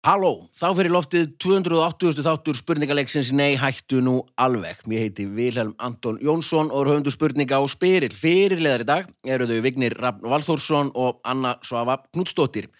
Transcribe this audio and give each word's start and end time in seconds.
Halló, 0.00 0.46
þá 0.56 0.70
fyrir 0.78 0.94
loftið 0.94 1.24
280. 1.44 2.22
þáttur 2.24 2.56
spurningaleiksins 2.56 3.34
Nei 3.36 3.52
hættu 3.60 3.98
nú 4.00 4.14
alveg. 4.40 4.78
Mér 4.88 5.02
heiti 5.04 5.26
Vilhelm 5.28 5.74
Anton 5.76 6.16
Jónsson 6.24 6.70
og 6.72 6.86
er 6.86 6.88
höfundu 6.94 7.12
spurninga 7.12 7.58
á 7.60 7.64
Spyrill. 7.68 8.14
Fyrirleðar 8.16 8.80
í 8.80 8.86
dag 8.88 9.10
eru 9.28 9.44
þau 9.50 9.58
Vignir 9.66 9.92
Rafn 10.00 10.24
Valþórsson 10.24 10.88
og 10.96 11.18
Anna 11.28 11.58
Svava 11.60 11.98
Knudstóttir. 12.14 12.70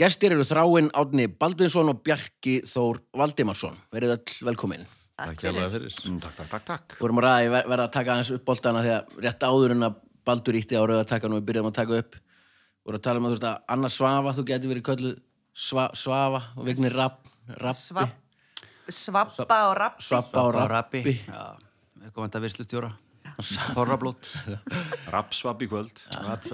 Gestir 0.00 0.32
eru 0.32 0.46
þráinn 0.48 0.88
Átni 0.96 1.26
Baldvinsson 1.28 1.92
og 1.92 2.00
Bjarki 2.06 2.62
Þór 2.70 3.02
Valdimarsson. 3.20 3.76
Verið 3.92 4.14
öll 4.14 4.38
velkomin. 4.48 4.86
Takk 5.20 5.44
fyrir. 5.44 5.68
fyrir. 5.74 5.98
Mm, 6.06 6.22
takk, 6.24 6.38
takk, 6.38 6.48
takk, 6.54 6.64
takk. 6.70 6.94
Vorum 7.02 7.20
að 7.20 7.26
ræði 7.28 7.50
ver- 7.52 7.68
verða 7.68 7.84
að 7.90 7.92
taka 7.98 8.14
aðeins 8.14 8.30
upp 8.38 8.46
boltana 8.48 8.80
þegar 8.86 9.20
rétt 9.26 9.44
áður 9.44 9.76
en 9.76 9.88
að 9.90 10.00
Baldur 10.24 10.56
ítti 10.56 10.80
á 10.80 10.88
rauða 10.88 11.04
takkan 11.04 11.36
og 11.36 11.42
við 11.42 11.50
byrjum 11.52 11.68
að 11.68 11.76
taka 11.82 12.00
upp. 12.00 12.16
Vorum 12.86 12.96
að 12.98 13.04
tala 13.04 13.20
um 13.20 13.28
að 13.28 13.34
þú 13.34 13.36
veist 13.36 13.46
að 13.50 13.60
Anna 13.76 13.92
Svava, 13.92 14.32
þú 14.32 14.46
getur 14.48 14.72
verið 14.72 14.86
kölluð 14.88 15.20
sva, 15.54 15.88
Svava 15.94 16.42
og 16.56 16.66
Vignir 16.66 16.92
Svapp, 16.92 17.26
svappa 18.88 19.58
og 19.70 19.76
rappi 19.78 20.02
Svappa 20.04 20.42
og 20.48 20.54
Rappi. 20.70 21.02
vant 22.14 22.34
að 22.36 22.44
virslustjóra. 22.46 22.90
Þorrablót. 23.72 24.28
Rapsvap 25.12 25.62
í 25.64 25.68
kvöld. 25.70 26.02
Rapp, 26.12 26.44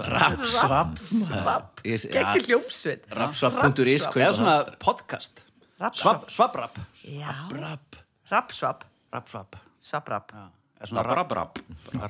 svapp 0.47 0.95
Svapp, 1.01 1.81
Ég- 1.83 2.05
ja. 2.07 2.23
geggir 2.33 2.47
hljómsveit 2.47 3.07
Rappsvapp.is 3.11 4.05
Rappsvapp. 4.05 4.15
Eða 4.23 4.33
svona 4.37 4.55
podcast. 4.79 5.43
Rappsvapp. 5.79 6.29
Svab, 6.29 6.53
svabrapp. 6.53 6.79
Já, 7.03 7.33
Rapp 7.51 7.99
rappsvapp 8.31 8.83
Rappsvapp. 9.13 9.55
Svapprapp 9.81 10.31
Já. 10.33 10.47
Eða 10.79 10.87
svona 10.91 11.03
Rap, 11.03 11.31
rap, 11.31 11.31
rap. 11.31 11.59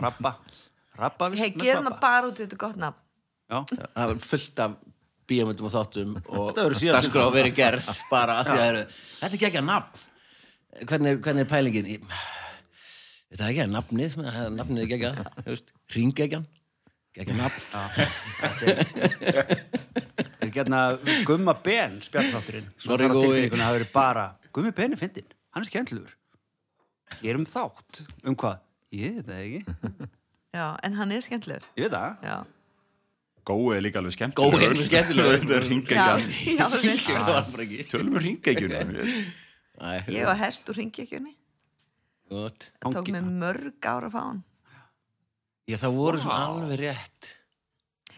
Rappa. 0.02 0.36
Rappa 1.00 1.30
Hei, 1.34 1.52
gerum 1.56 1.86
það 1.90 2.00
bara 2.02 2.28
út 2.30 2.40
í 2.40 2.46
þetta 2.46 2.58
gott 2.60 2.76
nafn 2.76 3.00
Já. 3.50 3.64
Það 3.96 4.12
var 4.14 4.20
fullt 4.30 4.60
af 4.60 4.76
bíómyndum 5.30 5.70
og 5.70 5.74
þáttum 5.76 6.12
og 6.20 6.46
Þetta 6.50 6.66
verður 6.66 6.80
síðan- 6.82 6.96
dagskrá 7.00 7.26
verið 7.38 7.56
gerð 7.60 7.90
bara 8.10 8.34
að 8.42 8.46
því 8.52 8.58
að 8.60 8.68
eru 8.70 8.84
Þetta 8.90 9.30
er 9.30 9.38
ekki 9.40 9.50
ekki 9.50 9.62
að 9.64 9.70
nafn 9.72 10.06
Hvernig, 10.90 11.10
er- 11.12 11.22
hvernig 11.26 11.44
er 11.46 11.50
pælingin? 11.54 11.90
Ég- 11.96 12.06
Þetta 13.30 13.44
er 13.44 13.50
ekki 13.54 13.64
að 13.66 13.74
nafnið 13.76 14.12
það 14.20 14.40
er 14.46 14.56
nafnið 14.60 14.80
er 14.80 14.86
ekki 14.98 15.10
að 15.10 15.18
Ringegjan 15.96 16.46
Ekki 17.20 17.32
að 17.34 17.42
nafn 17.42 17.62
Það 17.70 18.64
er 20.42 20.54
gerna 20.56 20.80
Gumma 21.28 21.54
Ben 21.64 22.00
tilfinninguna 22.02 23.66
hafi 23.68 23.80
verið 23.80 23.92
bara 23.94 24.28
Gummi 24.54 24.72
Ben 24.74 24.94
er 24.96 24.98
fyndinn. 24.98 25.28
Hann 25.54 25.62
er 25.62 25.68
skemmtilegur. 25.70 26.14
Ég 27.22 27.30
er 27.34 27.38
um 27.38 27.46
þátt. 27.46 28.00
Um 28.26 28.36
hvað? 28.40 28.58
Ég 28.98 29.20
veit 29.20 29.28
það 29.28 29.42
ekki. 29.44 30.08
Já, 30.58 30.66
en 30.88 30.96
hann 30.98 31.12
er 31.14 31.22
skemmtilegur 31.26 31.68
Ég 31.78 31.86
veit 31.86 31.94
það. 31.94 32.16
Já, 32.26 32.38
Gói 33.48 33.76
er 33.78 33.84
líka 33.86 34.02
alveg 34.02 34.16
skemmtilegur. 34.18 34.60
Gói 34.60 34.66
er 34.66 34.74
alveg 34.74 34.88
skemmtilegur. 34.90 35.34
Er 37.60 37.90
Tölum 37.92 38.16
við 38.18 38.26
ringegjunum. 38.28 39.04
Æ, 39.80 39.90
Ég 40.12 40.26
var 40.28 40.36
hest 40.42 40.68
úr 40.70 40.76
ringekjunni. 40.82 41.40
Það 42.30 42.94
tók 42.94 43.10
mig 43.14 43.26
mörg 43.26 43.90
ára 43.90 44.10
að 44.10 44.14
fá 44.14 44.22
hann 44.22 44.44
Já, 45.70 45.78
það 45.82 45.98
voru 45.98 46.22
svo 46.22 46.34
alveg 46.34 46.82
rétt 46.84 47.30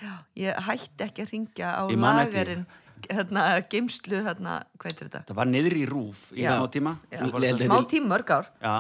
Já, 0.02 0.14
ég 0.40 0.60
hætti 0.68 1.06
ekki 1.06 1.24
að 1.24 1.32
ringja 1.36 1.72
á 1.78 1.84
lagerinn 1.88 2.66
hérna, 3.08 3.46
geimslu, 3.72 4.20
hérna, 4.26 4.60
hvað 4.78 4.92
heitir 4.92 5.08
þetta? 5.08 5.22
Það 5.30 5.40
var 5.40 5.50
niður 5.50 5.76
í 5.78 5.86
rúf 5.90 6.20
í 6.36 6.44
Já. 6.44 6.52
smá 6.54 6.68
tíma. 6.74 6.94
Já, 7.10 7.24
smá 7.64 7.78
tím 7.90 8.06
mörg 8.12 8.34
ár 8.36 8.52
Já. 8.62 8.76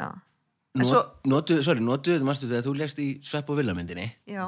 Já, 0.00 0.08
en 0.78 0.86
svo, 0.88 1.02
Notu, 1.30 1.60
sorry, 1.66 1.82
notuðu, 1.84 2.24
mástu 2.26 2.48
þegar 2.48 2.66
þú 2.66 2.74
legst 2.80 3.02
í 3.02 3.08
Svepp 3.26 3.50
og 3.52 3.60
Villamyndinni 3.60 4.06
já 4.30 4.46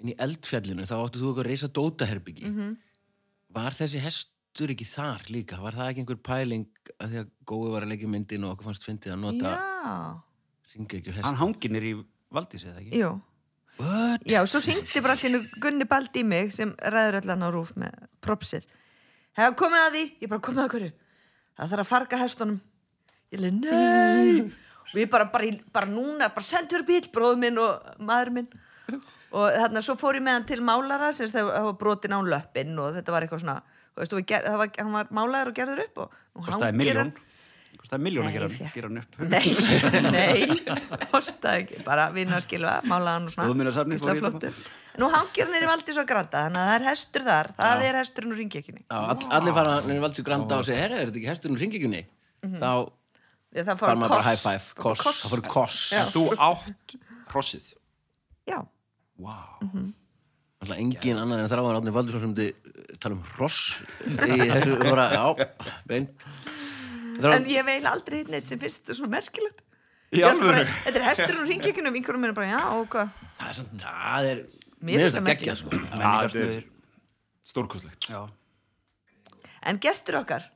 inn 0.00 0.12
í 0.12 0.16
eldfjallinu, 0.18 0.86
þá 0.86 0.94
áttu 1.04 1.20
þú 1.22 1.30
eitthvað 1.32 1.44
að 1.44 1.50
reysa 1.50 1.68
dótaherbyggi 1.78 2.46
Mhm. 2.50 2.76
var 3.54 3.72
þessi 3.72 4.00
hestur 4.04 4.70
ekki 4.74 4.86
þar 4.86 5.22
líka 5.30 5.58
var 5.62 5.72
það 5.72 5.90
ekki 5.92 6.02
einhver 6.04 6.22
pæling 6.22 6.66
að 7.00 7.08
því 7.10 7.18
að 7.22 7.30
gói 7.46 7.70
var 7.72 7.82
að 7.82 7.88
leggja 7.94 8.08
myndin 8.08 8.44
og 8.44 8.56
okkur 8.56 8.68
fannst 8.70 8.84
fyndið 8.86 9.12
að 9.14 9.20
nota 9.24 9.54
Já, 9.56 10.22
ringegju 10.76 11.12
Hann 11.14 11.24
hest 11.24 11.40
hangir 11.42 11.70
niður 11.70 11.88
í 11.90 12.04
Valdís 12.32 12.64
eða 12.64 12.80
ekki? 12.82 12.98
jú 13.02 13.20
What? 13.78 14.24
Já, 14.26 14.42
svo 14.44 14.58
hringdi 14.60 15.00
bara 15.00 15.14
allir 15.14 15.44
Gunni 15.62 15.84
Baldi 15.86 16.20
í 16.20 16.26
mig 16.26 16.50
sem 16.52 16.72
ræður 16.82 17.20
allan 17.22 17.44
á 17.46 17.48
rúf 17.54 17.70
með 17.78 17.92
propsið. 18.20 18.64
Hefða 19.38 19.54
komið 19.54 19.82
að 19.86 19.92
því, 19.94 20.00
ég 20.24 20.28
bara 20.32 20.40
komið 20.42 20.62
að 20.64 20.72
hverju. 20.72 20.88
Það 21.58 21.68
þarf 21.70 21.84
að 21.84 21.90
farga 21.92 22.18
hestunum. 22.18 22.56
Ég 23.30 23.38
leið, 23.38 23.60
nei. 23.62 24.40
Og 24.90 24.96
ég 24.98 25.08
bara, 25.12 25.28
bara, 25.30 25.52
bara 25.72 25.86
núna, 25.86 26.26
bara 26.34 26.42
sendur 26.42 26.82
bíl, 26.82 27.06
bróður 27.14 27.38
minn 27.38 27.58
og 27.62 27.86
maður 28.02 28.32
minn. 28.34 28.48
Og 29.30 29.50
þarna, 29.52 29.82
svo 29.84 29.94
fór 30.00 30.16
ég 30.16 30.22
með 30.24 30.32
hann 30.38 30.44
til 30.48 30.60
málara, 30.64 31.10
sem 31.12 31.26
það 31.28 31.50
það 31.52 31.64
var 31.68 31.74
brotin 31.82 32.14
án 32.16 32.28
löppin 32.32 32.78
og 32.80 32.94
þetta 32.96 33.12
var 33.12 33.26
eitthvað 33.26 33.42
svona, 33.44 33.56
þú 33.92 34.00
veist, 34.00 34.12
og 34.14 34.20
við 34.22 34.26
ger, 34.30 34.44
það 34.46 34.56
var, 34.62 34.70
hann 34.78 34.92
var 34.94 35.10
málaður 35.18 35.50
og 35.50 35.58
gerður 35.58 35.82
upp 35.84 35.98
og 36.04 36.14
miljón. 36.80 37.02
hann- 37.02 37.24
Kostaði 37.78 38.02
miljón 38.02 38.26
að 38.26 38.32
gera, 38.34 38.48
hann 38.88 38.96
upp. 38.98 39.12
Nei, 39.28 39.48
nei, 40.16 40.40
kostaði 41.12 41.60
ekki 41.62 41.82
bara 41.86 42.08
vinna 42.10 42.38
að 42.40 42.46
skilfa, 42.48 42.72
málaði 42.88 43.12
hann 43.18 43.28
og 43.28 43.34
svona 43.34 43.46
í. 44.48 44.54
Nú 44.98 45.08
hangir 45.12 45.44
hann 45.46 45.54
er 45.54 45.62
í 45.62 45.68
Valdís 45.70 46.00
og 46.02 46.08
Granda 46.08 46.40
þannig 46.48 46.58
að 46.58 46.68
það 46.72 46.74
er 46.80 46.86
hestur 46.88 47.26
þar, 47.28 47.50
það 47.60 47.84
er 47.88 47.98
hesturinn 48.00 48.32
úr 48.34 48.40
ringekjunni 48.42 48.82
Já, 48.88 48.96
all, 49.12 49.28
allir 49.38 49.54
fara 49.60 49.74
nefnir 49.76 50.00
valdi 50.02 50.24
granda 50.26 50.58
og 50.58 50.66
segja, 50.66 50.80
herra, 50.82 50.96
er 50.98 51.12
þetta 51.12 51.20
ekki 51.20 51.30
hesturinn 51.30 51.60
ringegjunni? 51.60 52.00
þá 52.58 52.72
það 53.68 53.78
fara 53.84 53.94
maður 54.00 54.08
bara 54.16 54.26
high 54.26 54.40
five, 54.42 54.64
Mhm. 54.72 54.82
Koss. 54.82 55.02
koss, 55.06 55.20
það 55.22 55.36
fyrir 55.36 55.46
koss 55.54 55.78
Já. 58.48 58.58
Hrossið. 59.18 59.58
Já, 59.58 59.68
Vá. 59.68 59.88
Alltaf 60.58 60.78
engin 60.82 61.18
annar 61.20 61.38
en 61.44 61.50
þráðan 61.50 61.76
Átni 61.78 61.92
Valdursson 61.94 62.22
sem 62.24 62.34
þið 62.34 62.98
tala 62.98 63.14
um 63.14 63.22
hross 63.36 63.58
í 64.08 64.38
þessu, 64.40 64.74
bara, 64.82 65.04
já, 65.14 65.46
beint 65.86 66.24
en 66.26 67.18
Þráðan, 67.18 67.46
ég 67.50 67.66
veil 67.66 67.86
aldrei 67.90 68.16
hitt 68.20 68.32
neitt 68.32 68.50
sem 68.50 68.58
finnst 68.58 68.82
þetta 68.82 68.96
svona 68.98 69.12
merkilegt 69.12 69.62
er? 70.10 70.72
Þetta 70.86 71.28
er 71.28 71.38
ringekjunni 71.46 71.92
og 71.92 71.94
vinkurum 71.94 72.22
minn 72.24 72.32
er 72.32 72.36
bara, 72.38 72.50
já, 72.50 72.62
og 72.74 72.90
hvað 72.90 73.12
það 73.38 73.48
er 73.52 73.58
svona, 73.60 73.80
það 73.84 74.30
er 74.32 74.42
Mér 74.78 75.02
finnst 75.04 75.18
það 75.18 75.30
geggja, 75.30 75.56
sko 75.58 75.80
Það 75.88 76.36
er 76.42 76.58
stórkostlegt. 77.48 78.10
Já. 78.12 78.20
En 79.66 79.80
gestur 79.82 80.20
okkar, 80.20 80.46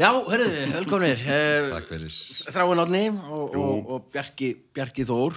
Já, 0.00 0.08
hörruði, 0.08 0.64
velkomnir 0.72 1.20
eh, 1.28 1.68
Takk 1.70 1.88
fyrir. 1.92 2.20
Þráin 2.48 2.80
Átni 2.86 3.04
og, 3.12 3.52
og, 3.52 3.90
og 3.96 4.06
Bjarki, 4.12 4.54
Bjarki 4.72 5.04
Þór 5.08 5.36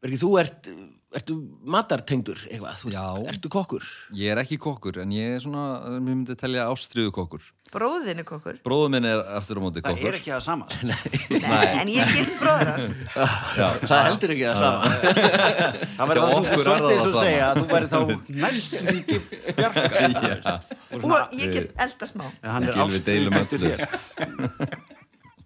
Bjarki, 0.00 0.20
þú 0.20 0.30
ert, 0.40 0.70
ertu 1.14 1.34
matartengdur 1.70 2.38
eitthvað, 2.50 2.78
þú, 2.82 2.90
Já. 2.94 3.04
ertu 3.32 3.48
kokkur? 3.52 3.84
Ég 4.18 4.32
er 4.34 4.40
ekki 4.42 4.56
kokkur, 4.62 4.98
en 5.04 5.10
ég 5.14 5.36
er 5.36 5.42
svona, 5.44 5.64
mér 5.96 6.02
myndi 6.08 6.34
telja 6.40 6.66
ástriðu 6.72 7.10
kokkur. 7.14 7.42
bróðinu 7.74 8.22
kokkur? 8.26 8.56
Bróður 8.62 8.90
minn 8.94 9.06
er 9.08 9.18
aftur 9.34 9.58
á 9.58 9.60
móti 9.64 9.80
Það 9.82 9.94
kokkur. 9.96 10.08
er 10.10 10.14
ekki 10.20 10.30
það 10.30 10.42
sama. 10.46 10.64
Nei, 11.44 11.68
en 11.80 11.88
ég 11.90 12.12
gift 12.14 12.36
bróður 12.38 12.68
hans. 12.70 12.86
Já, 13.58 13.66
Það 13.82 14.02
heldur 14.08 14.30
ekki 14.36 14.46
að 14.52 14.56
sama. 14.62 14.80
Það 15.98 16.06
verður 16.10 16.22
það 16.22 16.30
er 16.30 16.40
svolítið 16.44 16.64
það 16.64 16.90
eins 16.94 17.04
og 17.04 17.10
það 17.10 17.20
segja 17.20 17.44
að 17.48 17.54
þú 17.58 17.64
væri 17.74 17.86
þá 17.90 18.00
næst 18.44 18.72
mikið 18.90 19.22
bjarga. 19.58 20.54
og 21.02 21.38
ég 21.40 21.48
get 21.58 21.68
elda 21.88 22.04
smá. 22.12 22.26
Hann 22.46 22.62
er 22.68 22.78
Gylfi 22.78 23.00
deilum 23.10 23.38
ástfangtur 23.40 23.58
öllu. 23.58 23.74
þér. 23.74 23.80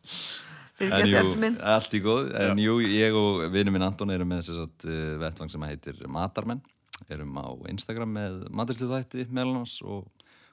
Fyrir 0.08 0.67
En 0.78 1.08
jú, 1.10 1.22
allt 1.66 1.94
í 1.96 2.00
góð. 2.04 2.28
En 2.38 2.60
jú, 2.62 2.76
ég 2.84 3.16
og 3.18 3.44
vinnu 3.50 3.72
minn 3.74 3.86
Anton 3.86 4.12
erum 4.14 4.28
með 4.30 4.44
þess 4.46 4.60
að 4.62 4.86
uh, 4.86 5.14
vettvang 5.24 5.50
sem 5.50 5.64
heitir 5.66 6.04
Matarmenn. 6.06 6.62
Erum 7.10 7.34
á 7.38 7.46
Instagram 7.70 8.14
með 8.14 8.38
maturslu 8.54 8.88
þætti 8.90 9.26
meðal 9.30 9.60
hans 9.60 9.78
og 9.82 10.06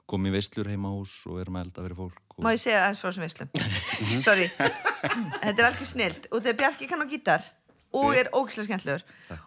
komum 0.10 0.30
í 0.30 0.36
veislur 0.36 0.70
heima 0.70 0.92
hús 0.94 1.18
og 1.30 1.40
erum 1.42 1.58
að 1.60 1.68
elda 1.68 1.86
fyrir 1.86 2.00
fólk. 2.00 2.20
Og... 2.36 2.42
Má 2.46 2.52
ég 2.54 2.62
segja 2.62 2.82
aðeins 2.86 3.02
frá 3.02 3.10
þessum 3.10 3.26
veislum? 3.26 3.54
Sorry. 4.26 4.50
Þetta 4.56 5.56
er 5.56 5.68
alveg 5.70 5.88
snilt. 5.90 6.28
Og 6.32 6.42
þegar 6.42 6.60
Bjarki 6.62 6.90
kann 6.90 7.06
á 7.06 7.08
gítar 7.10 7.46
Og 7.96 8.12
er 8.18 8.28
ógislega 8.36 8.68
skemmtlegur 8.68 9.04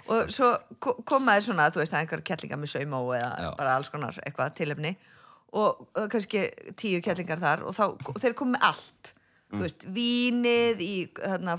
Og 0.08 0.30
svo 0.32 0.48
ko- 0.80 0.96
koma 1.04 1.34
þér 1.36 1.46
svona 1.50 1.68
Þú 1.74 1.82
veist 1.82 1.92
það 1.92 1.98
er 1.98 2.04
einhver 2.06 2.22
kettlingar 2.24 2.60
með 2.62 2.70
saumó 2.72 3.02
Eða 3.18 3.30
Já. 3.44 3.48
bara 3.58 3.74
alls 3.76 3.90
konar 3.92 4.18
eitthvað 4.24 4.54
tilefni. 4.56 4.94
Og, 5.58 5.82
kannski 6.12 6.46
tíu 6.80 7.02
kettlingar 7.04 7.42
þar 7.42 7.66
Og, 7.68 7.76
þá, 7.76 8.14
þeir 8.22 8.36
komu 8.38 8.56
með 8.56 8.68
allt 8.70 9.12
Þú 9.48 9.62
veist, 9.64 9.86
vínið 9.96 10.82
í 10.84 10.94
þarna, 11.16 11.56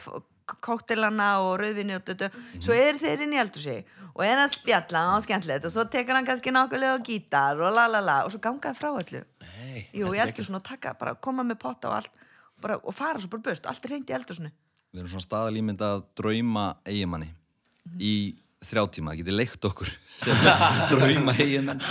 kóktelana 0.66 1.30
og 1.46 1.56
rauðvinni 1.62 1.98
og 1.98 2.06
dödu 2.08 2.30
Svo 2.62 2.76
er 2.78 2.98
þeir 3.02 3.26
inn 3.26 3.36
í 3.36 3.42
eldhúsi 3.42 3.78
Og 4.16 4.24
er 4.26 4.42
að 4.42 4.54
spjalla 4.56 5.04
og 5.16 5.26
skemmtilegt 5.26 5.68
Og 5.70 5.74
svo 5.74 5.86
tekur 5.90 6.18
hann 6.18 6.28
kannski 6.28 6.54
nákvæmlega 6.54 6.98
á 6.98 7.06
gítar 7.06 7.62
Og 7.62 7.74
la 7.76 7.88
la 7.90 8.02
la 8.02 8.18
Og 8.26 8.34
svo 8.34 8.42
gangaði 8.44 8.78
frá 8.78 8.90
öllu. 8.92 9.22
Nei, 9.46 9.84
Jú, 9.94 10.10
ég 10.14 10.24
eldur 10.26 10.48
svona 10.48 10.62
að 10.62 10.72
taka, 10.72 10.96
bara 10.98 11.16
koma 11.16 11.46
með 11.46 11.62
potta 11.62 11.92
og 11.92 12.00
allt 12.00 12.26
bara, 12.62 12.80
og 12.84 12.96
fara 12.96 13.22
svo 13.22 13.32
bara 13.32 13.46
burt, 13.50 13.68
allt 13.70 13.86
er 13.86 13.96
reynd 13.96 14.10
í 14.10 14.16
eldur 14.18 14.42
Við 14.90 15.04
erum 15.04 15.12
svona 15.12 15.26
staðalímynd 15.28 15.82
að 15.86 16.00
drauma 16.18 16.64
eigimanni 16.88 17.30
í 18.02 18.14
þrjá 18.66 18.84
tíma, 18.92 19.14
það 19.14 19.22
geti 19.22 19.36
leikt 19.36 19.66
okkur 19.70 19.92
sem 20.24 20.42
drauma 20.92 21.36
eigimann 21.40 21.84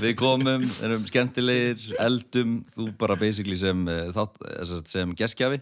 við 0.00 0.14
komum, 0.18 0.64
erum 0.82 1.04
skemmtilegir 1.08 1.96
eldum, 2.02 2.56
þú 2.72 2.88
bara 2.98 3.18
basically 3.20 3.58
sem, 3.60 3.84
eh, 3.90 4.10
eh, 4.10 4.74
sem, 4.90 5.14
gestgjafi. 5.18 5.60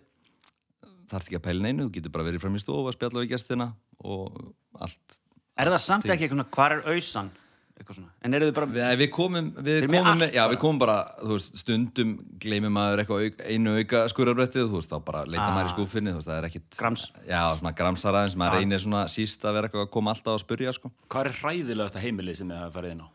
Þarf 1.09 1.29
ekki 1.29 1.39
að 1.39 1.45
pæla 1.47 1.65
neinu, 1.65 1.87
þú 1.87 1.95
getur 1.97 2.13
bara 2.13 2.27
verið 2.27 2.43
fram 2.45 2.57
í 2.57 2.61
stofu 2.61 2.89
að 2.89 2.97
spjalla 2.99 3.23
við 3.25 3.31
gestina 3.33 3.69
og 4.05 4.41
allt. 4.77 5.21
Er 5.59 5.71
það 5.73 5.85
samt 5.85 6.09
ekki 6.13 6.29
eitthvað, 6.29 6.51
hvað 6.55 6.75
er 6.75 6.83
auðsan? 6.95 7.31
Eitthvað 7.89 7.97
svona 7.97 8.11
En 8.29 8.35
eru 8.37 8.49
þið 8.51 8.55
bara, 8.59 8.67
Við, 8.75 8.99
við 9.01 9.09
komum, 9.17 9.47
við 9.57 9.79
með 9.81 9.87
komum 9.89 10.09
allt 10.13 10.21
með, 10.21 10.33
já, 10.37 10.41
bara. 10.45 10.53
við 10.53 10.61
komum 10.65 10.79
bara, 10.83 10.97
þú 11.23 11.31
veist, 11.39 11.57
stundum 11.63 12.11
gleymir 12.45 12.73
maður 12.77 13.03
eitthvað 13.03 13.25
auk, 13.25 13.41
einu 13.49 13.75
auka 13.79 14.03
skurarbrettið, 14.13 14.67
þú 14.69 14.77
veist, 14.83 14.93
þá 14.93 14.99
bara 15.09 15.23
leita 15.25 15.47
Ah. 15.49 15.55
maður 15.57 15.71
í 15.71 15.75
skúfinni, 15.77 16.13
þú 16.13 16.21
veist, 16.21 16.29
það 16.29 16.39
er 16.43 16.49
ekkit 16.51 16.77
Grams. 16.83 17.05
Já, 17.27 17.41
svona 17.57 17.73
gramsar 17.81 18.19
aðeins, 18.21 18.37
maður 18.37 18.59
reynir 18.61 18.83
svona 18.85 19.05
síst 19.09 19.47
að 19.49 19.57
vera 19.59 19.69
eitthvað 19.71 19.87
að 19.89 19.91
koma 19.97 20.13
alltaf 20.13 20.35
að 20.37 20.43
spurja, 20.45 20.75
sko 20.77 20.93
Hvað 21.09 21.25
er 21.33 21.39
hræðilegasta 21.41 22.03
heimilið 22.05 22.37
sem 22.43 22.53
þið 22.53 22.61
hafa 22.61 22.77
farið 22.77 22.93
inn 22.93 23.03
á? 23.03 23.09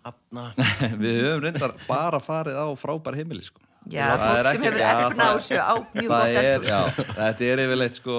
Við 1.03 1.21
höfum 1.21 1.45
reyndar 1.45 1.75
bara 1.87 2.19
farið 2.23 2.57
á 2.57 2.65
frábær 2.81 3.15
heimili, 3.21 3.45
sko 3.45 3.61
Já, 3.91 4.15
Það 4.15 4.21
fólk 4.23 4.37
er 4.39 4.47
sem 4.47 4.55
ekki- 4.55 4.67
hefur 4.69 4.79
já, 4.79 4.91
efna 5.11 5.25
á 5.27 5.33
sig 5.43 5.59
á 5.59 5.73
mjög 5.93 6.07
gott 6.07 7.15
þetta 7.19 7.47
er 7.51 7.63
yfirleitt, 7.67 7.97
sko 7.99 8.17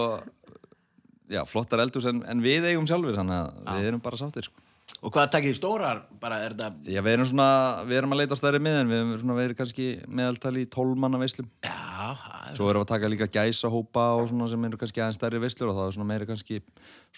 Já, 1.33 1.41
flottar 1.49 1.81
eldhús 1.81 2.05
en, 2.11 2.19
en 2.29 2.43
við 2.45 2.67
eigum 2.69 2.85
sjálfur, 2.87 3.17
þannig 3.17 3.39
að 3.65 3.79
við 3.81 3.87
erum 3.89 4.03
bara 4.05 4.19
sáttir, 4.21 4.45
sko 4.45 4.61
Og 5.05 5.13
hvað 5.13 5.27
takkið 5.35 5.51
þið 5.53 5.57
stórar? 5.59 5.99
Bara 6.21 6.39
er 6.47 6.55
þetta... 6.57 6.71
Já, 6.89 7.01
við 7.05 7.17
erum 7.19 7.27
svona, 7.29 7.47
við 7.85 7.99
erum 7.99 8.15
að 8.17 8.21
leita 8.23 8.37
stærri 8.41 8.61
miðin, 8.65 8.89
við 8.89 9.01
erum 9.03 9.11
svona 9.21 9.35
verið 9.37 9.59
kannski 9.59 9.89
meðaltali 10.09 10.63
í 10.65 10.69
12 10.73 10.95
manna 11.03 11.21
veislum 11.21 11.51
Já, 11.61 11.75
það 12.23 12.39
er... 12.39 12.55
Svo 12.57 12.69
erum 12.71 12.81
við 12.81 12.87
að 12.87 12.93
taka 12.95 13.11
líka 13.13 13.29
gæsahópa 13.35 14.05
og 14.17 14.31
svona 14.31 14.49
sem 14.53 14.65
eru 14.71 14.81
kannski 14.81 15.03
aðeins 15.05 15.19
stærri 15.21 15.43
veislur 15.43 15.73
og 15.75 15.77
það 15.77 15.91
er 15.91 15.97
svona 15.99 16.09
meiri 16.09 16.29
kannski 16.31 16.61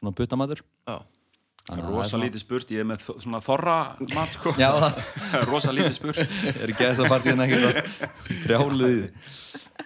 svona 0.00 0.15
puttamatur. 0.19 0.65
Já. 0.91 0.97
Það 1.67 1.81
er 1.83 1.88
Rosa 1.91 2.19
lítið 2.23 2.43
spurt, 2.43 2.69
ég 2.75 2.83
er 2.83 2.87
með 2.87 3.06
svona 3.11 3.41
þorra 3.43 3.77
mat 4.15 4.37
sko 4.37 4.53
Já, 4.55 4.69
Rosa 5.50 5.73
lítið 5.75 5.94
spurt 5.97 6.21
það 6.21 6.61
er 6.62 6.73
gæsapartíðin 6.79 7.43
ekkert 7.47 7.67
að 7.67 8.37
brjáluði. 8.44 9.09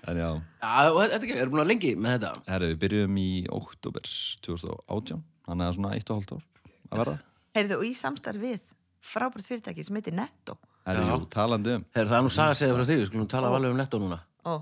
En 0.09 0.21
já, 0.21 0.29
Já, 0.61 0.73
þetta 0.89 1.17
er 1.17 1.25
ekki, 1.25 1.39
erum 1.41 1.55
búin 1.55 1.63
að 1.65 1.71
lengi 1.73 1.95
með 1.97 2.19
þetta. 2.19 2.45
herru, 2.53 2.69
við 2.73 2.83
byrjum 2.85 3.17
í 3.21 3.31
oktober 3.57 4.13
2018, 4.45 5.25
þannig 5.49 5.67
að 5.71 5.75
svona 5.79 5.95
eitt 5.97 6.13
og 6.13 6.21
hálft 6.21 6.37
ár 6.37 6.45
að 6.91 7.03
verða. 7.05 7.17
Heyrðu, 7.57 7.81
og 7.81 7.87
í 7.89 7.93
samstarf 7.99 8.39
við 8.39 8.61
frábært 9.03 9.47
fyrirtæki 9.49 9.83
sem 9.87 9.97
heitir 9.99 10.15
Netto. 10.15 10.55
Herru, 10.87 11.03
jú, 11.09 11.17
talandi 11.33 11.73
um. 11.79 11.83
Herru, 11.97 12.09
það 12.11 12.19
er 12.19 12.25
nú 12.27 12.31
saga 12.33 12.53
að 12.55 12.59
segja 12.61 12.75
frá 12.77 12.85
því, 12.87 12.97
við 13.01 13.09
skulum 13.09 13.29
tala 13.31 13.47
alveg 13.51 13.73
um 13.75 13.81
netto 13.81 13.99
núna. 14.01 14.19
Ó, 14.41 14.53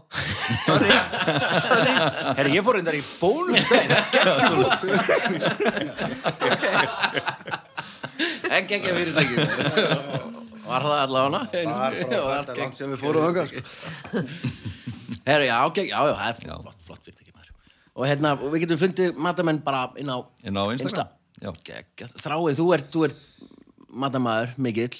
sorry, 0.64 0.90
sorry. 1.66 1.92
herri, 2.40 2.50
ég 2.56 2.64
fór 2.66 2.74
reyndar 2.80 2.96
í 2.98 3.02
bónus 3.20 3.62
Ekki 8.58 8.74
ekki 8.74 8.88
að 8.90 8.96
fyrirtæki. 8.96 9.34
Var 10.64 10.82
það 10.88 11.02
allavega 11.04 11.28
hana? 11.28 11.40
Var 11.52 11.92
bara 12.08 12.56
langt 12.58 12.76
sem 12.80 12.90
við 12.90 12.98
fórum 13.04 13.28
þangað, 13.28 13.46
sko. 13.52 13.60
Herru, 15.28 15.44
já, 15.46 15.56
ok, 15.68 15.78
já, 15.84 15.94
já, 15.94 16.14
það 16.16 16.26
er 16.32 16.40
flott, 16.40 16.82
flott 16.88 17.04
fyrirtæki 17.04 17.36
maður. 17.36 17.54
Og 17.94 18.08
hérna, 18.08 18.34
við 18.40 18.64
getum 18.64 18.82
fundið 18.82 19.22
matamenn 19.28 19.62
bara 19.62 19.86
inn 20.00 20.10
á... 20.10 20.18
Inn 20.48 20.58
Þráin, 21.42 22.56
þú 22.58 22.66
ert, 22.76 22.88
þú 22.94 23.04
ert 23.08 23.20
matamæður, 24.04 24.54
mikill. 24.64 24.98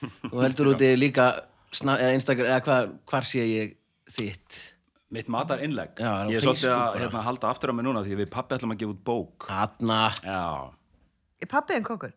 Þú 0.00 0.40
heldur 0.44 0.70
úti 0.74 0.90
líka, 0.98 1.28
sna, 1.76 1.96
eða 2.00 2.18
Instagram, 2.18 2.50
eða 2.54 2.60
hvar, 2.66 2.90
hvar 3.10 3.26
sé 3.28 3.44
ég 3.46 3.74
þitt? 4.10 4.60
Mitt 5.10 5.26
matar 5.26 5.58
innlegg 5.64 5.98
Já, 5.98 6.10
Ég 6.30 6.38
er 6.38 6.44
svolítið 6.44 6.68
Facebook 6.70 6.94
að 6.94 7.00
hérna, 7.02 7.20
halda 7.26 7.48
aftur 7.50 7.72
á 7.72 7.74
mig 7.74 7.82
núna 7.82 8.04
því 8.06 8.18
við 8.20 8.28
pappi 8.30 8.54
ætlum 8.54 8.74
að 8.76 8.82
gefa 8.84 8.92
út 8.94 9.00
bók. 9.08 9.46
Hanna, 9.50 10.02
Já, 10.22 10.42
Er 11.42 11.48
pappið 11.50 11.80
en 11.80 11.86
kokkur? 11.88 12.12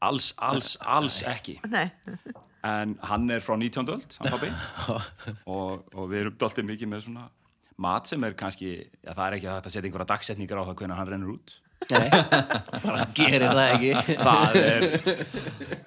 alls, 0.00 0.30
alls, 0.38 0.76
alls 0.86 1.18
ekki. 1.28 1.58
Nei. 1.74 1.90
En 2.64 2.94
hann 3.10 3.28
er 3.34 3.42
frá 3.44 3.56
19. 3.58 3.84
öld, 3.92 4.16
hann 4.22 4.32
pappi 4.32 4.48
og, 5.54 5.84
og 5.92 6.08
við 6.10 6.22
erum 6.24 6.38
doltið 6.40 6.68
mikið 6.72 6.90
með 6.94 7.04
svona 7.08 7.26
mat 7.78 8.08
sem 8.10 8.24
er 8.26 8.34
kannski, 8.38 8.72
já 9.04 9.12
það 9.12 9.24
er 9.28 9.36
ekki 9.36 9.48
að 9.50 9.58
þetta 9.60 9.72
setja 9.74 9.86
einhverja 9.90 10.10
dagsetningar 10.14 10.58
á 10.58 10.66
það 10.66 10.78
hvernig 10.80 10.98
hann 10.98 11.10
rennur 11.12 11.34
út 11.36 11.52
nei, 11.92 12.08
bara 12.84 13.04
gerir 13.16 13.44
það 13.46 13.60
ekki. 13.64 14.16
Það 14.18 14.58
er, 14.60 14.86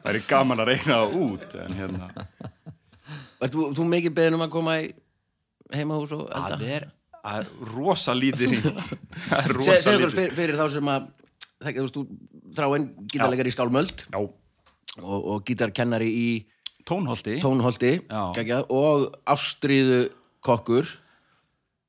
það 0.01 0.09
er 0.13 0.19
gaman 0.29 0.63
að 0.63 0.69
reikna 0.71 0.97
það 1.01 1.15
út 1.25 1.55
en 1.65 1.77
hérna, 1.79 2.09
Ert 3.41 3.55
þú, 3.55 3.67
þú 3.77 3.85
mikið 3.89 4.13
beðin 4.17 4.37
um 4.37 4.43
að 4.45 4.51
koma 4.53 4.75
í 4.83 4.89
heimahús 5.73 6.11
og 6.15 6.27
elda? 6.29 6.57
það 6.59 6.67
er, 6.77 6.83
er 7.31 7.47
rosa 7.73 8.13
lítið 8.17 8.53
rýmt 8.53 8.67
Það 8.69 9.39
er 9.39 9.47
Se- 9.47 9.55
rosa 9.57 9.75
Segðu 9.81 9.97
okkur 9.97 10.05
lítið 10.05 10.17
fyrir, 10.19 10.35
fyrir 10.37 10.59
þá 10.61 10.65
sem 10.75 10.91
að 10.93 11.07
þú 11.61 11.73
veist, 11.81 11.97
þú 11.97 12.03
þráin 12.59 12.85
gítarleikari 13.13 13.51
í 13.51 13.55
Skálmöld 13.55 14.03
Já, 14.11 14.19
og, 14.21 15.19
og 15.35 15.43
gítarkennari 15.47 16.09
í 16.21 16.27
tónholti. 16.87 17.35
Tónholti 17.43 17.91
geggjað, 18.37 18.65
og 18.73 19.19
Ástríðu 19.29 19.99
kokkur 20.45 20.89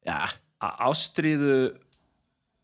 Já, 0.09 0.19
að 0.63 0.83
ástríðu 0.89 1.55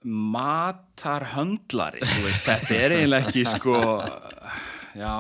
matarhöndlari 0.08 2.02
þú 2.05 2.26
veist, 2.26 2.44
þetta 2.46 2.78
er 2.78 2.96
eiginlega 2.99 3.28
ekki 3.28 3.44
sko 3.49 3.78
já 4.99 5.14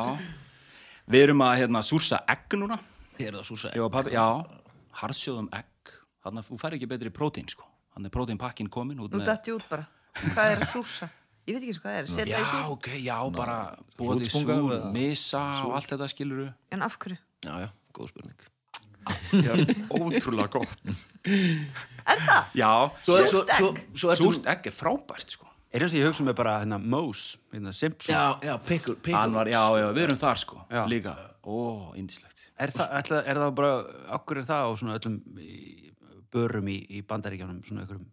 við 1.08 1.26
erum 1.28 1.44
að 1.46 1.58
hérna 1.62 1.84
súrsa 1.86 2.22
egg 2.28 2.58
núna 2.60 2.78
þið 3.18 3.30
eru 3.32 3.44
ég 3.74 3.82
og 3.84 3.92
pabbi, 3.92 4.14
já, 4.16 4.26
harðsjóðum 5.02 5.50
egg 5.56 5.94
þannig 6.24 6.44
að 6.44 6.50
þú 6.50 6.60
fær 6.62 6.76
ekki 6.78 6.90
betri 6.90 7.14
prótín 7.14 7.48
sko 7.50 7.68
þannig 7.94 8.10
er 8.12 8.16
prótínpakkin 8.18 8.68
komin 8.70 9.00
út 9.02 9.14
Nú 9.14 9.22
með 9.22 9.32
dætti 9.32 9.54
út 9.56 9.64
bara. 9.70 9.88
Hvað 10.18 10.52
er 10.52 10.62
að 10.62 10.70
súsa? 10.74 11.08
Ég 11.48 11.56
veit 11.56 11.62
ekki 11.62 11.72
eins 11.72 11.80
og 11.80 11.84
hvað 11.86 11.94
það 11.94 12.00
er. 12.00 12.10
Setja 12.12 12.34
já, 12.34 12.38
í 12.38 12.48
sús. 12.50 12.68
ok, 12.74 12.88
já, 13.00 13.16
bara 13.34 13.56
búið 13.98 14.22
til 14.22 14.28
hrútspunga 14.28 14.58
súr, 14.60 14.86
misa 14.94 15.42
og 15.64 15.74
allt 15.78 15.94
þetta 15.94 16.08
skiluru 16.12 16.46
En 16.74 16.84
af 16.86 16.98
hverju? 17.00 17.18
Já, 17.46 17.52
já, 17.64 17.68
góð 17.96 18.12
spurning 18.12 18.48
þetta 19.32 19.54
er 19.54 19.74
ótrúlega 19.98 20.48
gott 20.56 20.78
Er 22.08 22.22
það? 22.24 22.56
já, 22.56 22.70
Súrt 23.04 23.28
svo, 23.28 23.42
svo, 23.92 24.10
egg? 24.14 24.20
súrt 24.22 24.46
egg 24.48 24.68
er 24.70 24.74
frábært 24.76 25.34
sko 25.36 25.48
Er 25.68 25.84
eins 25.84 25.92
og 25.92 26.00
ég 26.00 26.06
hugsa 26.08 26.24
með 26.24 26.36
bara 26.38 26.54
hérna 26.62 26.78
Mose, 26.80 27.36
hérna 27.52 27.74
Simpson 27.76 28.14
Já, 28.14 28.38
já, 28.48 28.54
pikkur, 28.64 28.96
pikkur 29.04 29.50
já, 29.52 29.64
já, 29.82 29.88
við 29.92 30.06
erum 30.06 30.20
þar 30.22 30.40
sko 30.40 30.62
Já. 30.72 30.82
líka, 30.88 31.12
ó, 31.44 31.58
indislegt 32.00 32.46
Er 32.58 32.72
það, 32.74 32.94
ætla, 33.02 33.18
er 33.28 33.38
það 33.44 33.52
bara, 33.60 33.74
okkur 34.16 34.40
er 34.40 34.46
það 34.48 34.64
á 34.64 34.70
svona 34.80 34.96
öllum 34.98 35.18
í, 35.44 35.58
börum 36.34 36.70
í, 36.72 36.78
í 36.90 37.02
bandaríkjánum, 37.06 37.60
svona 37.68 37.84
einhverjum, 37.84 38.08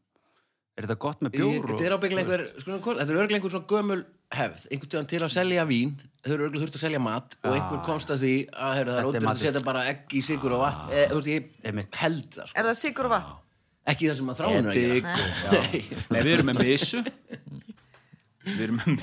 er 0.78 0.88
það 0.92 1.00
gott 1.08 1.24
með 1.26 1.34
bjór? 1.40 1.66
Þetta 1.72 1.88
er 1.88 1.96
ábygglega 1.96 2.22
einhver, 2.26 2.44
sko, 2.62 2.78
þetta 3.00 3.08
er 3.08 3.18
örglega 3.24 3.40
einhver 3.40 3.54
svona 3.56 3.70
gömul 3.72 4.04
hefð, 4.36 4.66
einhvern 4.72 4.92
tíðan 4.92 5.10
til 5.12 5.22
að 5.24 5.34
selja 5.36 5.66
vín 5.70 5.96
þau 6.26 6.32
eru 6.34 6.48
örglega 6.48 6.64
þurft 6.66 6.78
að 6.80 6.86
selja 6.88 7.02
mat 7.06 7.36
og 7.46 7.54
einhver 7.54 7.82
komst 7.86 8.10
að 8.10 8.24
því 8.26 8.34
að 8.50 8.78
heyrðu, 8.80 8.92
það 8.92 9.00
er 9.02 9.10
ótrúlega 9.10 9.32
að 9.36 9.42
setja 9.44 9.64
bara 9.68 9.84
egg 9.92 10.16
í 10.18 10.22
sigur 10.26 10.56
og 10.58 10.64
vatn 10.66 10.94
eða, 10.96 11.08
þú 11.12 11.20
veist, 11.20 11.30
ég 11.30 11.42
held 12.02 12.30
það, 12.34 12.50
sko. 12.50 12.58
Er 12.58 12.70
það 12.70 12.80
sigur 12.82 13.10
og 13.10 13.14
vatn? 13.16 13.36
ekki 13.86 14.10
það 14.10 14.18
sem 14.18 14.32
að 14.34 14.40
þráinu 14.42 14.72
að 14.72 14.78
gera. 14.82 14.96
Nei. 15.54 16.24
Við 16.26 16.32
erum 16.34 16.48
með 16.50 16.62
misu. 16.64 17.04
Við 18.46 18.64
erum 18.66 18.80
með 18.82 18.96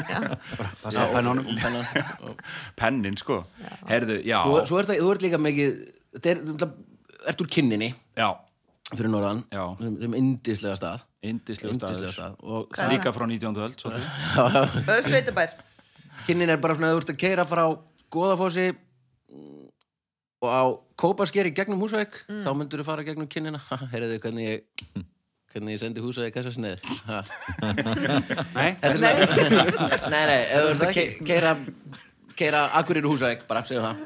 bara 0.00 0.70
passa 0.82 1.06
á 1.06 1.08
pennunum. 1.12 1.48
Pennan. 1.60 2.36
Pennin, 2.78 3.16
sko. 3.20 3.40
Herðu, 3.88 4.20
já. 4.26 4.38
Svo, 4.44 4.60
svo 4.68 4.80
er 4.80 4.88
það, 4.90 5.00
þú 5.02 5.10
ert 5.14 5.24
líka 5.26 5.40
mikið 5.42 5.74
þetta 6.14 6.32
er, 6.32 6.42
þú 6.46 6.54
ert- 6.56 7.26
ert 7.32 7.42
úr 7.44 7.50
kinninni. 7.56 7.90
Já, 8.18 8.28
fyrir 8.94 9.10
norðan, 9.12 9.40
þeim, 9.52 10.14
indislega 10.18 10.76
stað. 10.78 11.04
Staður. 11.76 12.14
Stað. 12.16 12.92
Líka 12.94 13.12
frá 13.12 13.26
19. 13.28 13.58
öld, 13.60 13.76
svolítið 13.76 14.06
Það 14.88 14.94
er 14.96 15.04
sveitabær. 15.08 15.50
kinnin 16.26 16.52
er 16.54 16.60
bara 16.62 16.76
svona 16.78 16.90
að 16.90 16.96
þú 16.96 17.02
ert 17.04 17.12
að 17.14 17.18
keira 17.20 17.44
frá 17.48 17.64
Goðafossi 18.10 18.66
mm, 18.72 19.66
og 20.42 20.50
á 20.50 20.62
Kópaskeri 21.00 21.52
gegnum 21.56 21.80
Húsavík. 21.84 22.16
Mm. 22.28 22.40
þá 22.44 22.50
myndur 22.56 22.82
þú 22.82 22.88
fara 22.88 23.04
gegnum 23.06 23.28
kinnina. 23.30 23.60
Heyrðu 23.92 24.16
hvernig 24.24 24.48
ég 24.48 25.04
hvernig 25.50 25.74
ég 25.76 25.80
sendi 25.82 26.02
Húsavík 26.04 26.36
þessa 26.38 26.52
sneið 26.54 26.84
Ha. 27.10 27.20
Nei, 28.58 28.70
Nei, 30.12 30.24
nei, 30.30 30.40
ef 30.46 30.64
þú 30.64 30.72
ert 30.72 30.84
að 30.86 30.94
ke- 30.96 31.24
keira 31.26 31.54
keira 32.40 32.64
Akureyri 32.80 33.10
Húsavík, 33.10 33.44
bara 33.50 33.62
segjum 33.68 33.84
það 33.90 34.04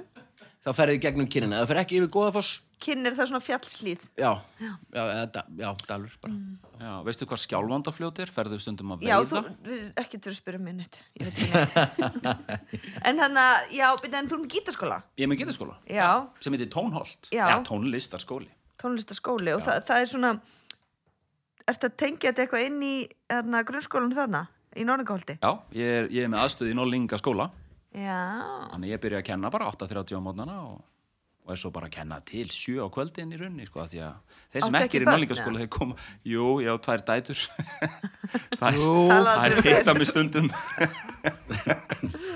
þá 0.64 0.70
ferðu 0.78 0.96
í 0.96 1.02
gegnum 1.04 1.26
ef 1.28 1.64
þú 1.64 1.66
fer 1.70 1.80
ekki 1.84 1.98
yfir 2.00 2.12
Goðafoss 2.18 2.60
Kinn 2.84 3.06
er 3.06 3.14
það 3.16 3.28
svona 3.30 3.40
fjallslíð. 3.40 4.02
já, 4.18 4.30
já, 4.60 4.72
eða, 4.92 5.26
da- 5.32 5.44
já, 5.56 5.68
dalur 5.88 6.16
bara 6.20 6.34
Já, 6.84 6.90
veistu 7.06 7.24
hvað 7.30 7.40
skjálfandafljót 7.44 8.18
er? 8.20 8.32
Ferðu 8.34 8.58
stundum 8.60 8.90
að 8.96 9.04
Já, 9.06 9.14
veiða? 9.22 9.30
þú, 9.30 9.52
við- 9.70 9.92
ekki 10.02 10.18
til 10.20 10.32
að 10.32 10.36
spyrja 10.36 10.60
mér 10.60 10.74
neitt. 10.80 10.98
Ég 11.16 11.24
veit 11.24 11.38
ekki 11.38 11.54
neitt. 11.54 12.34
en 13.08 13.22
hann 13.22 13.38
að, 13.40 13.70
já, 13.78 13.86
en 13.94 14.28
þú 14.28 14.36
erum 14.36 14.48
gítaskóla. 14.52 14.98
Ég 15.16 15.24
er 15.24 15.30
með 15.32 15.40
getaskóla 15.44 15.78
Já, 15.88 16.10
sem 16.44 16.52
heitir 16.58 16.68
Tónholt 16.74 17.30
Já. 17.32 17.46
tónlistarskóli 17.64 18.50
tónlistaskóli 18.82 19.54
og 19.54 19.62
það, 19.64 19.80
það 19.88 20.02
er 20.02 20.10
svona, 20.10 20.32
tengja 21.96 22.32
þetta 22.34 22.44
eitthvað 22.44 22.66
inn 22.68 22.80
í 22.84 22.94
hérna, 23.32 23.62
grunnskólanum 23.64 24.12
þarna, 24.18 24.42
í 24.76 24.84
Norðingahóldi? 24.84 25.38
Já, 25.40 25.52
ég 25.78 25.94
er, 26.02 26.08
ég 26.12 26.26
er 26.26 26.32
með 26.34 26.42
aðstöð 26.44 26.72
í 26.74 26.76
Norlinga 26.76 27.20
skóla 27.22 27.48
Já, 27.94 28.18
Þannig 28.72 28.90
ég 28.90 28.98
byrja 29.04 29.22
að 29.22 29.28
kenna 29.28 29.50
bara 29.54 29.70
8.30 29.70 30.18
á 30.18 30.20
mótnana 30.24 30.54
og, 30.66 30.80
og 31.46 31.52
er 31.54 31.58
svo 31.60 31.70
bara 31.74 31.86
að 31.86 31.94
kenna 31.94 32.16
til 32.26 32.48
7 32.50 32.82
á 32.82 32.90
kvöldin 32.90 33.30
í 33.30 33.38
runni 33.38 33.68
sko, 33.68 33.84
af 33.84 33.92
því 33.92 34.00
að 34.02 34.40
þeir 34.50 34.64
sem 34.64 34.74
Áttu 34.74 34.86
ekki 34.88 34.98
er 34.98 35.04
í 35.04 35.06
börn, 35.06 35.14
Norlingaskóla 35.14 35.62
þeir 35.62 35.70
koma, 35.76 35.94
jú, 36.26 36.48
ég 36.64 36.74
á 36.74 36.76
tvær 36.82 37.04
dætur. 37.06 37.44
Það 38.64 38.80
er 39.44 39.56
hitta 39.62 39.94
mig 39.94 40.08
stundum. 40.10 40.50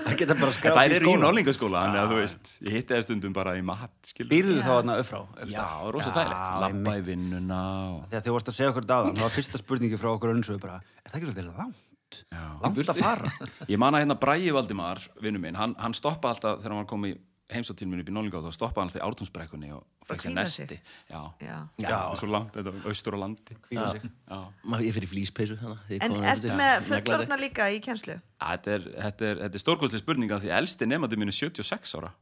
Það 0.09 0.15
geta 0.21 0.37
bara 0.39 0.53
En 0.53 0.57
skráð 0.61 0.79
þær 0.79 0.95
eru 1.01 1.11
í 1.11 1.19
Norlingaskóla, 1.25 1.83
þannig 1.89 2.01
að 2.05 2.13
þú 2.13 2.21
veist, 2.21 2.55
ég 2.69 2.79
hitti 2.79 2.95
það 2.95 3.05
stundum 3.09 3.35
bara 3.37 3.57
í 3.59 3.67
mat, 3.67 3.95
skilur. 4.13 4.31
Býrðu 4.31 4.61
þá 4.63 4.71
þarna 4.77 4.99
upp 5.03 5.11
frá? 5.11 5.21
Já, 5.51 5.67
rosa 5.99 6.15
þægilegt. 6.15 6.55
Lappa 6.69 6.95
í 6.95 7.05
vinnuna 7.11 7.61
og... 7.97 8.01
Þegar 8.13 8.27
þið 8.29 8.37
vorst 8.39 8.53
að 8.53 8.59
segja 8.61 8.73
okkur 8.77 8.89
dáðan, 8.95 9.19
þá 9.19 9.27
var 9.27 9.37
fyrsta 9.41 9.63
spurningi 9.63 9.99
frá 10.01 10.13
okkur 10.15 10.37
önsu 10.37 10.59
bara, 10.63 10.79
er 11.03 11.11
það 11.11 11.19
ekki 11.19 11.33
svolítið 11.33 11.51
langt? 11.51 11.87
Langt 12.33 12.79
langt 12.79 12.93
að 12.95 13.01
fara 13.03 13.33
Ég 13.73 13.81
man 13.81 13.97
að 13.97 14.05
hérna 14.05 14.19
Bræi 14.21 14.53
Valdimar, 14.55 15.03
vinnu 15.23 15.41
minn, 15.43 15.59
hann, 15.59 15.75
hann 15.81 15.97
stoppaði 15.97 16.37
alltaf 16.37 16.63
þegar 16.63 16.75
hann 16.75 16.83
var 16.85 16.91
komið 16.93 17.19
heimsóttílminn 17.49 18.03
upp 18.03 18.11
í 18.11 18.13
Nólingáð 18.13 18.49
þá 18.49 18.57
stoppaði 18.59 18.83
hann 18.83 18.91
alltaf 18.91 19.01
í 19.01 19.05
ártúnsbrekkunni 19.07 19.71
og 19.73 19.85
fekk 20.09 20.25
sér 20.27 20.35
nesti. 20.37 20.77
Já. 21.09 21.21
Já. 21.41 21.57
Já, 21.81 21.99
svo 22.21 22.29
langt, 22.29 22.53
þetta 22.57 22.75
var 22.75 22.89
austur 22.91 23.17
á 23.17 23.19
landi. 23.23 23.57
Ég 23.73 24.97
fyrir 24.97 25.09
þegar 25.57 25.79
ég 25.89 26.05
En 26.05 26.13
kom 26.13 26.27
ertu 26.29 26.51
með 26.51 26.59
neglaði. 26.61 26.89
fullorðna 26.91 27.39
líka 27.41 27.69
í 27.73 27.81
kjenslu? 27.85 28.19
Þetta 28.43 28.75
er, 28.75 28.89
þetta 29.07 29.29
er, 29.31 29.41
þetta 29.47 29.61
er 29.61 29.65
stórkostlega 29.65 30.05
spurninga 30.05 30.41
því 30.45 30.53
elsti 30.59 30.89
nefnandi 30.91 31.21
mínu 31.23 31.37
76 31.39 31.97
ára 31.97 32.13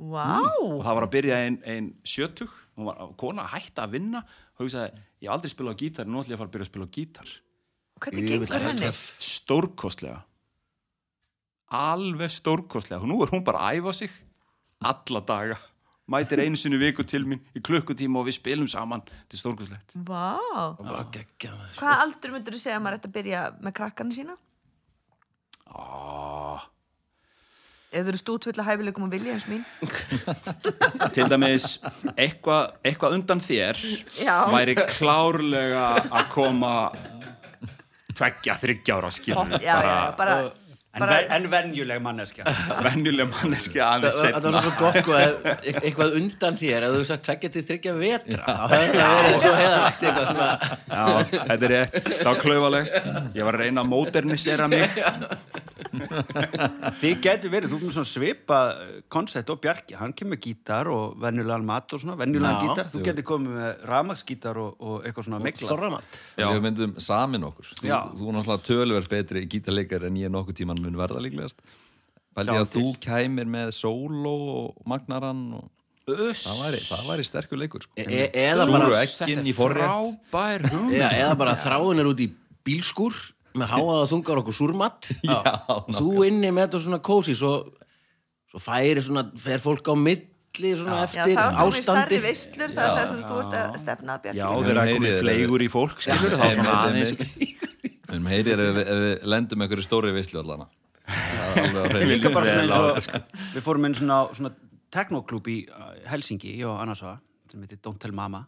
Vá! 0.00 0.40
og 0.64 0.80
það 0.82 0.96
var 0.96 1.06
að 1.06 1.12
byrja 1.14 1.38
ein, 1.44 1.60
ein 1.68 1.88
70, 2.08 2.50
hún 2.78 2.88
var 2.88 3.00
kona 3.20 3.44
að 3.44 3.54
hætta 3.58 3.84
að 3.84 3.96
vinna 3.98 4.24
og 4.24 4.64
hugsaði, 4.64 5.02
ég 5.20 5.28
hef 5.28 5.34
aldrei 5.36 5.52
spilað 5.52 5.76
á 5.76 5.80
gítar, 5.84 6.08
nú 6.08 6.22
ætlum 6.22 6.32
ég 6.32 6.38
að 6.38 6.42
fara 6.42 6.50
að 6.50 6.54
byrja 6.56 6.66
að 6.66 6.70
spila 6.72 6.88
á 6.88 6.94
gítar. 6.96 7.32
Hvernig 8.00 8.28
gengur 8.28 8.64
henni? 8.64 8.90
Stórkostlega. 9.20 10.22
Alveg 11.76 12.32
stórkostlega. 12.34 13.06
Nú 13.06 13.20
er 13.24 13.30
hún 13.34 13.44
bara 13.46 13.68
að 13.68 13.80
æfa 13.80 13.94
sig 14.00 14.14
alla 14.80 15.20
daga. 15.26 15.58
Mætir 16.10 16.42
einu 16.42 16.58
sinni 16.58 16.74
í 16.80 16.82
viku 16.82 17.04
til 17.06 17.22
mín 17.28 17.38
í 17.54 17.60
klukkutíma 17.62 18.18
og 18.18 18.26
við 18.26 18.40
spilum 18.40 18.66
saman. 18.70 19.04
Þetta 19.06 19.36
er 19.36 19.42
stórkostlegt. 19.44 19.94
Maður. 20.08 21.20
Hvaða 21.78 21.96
aldur 22.02 22.34
myndur 22.34 22.56
þú 22.56 22.62
segja 22.64 22.80
að 22.80 22.84
maður 22.86 22.98
ætti 22.98 23.10
að 23.10 23.16
byrja 23.20 23.42
með 23.60 23.76
krakkarnir 23.78 24.18
sína? 24.18 24.36
Ah. 25.70 26.66
Ef 27.90 28.04
þú 28.06 28.10
eru 28.12 28.18
stútfulla 28.20 28.64
hæfileikum 28.66 29.06
og 29.06 29.14
vilja 29.14 29.36
eins 29.36 29.46
mín? 29.50 29.62
Til 31.14 31.24
dæmis, 31.30 31.72
eitthvað 32.16 32.74
eitthva 32.86 33.10
undan 33.14 33.42
þér 33.42 33.80
Já. 34.18 34.34
væri 34.50 34.76
klárlega 34.78 35.86
að 36.06 36.28
koma 36.34 36.74
tveggja, 38.20 38.58
þryggja 38.62 38.98
ára 39.00 39.10
skilur. 39.18 39.54
Já, 39.64 39.76
já, 39.86 39.94
bara, 40.18 40.34
en, 40.90 41.00
bara 41.04 41.16
en 41.36 41.44
venjuleg 41.52 42.00
manneskja 42.02 42.44
venjuleg 42.86 43.28
manneski 43.30 43.78
aðeins 43.84 44.16
Það 44.20 44.26
það 44.26 44.32
var 44.34 44.40
setna. 44.42 44.62
svo 44.64 44.72
gott 44.80 44.98
sko 45.04 45.14
að 45.14 45.50
eit- 45.52 45.78
eitthvað 45.86 46.16
undan 46.20 46.58
þér 46.58 46.86
að 46.88 46.96
þú 46.98 47.04
sagt 47.12 47.22
tveggja 47.28 47.52
til 47.56 47.62
þryggja 47.68 47.94
vetra 48.00 48.56
þá 48.58 48.64
hefði 48.74 48.98
það 48.98 49.14
verið 49.20 49.38
svo 49.44 49.52
heiðalegt 49.60 50.02
eitthvað 50.08 50.32
svona 50.32 50.48
Já, 50.90 51.04
þetta 51.30 51.58
er 51.68 51.74
rétt, 51.76 52.10
þá 52.24 52.30
klauvalegt. 52.42 53.10
Ég 53.38 53.46
var 53.46 53.56
að 53.60 53.64
reyna 53.66 53.84
að 53.86 53.90
modernisera 53.94 54.66
mig. 54.72 55.00
Þið 57.00 57.16
getur 57.24 57.52
verið, 57.52 57.72
þú 57.72 57.78
erum 57.80 57.92
svona 57.94 58.08
svipa 58.10 58.58
koncept 59.12 59.50
og 59.52 59.60
Bjarki, 59.62 59.96
hann 59.98 60.14
kemur 60.16 60.36
með 60.36 60.42
gítar 60.46 60.90
og 60.92 61.16
venjulegan 61.22 61.66
mat 61.66 61.94
og 61.96 62.02
svona, 62.02 62.16
venjulegan 62.20 62.56
Já. 62.56 62.62
gítar. 62.68 62.90
Þú 62.92 63.02
getur 63.08 63.26
komið 63.30 63.56
með 63.58 63.82
ramagsgítar 63.90 64.60
og, 64.62 64.70
og 64.78 65.08
eitthvað 65.08 65.28
svona 65.28 65.42
miklað 65.44 65.72
þorramat. 65.74 66.20
Við 66.38 66.62
myndum 66.66 66.94
samin 67.02 67.48
okkur. 67.50 67.72
Þú, 67.74 67.90
þú 68.20 68.30
er 68.30 68.38
náttúrulega 68.38 68.66
tölverð 68.70 69.10
betri 69.16 69.44
gítarleikar 69.50 70.06
en 70.10 70.20
ég 70.20 70.32
nokkuð 70.32 70.60
tíman 70.62 70.80
mun 70.84 70.98
verða 71.00 71.22
líklegast. 71.24 71.60
Já, 72.40 72.54
að 72.60 72.70
þú 72.76 72.84
kæmir 73.02 73.48
með 73.50 73.74
sóló 73.76 74.36
og 74.62 74.84
magnaran 74.88 75.42
og 75.58 75.66
það 76.10 76.60
væri, 76.64 76.78
það 76.86 77.08
væri 77.10 77.24
sterkur 77.26 77.60
leikur 77.60 77.84
sko. 77.84 77.92
E- 77.98 78.06
e- 78.06 78.30
eða 78.48 78.64
Súru 78.66 78.78
bara- 78.78 79.02
ekkin 79.04 79.44
í 79.46 79.52
forrétt. 79.54 80.14
eða 81.10 81.34
bara 81.38 81.54
þráin 81.58 82.00
er 82.00 82.08
út 82.10 82.22
í 82.22 82.30
bílskúr 82.64 83.14
með 83.58 83.72
háaða 83.74 84.06
þungar 84.12 84.40
okkur 84.42 84.54
súrmat. 84.56 85.08
Já, 85.26 85.38
og 85.74 85.90
þú 85.96 86.10
inni 86.28 86.50
með 86.54 86.62
þetta 86.68 86.80
svona 86.84 87.00
kósi 87.10 87.34
svo, 87.38 87.52
svo 88.50 88.58
færi 88.62 89.02
svona 89.02 89.24
fer 89.40 89.62
fólk 89.64 89.90
á 89.90 89.94
milli 89.98 90.70
svona 90.76 91.00
já, 91.00 91.04
eftir 91.08 91.34
er 91.34 91.40
í 91.40 91.42
ástandi. 91.80 92.20
veislur, 92.24 92.70
það 92.76 92.86
er 92.86 92.96
það 93.00 93.08
sem 93.12 93.20
þú 93.26 93.34
ert 93.42 93.56
að 93.60 93.76
stefna 93.82 94.16
að 94.18 94.30
Já, 94.30 94.46
Bjarki. 94.46 94.64
þeir 94.64 94.70
eru 94.70 94.80
Heyri 94.86 94.96
komið 95.00 95.18
fleigur 95.24 95.64
í 95.64 95.68
fólk, 95.72 95.96
skilur, 96.04 96.36
þá 96.36 96.46
svona 96.56 96.74
aðeins. 96.84 97.12
Við 98.10 98.16
erum 98.16 98.28
heyrir 98.32 98.58
ef, 98.64 98.70
við- 98.80 98.90
lendum 99.30 99.62
einhverju 99.66 99.86
stóri 99.86 100.10
er 100.10 100.16
og 102.74 102.98
þetta, 102.98 103.04
sko. 103.06 103.18
við 103.54 103.62
fórum 103.66 103.86
inn 103.88 103.94
svona, 103.98 104.18
svona 104.36 104.50
teknoklúb 104.94 105.46
í 105.50 105.56
uh, 105.70 105.92
Helsingi, 106.10 106.50
ég 106.58 106.66
og 106.70 106.76
Annarsa 106.82 107.16
sem 107.50 107.62
heitir 107.64 107.78
Don't 107.82 107.98
Tell 108.02 108.14
Mama. 108.14 108.44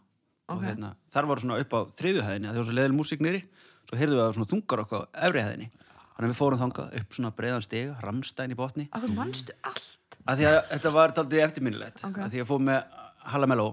Og 0.51 0.59
Ok. 0.59 0.63
hérna, 0.67 0.89
þar 1.11 1.25
var 1.31 1.39
svona 1.39 1.57
upp 1.63 1.71
á 1.75 1.79
þriðjuhæðinni 1.99 2.49
það 2.51 2.59
var 2.59 2.67
svo 2.67 2.75
leðil 2.75 2.95
músík 2.99 3.21
nýri, 3.23 3.41
svo 3.89 3.99
heyrðum 3.99 4.19
við 4.19 4.25
að 4.25 4.35
svona 4.37 4.51
þungar 4.53 4.83
okkur 4.85 5.03
á 5.03 5.09
efrihæðinni 5.27 5.69
þannig 5.73 6.27
að 6.27 6.31
við 6.31 6.39
fórum 6.39 6.61
þangað 6.61 6.97
upp 6.99 7.17
svona 7.17 7.33
breiðan 7.37 7.65
stiga 7.65 7.95
Ramstein 8.03 8.53
í 8.53 8.57
botni. 8.57 8.87
Akkur 8.93 9.15
mannstu 9.17 9.55
allt? 9.65 10.03
að 10.23 10.39
því 10.39 10.49
að 10.49 10.59
þetta 10.71 10.91
var 10.93 11.13
taldið 11.17 11.43
eftirminnilegt. 11.43 12.03
Ok. 12.07 12.19
að 12.23 12.35
því 12.35 12.43
að 12.43 12.49
fór 12.49 12.61
með 12.63 12.99
Hallamello 13.33 13.67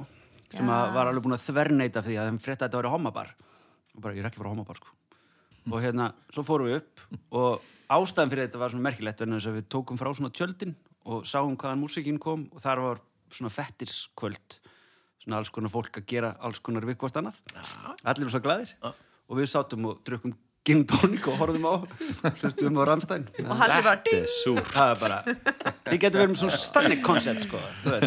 sem 0.51 0.67
Já. 0.67 0.75
að 0.75 0.95
var 0.97 1.11
alveg 1.11 1.27
búin 1.27 1.37
að 1.37 1.45
þverneita 1.47 2.03
fyrir 2.03 2.17
því 2.17 2.21
að 2.23 2.31
þeim 2.31 2.41
frétta 2.43 2.65
að 2.65 2.71
þetta 2.71 2.81
var 2.81 2.91
homabar. 2.95 3.35
Og 3.95 4.03
bara, 4.03 4.17
ég 4.17 4.25
er 4.25 4.31
ekki 4.31 4.41
frá 4.43 4.51
homabar 4.51 4.81
sko. 4.81 4.95
Og 5.71 5.85
hérna, 5.85 6.09
svo 6.33 6.45
fórum 6.47 6.71
við 6.71 6.81
upp 6.81 7.05
og 7.37 7.69
ástæðan 7.91 8.33
fyrir 8.33 8.49
þetta 8.49 8.63
var 8.63 8.73
svona 8.73 8.87
merkilegt 8.89 9.23
vegna 9.23 9.39
þess 9.39 9.51
að 9.51 9.59
við 9.61 9.69
tókum 9.75 10.01
frá 10.01 10.11
svona 10.17 10.33
tjöldin 10.35 10.75
og 11.11 11.29
sáum 11.29 11.55
hvaðan 11.59 11.83
músikinn 11.83 12.19
kom 12.23 12.49
og 12.51 12.63
þar 12.65 12.83
var 12.87 13.03
svona 13.31 13.53
fettirskvöld. 13.55 14.59
Svona 15.21 15.39
alls 15.39 15.53
konar 15.55 15.71
fólk 15.71 16.01
að 16.01 16.09
gera 16.11 16.33
alls 16.41 16.63
konar 16.65 16.87
við 16.89 16.99
hvort 17.03 17.19
annað. 17.21 17.39
Allir 18.03 18.27
var 18.27 18.35
svo 18.35 18.43
glæðir 18.43 18.75
og 19.31 19.39
við 19.39 19.51
sátum 19.55 19.87
og 19.91 20.01
drukkum 20.07 20.35
gin 20.67 20.83
tonic 20.85 21.25
og 21.31 21.39
horfðum 21.41 21.65
á 21.71 21.75
hlustum 22.43 22.77
á 22.77 22.83
Ramstein 22.91 23.23
Og 23.47 23.55
hann 23.57 23.73
er 23.79 23.85
bara 23.87 23.95
Þetta 24.05 24.13
er 24.13 24.27
ding! 24.27 24.59
það 24.75 24.91
er 24.91 24.99
bara 25.01 25.19
við 25.91 25.99
getum 26.03 26.21
verið 26.21 26.33
með 26.35 26.41
svona 26.43 26.59
stannig 26.61 27.01
koncept 27.07 27.47
sko. 27.47 27.61
Þú 27.87 27.95
veit. 27.95 28.05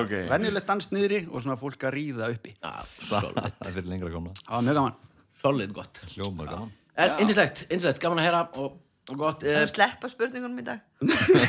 Ok. 0.00 0.14
venjulegt 0.32 0.70
dans 0.70 0.88
niðri 0.94 1.18
og 1.28 1.42
svona 1.44 1.58
fólk 1.60 1.84
að 1.86 1.92
ríða 1.98 2.30
uppi. 2.32 2.54
Það 2.62 3.40
er 3.44 3.74
fyrir 3.76 3.90
lengra 3.92 4.10
komna 4.14 4.32
það 4.40 4.54
var 4.56 4.64
mjög 4.70 4.78
gaman. 4.80 4.96
Solid 5.42 5.74
gott. 5.76 6.00
Hljómar 6.14 6.48
gaman. 6.54 6.72
En 7.00 7.12
indislegt, 7.22 7.62
indislegt, 7.68 8.00
gaman 8.02 8.18
að 8.22 8.26
heyra 8.30 8.40
og, 8.64 8.80
og 9.12 9.20
gott 9.20 9.44
Það 9.44 9.52
eh, 9.52 9.60
er 9.66 9.70
sleppa 9.74 10.10
spurningunum 10.12 10.58
í 10.60 10.66
dag. 10.66 10.82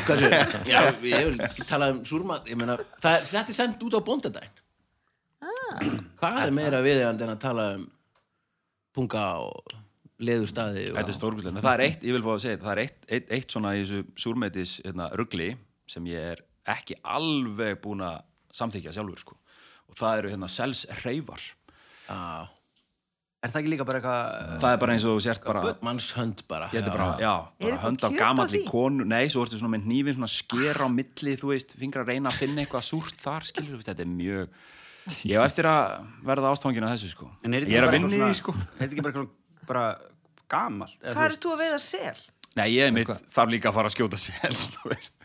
hvað 0.06 0.22
séu, 0.22 0.44
já, 0.70 0.80
ég 1.08 1.32
vil 1.32 1.42
ekki 1.48 1.66
tala 1.72 1.90
um 1.96 2.04
súrmat 2.08 2.52
ég 2.52 2.60
meina, 2.60 2.76
það, 3.04 3.16
er- 3.18 3.26
þetta 3.32 3.56
er 3.56 3.58
sendt 3.64 3.88
út 3.88 3.96
á 3.98 4.02
bóndadaginn. 4.12 4.60
Hvað 6.22 6.40
er 6.46 6.54
meira 6.56 6.84
viðeigandi 6.86 7.26
en 7.26 7.34
að 7.34 7.42
tala 7.48 7.66
um 7.80 7.88
punga 8.96 9.26
og 9.46 9.76
leðurstaði 10.22 10.88
og 10.92 11.00
Þetta 11.00 11.14
er 11.14 11.18
stórkustlega, 11.18 11.64
það 11.66 11.74
er 11.74 11.84
eitt, 11.88 12.04
ég 12.06 12.16
vil 12.18 12.24
fá 12.26 12.32
að 12.36 12.42
segja 12.44 12.56
þetta, 12.58 12.68
það 12.68 12.74
er 12.76 12.84
eitt, 12.86 13.00
eitt, 13.10 13.30
eitt 13.38 13.56
svona 13.56 13.74
í 13.76 13.82
þessu 13.84 14.02
súrmeitis 14.26 14.74
hérna, 14.86 15.10
ruggli 15.18 15.50
sem 15.90 16.08
ég 16.12 16.32
er 16.36 16.44
ekki 16.76 16.98
alveg 17.02 17.80
búin 17.82 18.04
að 18.06 18.20
samþykja 18.54 18.94
sjálfur 18.96 19.22
sko. 19.24 19.38
og 19.90 19.98
það 19.98 20.18
eru 20.22 20.34
hérna 20.36 20.50
sels 20.52 20.86
reyfar 21.02 21.42
Já, 22.12 22.48
er 23.42 23.50
það 23.54 23.60
ekki 23.62 23.72
líka 23.72 23.86
bara 23.88 24.02
eitthvað 24.02 24.60
það 24.62 24.76
er 24.76 24.82
bara 24.84 24.96
eins 24.98 25.06
og 25.08 25.16
þú 25.16 25.24
sért 25.26 25.46
bara 25.48 25.62
mannshönd 25.88 26.44
bara. 26.52 26.68
Ég 26.70 26.84
þetta 26.84 26.92
bara, 26.94 27.08
já, 27.24 27.34
Er 27.58 27.66
bara 27.72 27.80
hönd 27.86 28.04
af 28.06 28.18
gamalli 28.20 28.62
konu. 28.68 29.08
Nei, 29.08 29.24
svo 29.32 29.46
ertu 29.46 29.58
svona 29.58 29.74
með 29.78 29.88
hnífin 29.88 30.18
svona 30.20 30.30
sker 30.30 30.82
á 30.84 30.88
milli 30.92 31.34
Þú 31.40 31.50
veist, 31.54 31.74
fingra 31.80 32.04
að 32.04 32.12
reyna 32.14 32.30
að 32.30 32.44
finna 32.44 32.62
eitthvað 32.66 32.86
súrt 32.92 33.24
þar 33.24 33.48
Skilur, 33.48 33.72
þú 33.72 33.80
veist, 33.80 33.90
þetta 33.90 34.06
er 34.06 34.12
mjög 34.12 34.62
Ég 35.26 35.34
hef 35.38 35.46
eftir 35.48 35.66
að 35.66 36.04
verða 36.28 36.52
ástofangin 36.54 36.86
að 36.86 36.92
þessu 36.96 37.10
sko 37.16 37.30
En 37.42 37.54
er 37.58 37.64
þetta 37.66 37.74
Ég 37.74 37.80
er 37.80 37.88
bara 37.88 37.92
að 37.92 37.96
vinna 37.98 38.18
í 38.18 38.22
því 38.30 38.36
sko 38.38 38.54
er 38.58 38.68
þetta 38.84 38.92
ekki 38.92 39.06
bara 39.08 39.24
bara 39.72 39.86
gamalt 40.52 40.98
eða, 41.02 41.16
Hvað 41.16 41.24
þú 41.24 41.26
er 41.32 41.38
þú 41.46 41.54
að 41.56 41.62
veiða 41.64 41.80
sel? 41.86 42.22
Nei, 42.60 42.68
ég 42.76 42.92
mitt 42.94 43.12
þarf 43.32 43.52
líka 43.54 43.70
að 43.72 43.76
fara 43.80 43.90
að 43.90 43.96
skjóta 43.96 44.20
sel 44.22 44.54
Þú 44.76 44.92
veist 44.92 45.16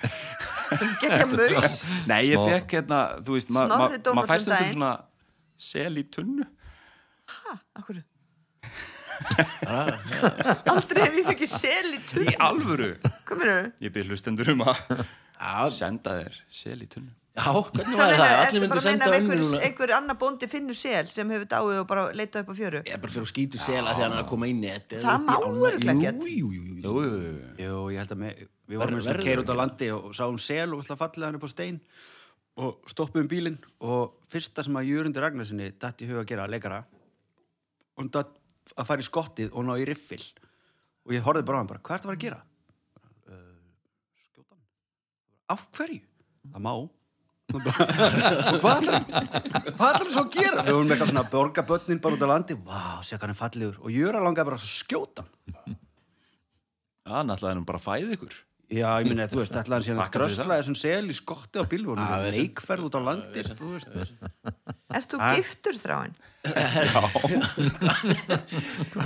Gekka 1.02 1.26
maus? 1.32 1.76
Nei, 2.10 2.20
ég 2.30 2.40
fekk 2.50 2.72
hérna, 2.78 3.00
þú 3.26 3.36
veist, 3.36 3.50
ma- 3.54 3.66
ma- 3.70 3.76
Snorri 3.82 4.00
Dómasson 4.02 4.18
maður 4.18 4.32
fæst 4.32 4.48
um 4.48 4.54
daginn. 4.56 4.72
svona 4.76 4.92
sel 5.68 6.00
í 6.00 6.04
tunnu 6.16 6.46
Ha, 7.36 7.56
akkur? 7.80 8.00
Aldrei 9.66 11.04
hef 11.06 11.14
ég 11.20 11.26
fengið 11.30 11.50
sel 11.50 11.92
í 11.96 12.00
tunn. 12.08 12.26
Í 12.28 12.34
alvöru 12.46 12.88
Hvað 13.26 13.40
meður? 13.40 13.68
Ég 13.82 13.94
byrð 13.94 14.12
hlustendur 14.14 14.50
um 14.54 14.64
að 14.66 15.70
senda 15.74 16.16
þér 16.20 16.36
sel 16.62 16.78
í 16.84 16.88
tunnu 16.92 17.12
já 17.36 17.52
hvernig 17.52 17.96
var 18.00 18.12
það? 18.16 18.30
Allir 18.40 18.64
að 18.66 18.80
senda 18.86 19.04
að 19.08 19.14
ömmu 19.16 19.32
einhver, 19.32 19.40
núna 19.42 19.58
einhver 19.66 19.90
annar 19.96 20.16
bóndi 20.20 20.46
finnur 20.50 20.76
sel 20.78 21.06
sem 21.12 21.26
hefur 21.34 21.48
dáið 21.52 21.80
og 21.82 21.86
bara 21.90 22.02
leitað 22.16 22.40
upp 22.44 22.50
á 22.50 22.54
fjöru? 22.56 22.80
Ég 22.86 22.92
er 22.96 23.00
bara 23.02 23.12
fyrir 23.12 23.26
að 23.26 23.32
skýtu 23.32 23.58
sela 23.60 23.88
því 23.92 24.00
að 24.02 24.06
hann 24.06 24.16
er 24.16 24.22
að 24.22 24.30
koma 24.32 24.46
inn 24.50 24.62
í 24.64 24.66
þetta 24.72 24.92
Það 25.04 25.18
má 25.26 25.34
örugglega 25.36 25.92
ekkert. 26.10 26.22
Jú, 26.32 26.48
jú, 26.56 26.62
jú, 27.60 27.76
ég 27.92 27.98
held 28.00 28.12
að 28.16 28.20
með, 28.24 28.32
við 28.66 28.76
vorum 28.82 28.98
að 29.00 29.08
verður 29.10 29.26
keira 29.28 29.40
út 29.44 29.46
á 29.46 29.48
ekki. 29.52 29.60
landi 29.62 29.86
og, 29.96 30.02
sáum 30.16 30.38
sel 30.40 30.68
og 30.72 30.78
ætla 30.84 30.94
að 30.96 31.02
falla 31.04 31.24
hann 31.30 31.38
upp 31.40 31.46
á 31.46 31.48
stein 31.52 31.78
og 32.56 32.70
stoppum 32.88 33.28
bílinn 33.28 33.60
og 33.84 34.02
fyrsta 34.32 34.60
sem 34.64 34.76
að 34.80 34.88
Jörundur 34.88 35.22
Ragnarsinni 35.26 35.68
datt 35.76 36.00
í 36.00 36.08
huga 36.08 36.22
að 36.24 36.30
gera, 36.32 36.48
leikara 36.48 36.80
og 38.00 38.04
datt 38.16 38.32
að 38.76 38.88
fara 38.88 39.04
í 39.04 39.06
skottið 39.06 39.48
og 39.52 39.60
ná 39.68 39.74
í 39.76 39.84
riffil 39.84 40.24
og 41.04 41.10
ég 41.12 41.20
horfði 41.26 41.44
bara 41.46 41.56
á 41.56 41.60
hann 41.60 41.70
bara, 41.70 41.84
hvað 41.84 41.96
að 42.00 42.04
fara 42.06 42.16
að 42.16 42.22
og 47.54 47.60
hvað 47.62 48.88
hvað 49.76 49.90
ætlar 49.92 50.10
svo 50.10 50.24
að 50.24 50.32
gera? 50.34 50.64
Við 50.66 50.74
vorum 50.74 50.90
eitthvað 50.94 51.12
svona 51.12 51.22
að 51.22 51.30
borga 51.36 51.62
börnin 51.68 52.00
bara 52.02 52.18
út 52.18 52.24
á 52.26 52.28
landi. 52.32 52.56
Vá, 52.66 52.82
sé 53.06 53.14
hvað 53.14 53.26
hann 53.28 53.34
er 53.36 53.38
fallegur. 53.38 53.76
Og 53.84 53.94
Jöra 53.94 54.22
langaði 54.24 54.48
bara 54.50 54.58
að 54.58 54.66
skjóta 54.66 55.22
hann. 55.22 55.78
Já, 57.06 57.16
náttúrulega 57.22 57.52
er 57.52 57.58
hann 57.60 57.68
bara 57.70 57.78
að 57.82 57.86
fæða 57.86 58.16
ykkur. 58.18 58.34
Já, 58.66 58.88
ég 58.98 59.06
minna, 59.06 59.28
þú 59.30 59.38
veist, 59.38 59.54
ætlaði 59.54 59.92
hann 59.92 60.00
Þakka 60.00 60.18
fyrir 60.18 60.32
drösla 60.34 60.56
þessum 60.58 60.76
sel 60.80 61.06
í 61.06 61.14
skotti 61.14 61.62
á 61.62 61.64
bílvunum 61.70 62.02
Ah, 62.02 62.24
leikferð 62.34 62.88
út 62.88 62.96
á 62.98 63.00
veist. 63.30 63.54
Ert 64.96 65.12
þú 65.14 65.20
giftur 65.36 65.78
þráin? 65.78 66.16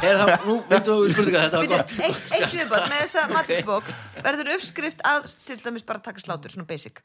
Er 0.00 0.16
það, 0.16 0.32
nú 0.46 0.54
veitum 0.70 1.02
við 1.04 1.12
spurninga 1.12 1.44
þetta 1.44 1.60
var 1.60 1.68
gott. 1.74 1.92
Eitt 2.06 2.32
eitt 2.38 2.56
viðbót 2.56 2.88
með 2.88 2.98
þessa 3.04 3.26
matisbók 3.36 3.92
verður 4.24 4.52
uppskrift 4.56 5.04
að 5.12 5.28
til 5.44 5.60
dæmis 5.60 5.84
bara 5.92 6.00
taka 6.08 6.24
slátur, 6.24 6.56
svona 6.56 6.68
basic 6.72 7.04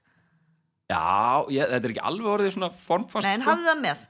Já, 0.90 1.46
ég, 1.50 1.70
þetta 1.72 1.88
er 1.90 1.94
ekki 1.96 2.04
alveg 2.12 2.28
orðið 2.36 2.52
svona 2.56 2.70
formfast 2.86 3.26
Nei, 3.26 3.34
en 3.38 3.42
sko. 3.42 3.50
hafðu 3.52 3.70
það 3.72 3.80
með. 3.86 4.04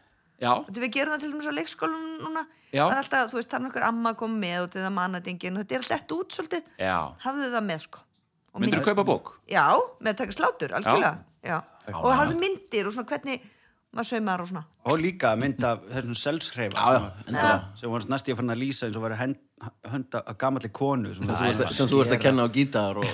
Já, 0.44 0.52
Þú 0.68 0.82
við 0.84 0.92
gerum 0.98 1.14
það 1.16 1.22
til 1.24 1.30
dæmis 1.32 1.48
á 1.48 1.54
leikskólanum 1.56 2.16
núna. 2.26 2.42
Já. 2.76 2.82
Það 2.84 2.92
er 2.92 3.00
alltaf, 3.02 3.30
þú 3.32 3.38
veist, 3.40 3.50
það 3.54 3.60
er 3.60 3.64
nokkur 3.70 3.86
amma 3.88 4.12
að 4.12 4.18
koma 4.20 4.40
með 4.42 4.66
og 4.66 4.92
mannadingin 4.98 5.56
og 5.56 5.64
þetta 5.64 5.76
er 5.78 5.86
alltaf 5.86 6.18
út 6.18 6.36
svolítið. 6.36 6.66
Já. 6.84 6.98
Hafðu 7.24 7.48
það 7.56 7.64
með 7.70 7.80
sko. 7.86 8.00
Og 8.56 8.62
Myndir 8.62 8.76
mynd- 8.76 8.84
þú 8.84 8.90
kaupa 8.92 9.06
bók? 9.08 9.32
Já, 9.52 9.66
með 10.04 10.12
að 10.12 10.18
taka 10.24 10.36
slátur, 10.36 10.76
algjörlega. 10.76 11.14
Já. 11.46 11.62
Og 11.96 12.12
hafðu 12.20 12.36
myndir 12.42 12.88
og 12.90 12.94
svona 12.98 13.08
hvernig 13.08 13.48
maður 13.96 14.10
saumar 14.12 14.42
og 14.44 14.48
svona. 14.52 14.64
Og 14.92 15.00
líka 15.00 15.32
mynd 15.40 15.64
af 15.64 15.80
þessum 15.88 16.16
selshreifa 16.20 16.76
Já, 16.76 16.92
já, 17.00 17.12
endilega. 17.30 17.64
sem 17.80 17.90
var 17.96 18.00
næst 18.12 18.28
ég 18.28 18.36
fann 18.36 18.52
að 18.52 18.60
lýsa 18.60 18.88
eins 18.90 18.98
og 19.00 19.06
var 19.08 19.16
hend, 19.16 19.38
hönda 19.88 20.20
að 20.28 20.38
gamalli 20.44 20.70
konu 20.76 21.14
sem, 21.16 21.24
þú 21.24 21.48
ert 21.64 21.72
sem 21.72 21.88
þú 21.88 22.02
ert 22.04 22.12
að 22.12 22.22
kenna 22.26 22.44
á 22.44 22.50
gítar 22.52 23.00
og 23.00 23.08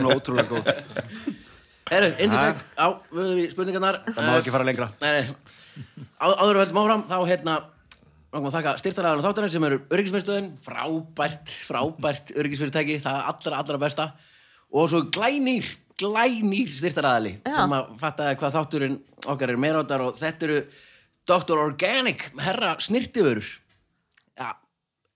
Nú 0.00 0.08
ótrúlega 0.16 0.48
góð 0.48 0.70
Herru, 1.90 2.12
indislegt, 2.22 2.64
á, 2.78 2.86
við 3.10 3.34
við 3.34 3.50
spurningarnar. 3.54 4.00
Það 4.06 4.28
má 4.28 4.32
ekki 4.38 4.54
fara 4.54 4.66
lengra. 4.68 4.90
Nei, 5.02 5.10
nei, 5.18 5.58
Á, 6.20 6.26
áður 6.30 6.56
við 6.56 6.62
höldum 6.64 6.80
áfram 6.82 7.04
þá 7.08 7.18
hérna 7.30 7.54
Náttúrulega 8.30 8.46
að 8.46 8.54
þakka 8.54 8.72
styrtaræðan 8.78 9.24
þáttarinn 9.24 9.50
sem 9.50 9.64
eru 9.66 9.76
öryggismiðstöðin, 9.90 10.50
frábært, 10.62 11.48
frábært 11.66 12.28
öryggisfyrirtæki, 12.38 13.00
það 13.02 13.24
allra, 13.26 13.56
allra 13.58 13.78
besta. 13.82 14.04
Og 14.70 14.86
svo 14.92 15.00
glænýr, 15.10 15.66
glænýr 15.98 16.70
styrtaræðali 16.78 17.32
sem 17.42 17.74
að 17.74 17.88
fattaði 17.98 18.36
hvað 18.38 18.54
þátturinn 18.54 18.94
okkar 19.34 19.50
er 19.50 19.58
meiráttar 19.64 20.04
og 20.06 20.20
þetta 20.20 20.46
eru 20.46 20.60
Dr. 21.26 21.58
Organic, 21.64 22.22
herra 22.38 22.76
snirtifurur. 22.78 23.50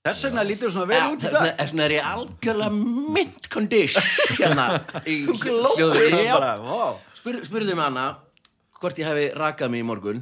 Þess 0.05 0.25
vegna 0.27 0.43
lítur 0.45 0.69
svona 0.73 0.89
vel 0.91 0.99
Já, 0.99 1.05
út 1.15 1.23
í 1.25 1.31
dag. 1.33 1.47
þess 1.57 1.71
vegna 1.73 1.85
er 1.87 1.93
ég 1.95 2.09
algjörlega 2.11 3.13
mint 3.15 3.47
condition 3.53 4.05
hérna 4.37 4.67
í 5.09 5.15
bara, 6.29 6.51
vá. 6.61 6.83
Spur, 7.17 7.39
spurðu 7.47 7.73
mig 7.79 7.87
Anna 7.87 8.03
hvort 8.81 8.99
ég 9.01 9.09
hef 9.09 9.39
rakað 9.41 9.73
mig 9.73 9.81
í 9.81 9.87
morgun? 9.89 10.21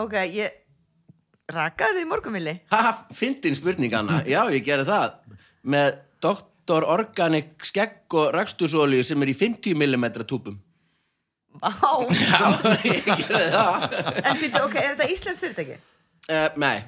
Ok, 0.00 0.16
ég 0.34 0.56
rakaði 1.54 2.00
þið 2.00 2.02
í 2.02 2.08
morgunvili 2.10 2.54
Haha, 2.72 2.96
fyndin 3.14 3.54
spurning 3.54 3.94
Anna. 3.94 4.22
Já, 4.26 4.40
ég 4.50 4.64
gerði 4.66 4.88
það. 4.90 5.14
Með 5.70 5.92
Dr. 6.24 6.86
Organic 6.90 7.62
skegg 7.68 8.16
og 8.18 8.32
rakstusólíu 8.34 9.04
sem 9.06 9.22
er 9.22 9.30
í 9.30 9.36
50 9.38 9.78
mm 9.78 10.08
túpum 10.26 10.58
Vá, 11.62 11.70
Já, 12.16 12.50
ég 12.88 13.06
gerði 13.06 13.46
það. 13.54 13.86
En 14.24 14.42
byrju, 14.42 14.62
ok, 14.66 14.76
er 14.82 14.94
þetta 14.96 15.08
Íslands 15.14 15.42
fyrirtæki? 15.44 15.78
uh, 16.32 16.48
Nei, 16.58 16.78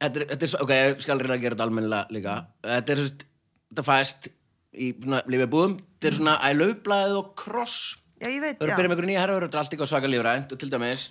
þetta 0.00 0.20
er, 0.22 0.26
þetta 0.32 0.48
er, 0.48 0.56
ok, 0.64 0.74
ég 0.78 1.06
skal 1.06 1.22
reyna 1.22 1.36
að 1.36 1.44
gera 1.44 1.56
þetta 1.56 1.68
almennilega 1.68 2.16
líka. 2.16 2.36
Þetta 2.66 2.94
er 2.94 3.02
svona, 3.04 3.30
þetta 3.70 3.86
fæst 3.86 4.28
í 4.70 4.90
svona 4.96 5.22
lífið 5.30 5.54
Þetta 5.78 6.10
er 6.10 6.18
svona 6.18 6.36
ælaublaðið 6.50 7.16
og 7.20 7.32
kross. 7.38 7.78
Já, 8.20 8.28
ég 8.28 8.42
veit, 8.42 8.60
já 8.60 8.74
að 8.74 8.76
byrja 8.76 8.90
með 8.90 8.94
einhverju 8.96 9.10
nýja 9.10 9.24
herra, 9.24 9.40
þetta 9.44 9.56
er 9.56 9.62
allt 9.62 9.74
eitthvað 9.74 9.90
svaka 9.94 10.10
lífrænt. 10.10 10.54
Og 10.54 10.60
til 10.60 10.70
dæmis 10.72 11.06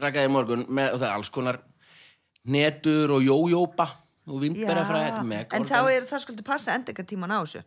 rakaði 0.00 0.28
í 0.28 0.32
morgun 0.32 0.66
með, 0.68 0.92
og 0.94 1.00
það 1.00 1.08
er 1.08 1.16
alls 1.16 1.32
konar 1.32 1.60
netur 2.46 3.16
og 3.16 3.24
jójópa 3.24 3.88
og 4.26 4.44
er 4.44 5.22
mega 5.26 5.56
en 5.56 5.66
þá 5.66 5.78
er 5.90 6.06
það 6.06 6.22
skuldu 6.24 6.44
passa 6.46 6.74
endingatíman 6.74 7.34
á 7.34 7.38
þessu 7.42 7.62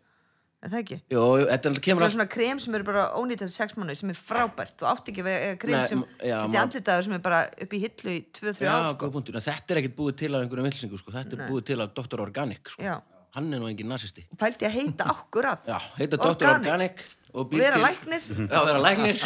Er 0.59 0.71
það 0.73 0.79
ekki? 0.81 0.95
Jó, 1.13 1.21
þetta 1.47 1.71
kemur 1.85 2.01
er 2.03 2.05
allt 2.09 2.13
svona 2.17 2.25
krem 2.27 2.57
sem 2.59 2.73
eru 2.75 2.83
bara 2.89 3.03
ónýtað 3.15 3.51
sex 3.55 3.77
mánuði 3.79 3.95
sem 4.01 4.09
er 4.11 4.17
frábært 4.19 4.73
Þú 4.81 4.87
átt 4.91 5.11
ekki 5.13 5.23
við 5.23 5.43
krem 5.61 5.75
Nei, 5.77 5.85
sem 5.87 6.01
setja 6.19 6.63
andlitaður 6.65 7.05
sem 7.07 7.13
er 7.15 7.21
bara 7.23 7.37
upp 7.63 7.75
í 7.77 7.79
hillu 7.85 8.11
í 8.11 8.17
2-3 8.35 8.65
Já, 8.65 8.73
ár 8.75 8.89
sko. 8.89 9.11
þetta 9.39 9.71
er 9.75 9.79
ekkert 9.83 9.95
búið 10.01 10.17
til 10.19 10.31
af 10.35 10.43
einhverjum 10.43 10.67
vilsingu, 10.67 10.99
sko. 10.99 11.13
þetta 11.15 11.37
er 11.39 11.45
búið 11.47 11.63
til 11.71 11.79
af 11.85 11.93
Dr. 11.95 12.19
Organic 12.25 12.73
sko. 12.73 12.83
Já. 12.83 12.97
hann 13.37 13.47
er 13.53 13.61
nú 13.61 13.69
engin 13.71 13.87
nazisti 13.87 14.25
Og 14.33 14.39
pældi 14.41 14.67
að 14.67 14.75
heita 14.75 15.07
akkurat 15.13 15.63
Já, 15.69 15.77
heita 15.95 16.17
Dr. 16.19 16.49
Organic 16.57 17.05
og 17.31 17.51
vera 17.55 17.77
læknir 17.79 18.25
Já, 18.49 18.59
vera 18.65 18.81
læknir 18.83 19.23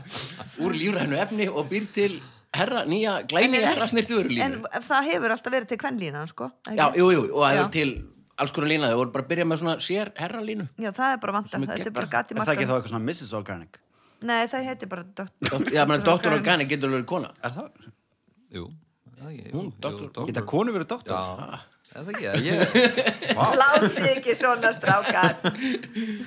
úr 0.62 0.76
lífrænu 0.78 1.18
efni 1.24 1.48
og 1.48 1.66
býr 1.72 1.88
til 1.96 2.20
herra, 2.54 2.84
nýja, 2.86 3.22
glæni 3.26 3.58
er- 3.58 3.66
herra 3.72 3.88
snirtu 3.90 4.20
veru 4.20 4.38
En 4.44 4.60
það 4.86 5.10
hefur 5.10 5.34
alltaf 5.34 5.52
verið 5.58 5.72
til 5.74 5.80
kvenlína 5.82 6.22
sko? 6.30 6.50
Já, 6.70 6.86
jú, 6.94 7.08
jú, 7.16 7.24
og 7.34 7.42
það 7.48 7.62
er 7.64 7.72
til 7.74 7.92
alls 8.42 8.52
konar 8.54 8.68
lína, 8.70 8.88
þau 8.92 8.98
voru 9.02 9.12
bara 9.14 9.24
að 9.26 9.30
byrja 9.32 9.46
með 9.50 9.60
svona 9.62 9.76
sér 9.84 10.10
herra 10.18 10.40
línu 10.44 10.66
Já, 10.78 10.90
það 10.96 11.12
er 11.14 11.20
bara 11.24 11.36
vanta, 11.38 11.58
er 11.58 11.70
þetta 11.72 11.90
er 11.90 11.96
bara 11.98 12.10
gati 12.14 12.34
Er 12.34 12.42
það 12.42 12.52
ekki 12.54 12.66
þá 12.66 12.72
marka 12.72 12.76
eitthvað 12.78 12.92
svona 12.92 13.04
Mrs. 13.08 13.32
Organic? 13.38 13.80
Nei, 14.28 14.42
það 14.50 14.68
heitir 14.72 14.90
bara 14.90 15.04
doktor 15.20 15.72
Já, 15.74 15.82
menn 15.86 16.04
Dr. 16.06 16.32
Organic. 16.34 16.68
Getur 16.72 16.90
verið 16.90 17.04
kona. 17.10 17.32
Er 17.46 17.52
það? 17.54 17.90
Jú, 18.56 18.64
það 19.18 19.28
ekki 19.34 19.52
Hún, 19.54 19.68
doktor- 19.84 20.30
Geta 20.30 20.42
konu 20.54 20.74
verið 20.74 20.88
doktor? 20.90 21.14
Já, 21.14 21.60
er 21.94 22.06
það 22.06 22.10
ekki? 22.14 22.26
Ég, 22.48 22.58
Látið 23.62 24.08
ekki 24.16 24.34
svona 24.38 24.72
strákar. 24.74 25.36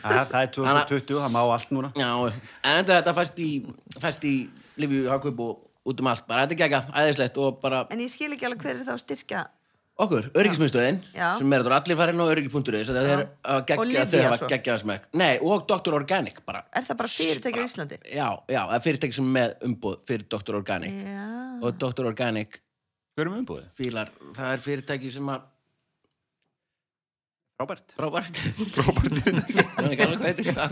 Það 0.06 0.38
er 0.41 0.54
2020, 0.56 1.19
það 1.19 1.34
má 1.36 1.41
allt 1.43 1.74
núna. 1.76 1.91
Já, 2.00 2.12
en 2.32 2.80
þetta, 2.80 3.02
þetta 3.02 3.15
fæst 4.06 4.26
í 4.30 4.36
Livju 4.82 5.10
Hagkaup 5.12 5.43
og 5.43 5.91
út 5.91 6.00
um 6.04 6.10
allt. 6.12 6.24
Bara 6.30 6.47
þetta 6.47 6.67
er 6.71 6.91
æðislegt 7.04 7.41
og 7.43 7.60
bara 7.63 7.84
En 7.91 8.00
ég 8.00 8.12
skil 8.13 8.32
ekki 8.32 8.47
alveg 8.47 8.63
hver 8.63 8.80
er 8.80 8.88
þá 8.88 8.95
að 8.95 9.04
styrkja 9.04 9.43
okkur, 10.06 10.28
öryggismiðstöðin 10.42 10.98
sem 11.14 11.54
er 11.56 11.64
þetta 11.66 11.78
allir 11.80 12.00
farin 12.00 12.24
á 12.24 12.26
öryggi.is 12.34 12.90
þetta 12.92 13.04
er 13.04 13.22
að 13.22 13.60
Og 13.62 13.68
gegja, 13.70 14.06
þau 14.12 14.24
hafa 14.26 14.40
svo. 14.42 14.50
geggjaða 14.52 14.82
smekk 14.84 15.08
Nei, 15.22 15.32
og 15.42 15.66
Dr. 15.70 15.96
Organic 15.98 16.42
bara 16.48 16.64
Er 16.74 16.88
það 16.88 17.00
bara 17.04 17.14
fyrirtæki 17.16 17.62
á 17.62 17.66
Íslandi? 17.68 18.00
Já, 18.10 18.28
já, 18.50 18.62
það 18.66 18.76
er 18.80 18.84
fyrirtæki 18.88 19.18
sem 19.20 19.30
er 19.30 19.36
með 19.38 19.70
umboð 19.70 19.96
fyrir 20.10 20.28
Dr. 20.36 20.60
Organic 20.62 21.00
Já 21.06 21.30
og 21.62 21.80
Dr. 21.86 22.10
Organic 22.12 22.60
Hver 23.16 23.28
er 23.28 23.32
með 23.34 23.42
umbúðið? 23.44 23.72
fílar, 23.78 24.14
það 24.38 24.54
er 24.56 24.66
fyrirtæki 24.68 25.14
sem 25.14 25.34
að 25.36 25.48
Frábært 27.62 27.92
frábært 27.94 28.38
frábært 28.74 29.18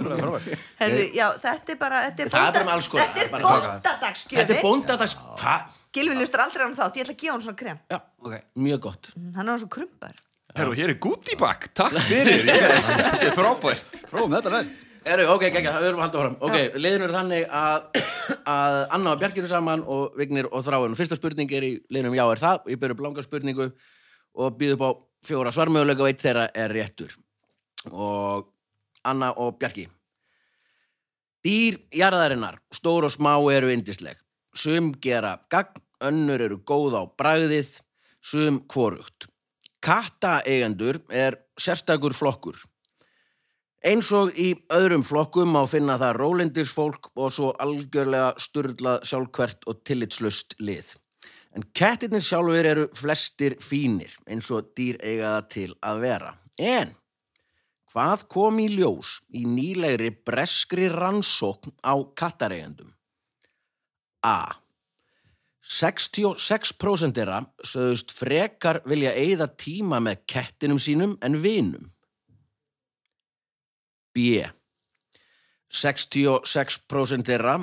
frábært 0.02 0.48
Herðu, 0.80 1.04
já, 1.14 1.28
þetta 1.44 1.76
er 1.76 1.78
bara 1.78 2.00
Þetta 2.08 2.24
er, 2.24 2.32
Það 2.34 2.48
er 2.50 2.88
konar, 2.90 3.12
Þetta 3.14 3.28
er 3.28 3.44
bóndadagsgjöfi 3.44 4.64
bóndadags 4.64 5.14
Hvað? 5.38 5.76
Gilvi 5.96 6.16
lustar 6.20 6.44
aldrei 6.46 6.66
hann 6.68 6.76
þátt, 6.78 6.98
ég 7.00 7.06
ætla 7.08 7.16
að 7.16 7.22
gefa 7.24 7.34
hann 7.34 7.42
svona 7.46 7.58
krem. 7.58 7.80
Já, 7.90 8.00
Ok. 8.22 8.34
mjög 8.62 8.80
gott. 8.82 9.10
Hann 9.16 9.48
er 9.48 9.52
hann 9.52 9.60
svo 9.64 9.70
krumpar 9.70 10.14
Herru, 10.56 10.74
hér 10.74 10.90
er 10.90 10.98
goodiebag, 10.98 11.68
takk 11.78 11.94
fyrir. 12.08 12.42
Þetta 12.46 13.28
er 13.28 13.36
frábært. 13.38 14.00
Prófum 14.10 14.34
þetta 14.34 14.50
næst. 14.54 14.72
Eru, 15.06 15.28
ok, 15.32 15.44
gegga, 15.54 15.72
það 15.76 15.84
verðum 15.86 16.00
að 16.00 16.04
halda 16.04 16.22
fram 16.22 16.34
Ok, 16.44 16.56
liðin 16.84 17.04
eru 17.06 17.14
þannig 17.16 17.46
að, 17.56 17.86
að 18.52 18.78
Anna 18.98 19.14
og 19.14 19.20
Bjarki 19.22 19.40
eru 19.40 19.48
saman 19.50 19.84
og 19.88 20.18
Vignir 20.20 20.50
og 20.52 20.66
Þráin 20.66 20.98
Fyrsta 21.00 21.16
spurning 21.16 21.54
er 21.56 21.64
í 21.64 21.70
liðnum 21.90 22.18
já 22.18 22.26
er 22.34 22.42
það? 22.42 22.68
Ég 22.74 22.82
byrju 22.82 22.98
upp 22.98 23.04
langa 23.06 23.24
spurningu 23.24 23.70
og 24.44 24.58
býð 24.60 24.74
upp 24.76 24.84
á 24.84 24.90
fjóra 25.30 25.54
svarmöguleika 25.56 26.04
og 26.04 26.10
eitt 26.12 26.22
þeirra 26.26 26.50
er 26.54 26.74
réttur. 26.76 27.16
Og 27.94 28.50
Anna 29.08 29.32
og 29.40 29.56
Bjarki. 29.62 29.88
Dýr 31.48 31.80
jarðarinnar, 31.96 32.60
stór 32.76 33.08
og 33.08 33.14
smá 33.16 33.32
eru 33.56 33.72
indisleg 33.72 34.20
Sum 34.60 34.92
gera 35.00 35.38
gagn, 35.52 35.80
önnur 36.04 36.42
eru 36.44 36.58
góð 36.68 36.98
á 37.00 37.04
bragðið 37.20 37.78
Sum 38.20 38.60
hvorugt 38.68 39.30
Kattaeigendur 39.86 41.00
er 41.16 41.38
sérstakur 41.56 42.16
flokkur 42.18 42.60
Eins 43.80 44.10
og 44.12 44.34
í 44.36 44.50
öðrum 44.76 45.06
flokkum 45.08 45.54
má 45.56 45.62
finna 45.72 45.96
það 46.02 46.18
rólindisfólk 46.20 47.14
og 47.16 47.30
svo 47.32 47.54
algjörlega 47.64 48.34
sturlað 48.44 49.06
sjálfkvært 49.08 49.64
og 49.72 49.80
tillitslust 49.88 50.58
lið. 50.60 50.90
En 51.56 51.64
kettirnir 51.72 52.26
sjálfur 52.26 52.68
eru 52.68 52.86
flestir 53.00 53.56
fínir 53.64 54.12
eins 54.28 54.52
og 54.52 54.74
dýr 54.76 55.00
eiga 55.00 55.32
það 55.38 55.48
til 55.56 55.70
að 55.80 56.04
vera. 56.04 56.34
En 56.60 56.92
hvað 57.94 58.28
kom 58.36 58.60
í 58.60 58.68
ljós 58.76 59.16
í 59.32 59.46
nýlegri 59.48 60.12
breskri 60.28 60.92
rannsókn 60.92 61.72
á 61.80 61.96
kattareigendum? 62.20 62.92
A. 64.26 64.56
66% 65.70 67.14
þeirra 67.20 67.44
sögðust 67.62 68.14
frekar 68.16 68.80
vilja 68.90 69.12
eigða 69.14 69.50
tíma 69.54 70.00
með 70.02 70.24
kettinum 70.32 70.80
sínum 70.82 71.18
en 71.22 71.38
vinum. 71.44 71.90
B. 74.16 74.42
66% 75.70 77.30
þeirra, 77.30 77.60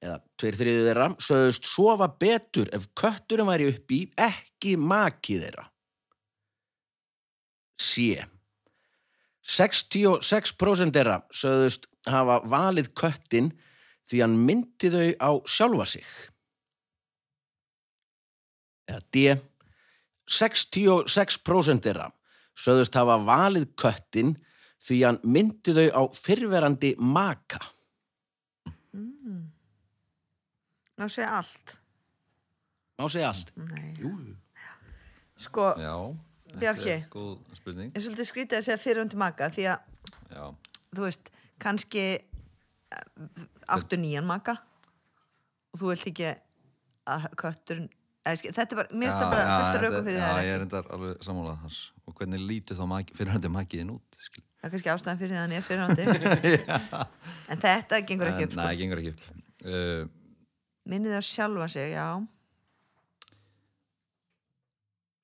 eða 0.00 0.16
tveir 0.40 0.56
þriðu 0.56 0.86
þeirra, 0.88 1.08
sögðust 1.20 1.68
sofa 1.68 2.08
betur 2.22 2.70
ef 2.72 2.88
kötturum 2.96 3.52
væri 3.52 3.68
upp 3.74 3.92
í 3.92 4.00
ekki 4.16 4.78
maki 4.80 5.36
þeirra. 5.42 5.66
C. 7.80 8.16
66% 9.44 10.96
þeirra 10.96 11.20
sögðust 11.34 11.90
hafa 12.08 12.40
valið 12.48 12.92
köttin 12.96 13.52
því 14.10 14.20
hann 14.24 14.36
myndi 14.46 14.90
þau 14.90 15.06
á 15.22 15.30
sjálfa 15.46 15.86
sig. 15.86 16.06
Eða 18.90 19.02
D. 19.14 19.24
66% 20.30 21.84
þeirra 21.86 22.10
sögðust 22.60 22.96
hafa 22.98 23.16
valið 23.26 23.68
köttin 23.78 24.34
því 24.82 24.98
hann 25.06 25.18
myndi 25.26 25.74
þau 25.76 25.86
á 25.94 26.02
fyrverandi 26.14 26.94
maka. 26.98 27.60
Ná 31.00 31.06
sé 31.08 31.24
allt 31.24 31.76
Má 33.00 33.06
segja 33.08 33.30
allt. 33.30 33.48
Nei. 33.56 33.94
Jú, 33.96 34.10
Sko, 35.40 35.70
Já, 35.80 35.94
Bjarki. 36.60 36.96
góð 37.08 37.38
spurning 37.56 37.94
er 37.96 38.02
svolítið 38.04 38.26
skrítið 38.28 38.58
að 38.58 38.66
segja 38.66 38.80
fyrir 38.82 39.00
hundi 39.00 39.16
maka 39.16 39.46
því 39.54 39.64
að, 39.72 39.86
Já, 40.34 40.42
þú 40.92 41.06
veist, 41.06 41.30
kannski 41.64 42.02
áttu 43.76 43.98
nýjan 44.00 44.26
maka. 44.28 44.56
Og 45.70 45.80
þú 45.82 45.90
vilt 45.92 46.06
ekki 46.10 46.28
að 47.10 47.26
eða, 48.20 48.36
skil- 48.36 48.52
þetta 48.54 48.74
er 48.74 48.80
bara, 48.82 48.92
mér 48.92 49.08
finnst 49.08 49.20
það 49.22 49.34
bara 49.34 49.48
fullt 49.50 49.74
af 49.74 49.82
raukum 49.84 50.06
fyrir 50.08 50.20
Já, 50.20 50.28
það 50.28 50.44
ég 50.46 50.54
er 50.58 50.64
endar 50.66 50.90
alveg 50.96 51.26
sammálað 51.26 51.60
þar. 51.64 51.80
Og 52.06 52.16
hvernig 52.18 52.46
lítur 52.50 52.78
þá 52.80 52.86
maki, 52.90 53.16
fyrir 53.18 53.34
hann 53.34 53.52
makiðin 53.54 53.92
út 53.96 54.10
það 54.60 54.66
er 54.68 54.72
kannski 54.74 54.90
ástæðan 54.92 55.20
fyrir 55.20 55.36
það 55.36 55.44
hann 55.44 55.54
er 55.56 55.64
fyrir 55.64 55.82
hundi 55.88 56.02
en 57.54 57.62
þetta 57.64 58.00
gengur 58.08 58.28
ekki 58.30 58.44
En, 58.44 58.48
upp 58.50 58.56
sko. 58.56 58.64
Nei, 58.66 58.76
gengur 58.80 59.00
ekki 59.00 59.12
upp. 59.14 59.22
Uh, 59.64 60.02
minnið 60.90 61.14
það 61.16 61.26
sjálfa 61.30 61.68
sig, 61.72 61.94
já. 61.94 62.06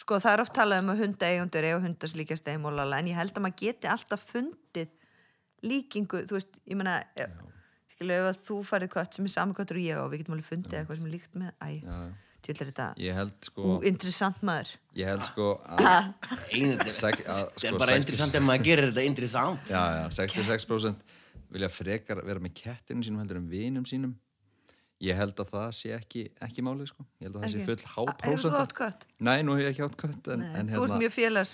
Sko 0.07 0.21
það 0.23 0.37
er 0.37 0.45
oft 0.45 0.55
talað 0.57 0.85
um 0.85 0.93
að 0.95 1.03
hundaeigundur 1.05 1.69
eiga 1.69 1.83
hundars 1.83 2.15
líkast 2.17 2.49
eigum 2.49 2.71
og 2.71 2.79
lala 2.79 3.01
en 3.03 3.11
ég 3.11 3.19
held 3.19 3.35
að 3.37 3.45
maður 3.45 3.61
geti 3.65 3.91
alltaf 3.91 4.25
fundið 4.31 4.93
líkingu, 5.67 6.23
þú 6.31 6.37
veist, 6.39 6.61
ég 6.69 6.79
meina 6.79 6.97
skilu 7.97 8.13
ef 8.17 8.29
að 8.29 8.39
þú 8.47 8.61
farið 8.69 8.93
kött 8.93 9.17
sem 9.17 9.27
er 9.27 9.33
sami 9.33 9.57
köttur 9.57 9.81
og 9.81 9.87
ég 9.87 10.01
og 10.03 10.13
við 10.13 10.23
getum 10.23 10.37
alveg 10.37 10.49
fundið 10.51 10.79
eitthvað 10.81 10.99
sem 11.01 11.09
er 11.09 11.15
líkt 11.15 11.37
með 11.41 11.53
æ, 11.57 11.69
Já, 11.81 11.97
tjóðlega 12.47 12.71
þetta 12.71 12.89
ég 13.03 13.17
held 13.17 13.49
sko 13.49 13.77
úinteressant 13.81 14.43
maður. 14.47 14.73
Ég 15.01 15.11
held 15.11 15.25
sko 15.27 15.49
að, 15.65 16.11
þetta 16.53 16.93
sko, 16.93 17.71
er 17.71 17.79
bara 17.81 17.97
60 17.97 18.05
interessant 18.05 18.39
ef 18.39 18.45
maður 18.47 18.67
gerir 18.69 18.91
þetta 18.91 19.07
interessant. 19.11 19.73
Já, 19.73 19.83
já, 19.97 20.05
66% 20.21 21.17
vilja 21.57 21.73
frekar 21.73 22.23
vera 22.27 22.43
með 22.43 22.55
kettinu 22.61 23.07
sínum 23.07 23.23
heldur 23.23 23.41
en 23.41 23.51
vinum 23.51 23.89
sínum. 23.89 24.15
Ég 25.05 25.17
held 25.19 25.37
að 25.43 25.51
það 25.53 25.73
sé 25.77 25.91
ekki, 25.93 26.23
ekki 26.41 26.63
málið 26.65 26.89
sko. 26.89 27.05
Ég 27.21 27.29
held 27.29 27.37
að 27.37 27.43
það 27.45 27.53
sé 27.53 27.65
full 27.67 27.75
Hefur 27.77 27.83
þú 27.87 28.13
háprósent 28.13 28.61
átt 28.63 28.77
kött? 28.77 29.03
Nei, 29.21 29.43
nú 29.45 29.57
hef 29.57 29.67
ég 29.67 29.75
ekki 29.75 29.85
átt 29.85 29.99
kött 30.01 30.31
en, 30.33 30.45
en 30.57 30.71
þú 30.73 30.87
ert 30.87 30.93
hérna, 30.93 31.01
mjög 31.03 31.13
félags 31.17 31.53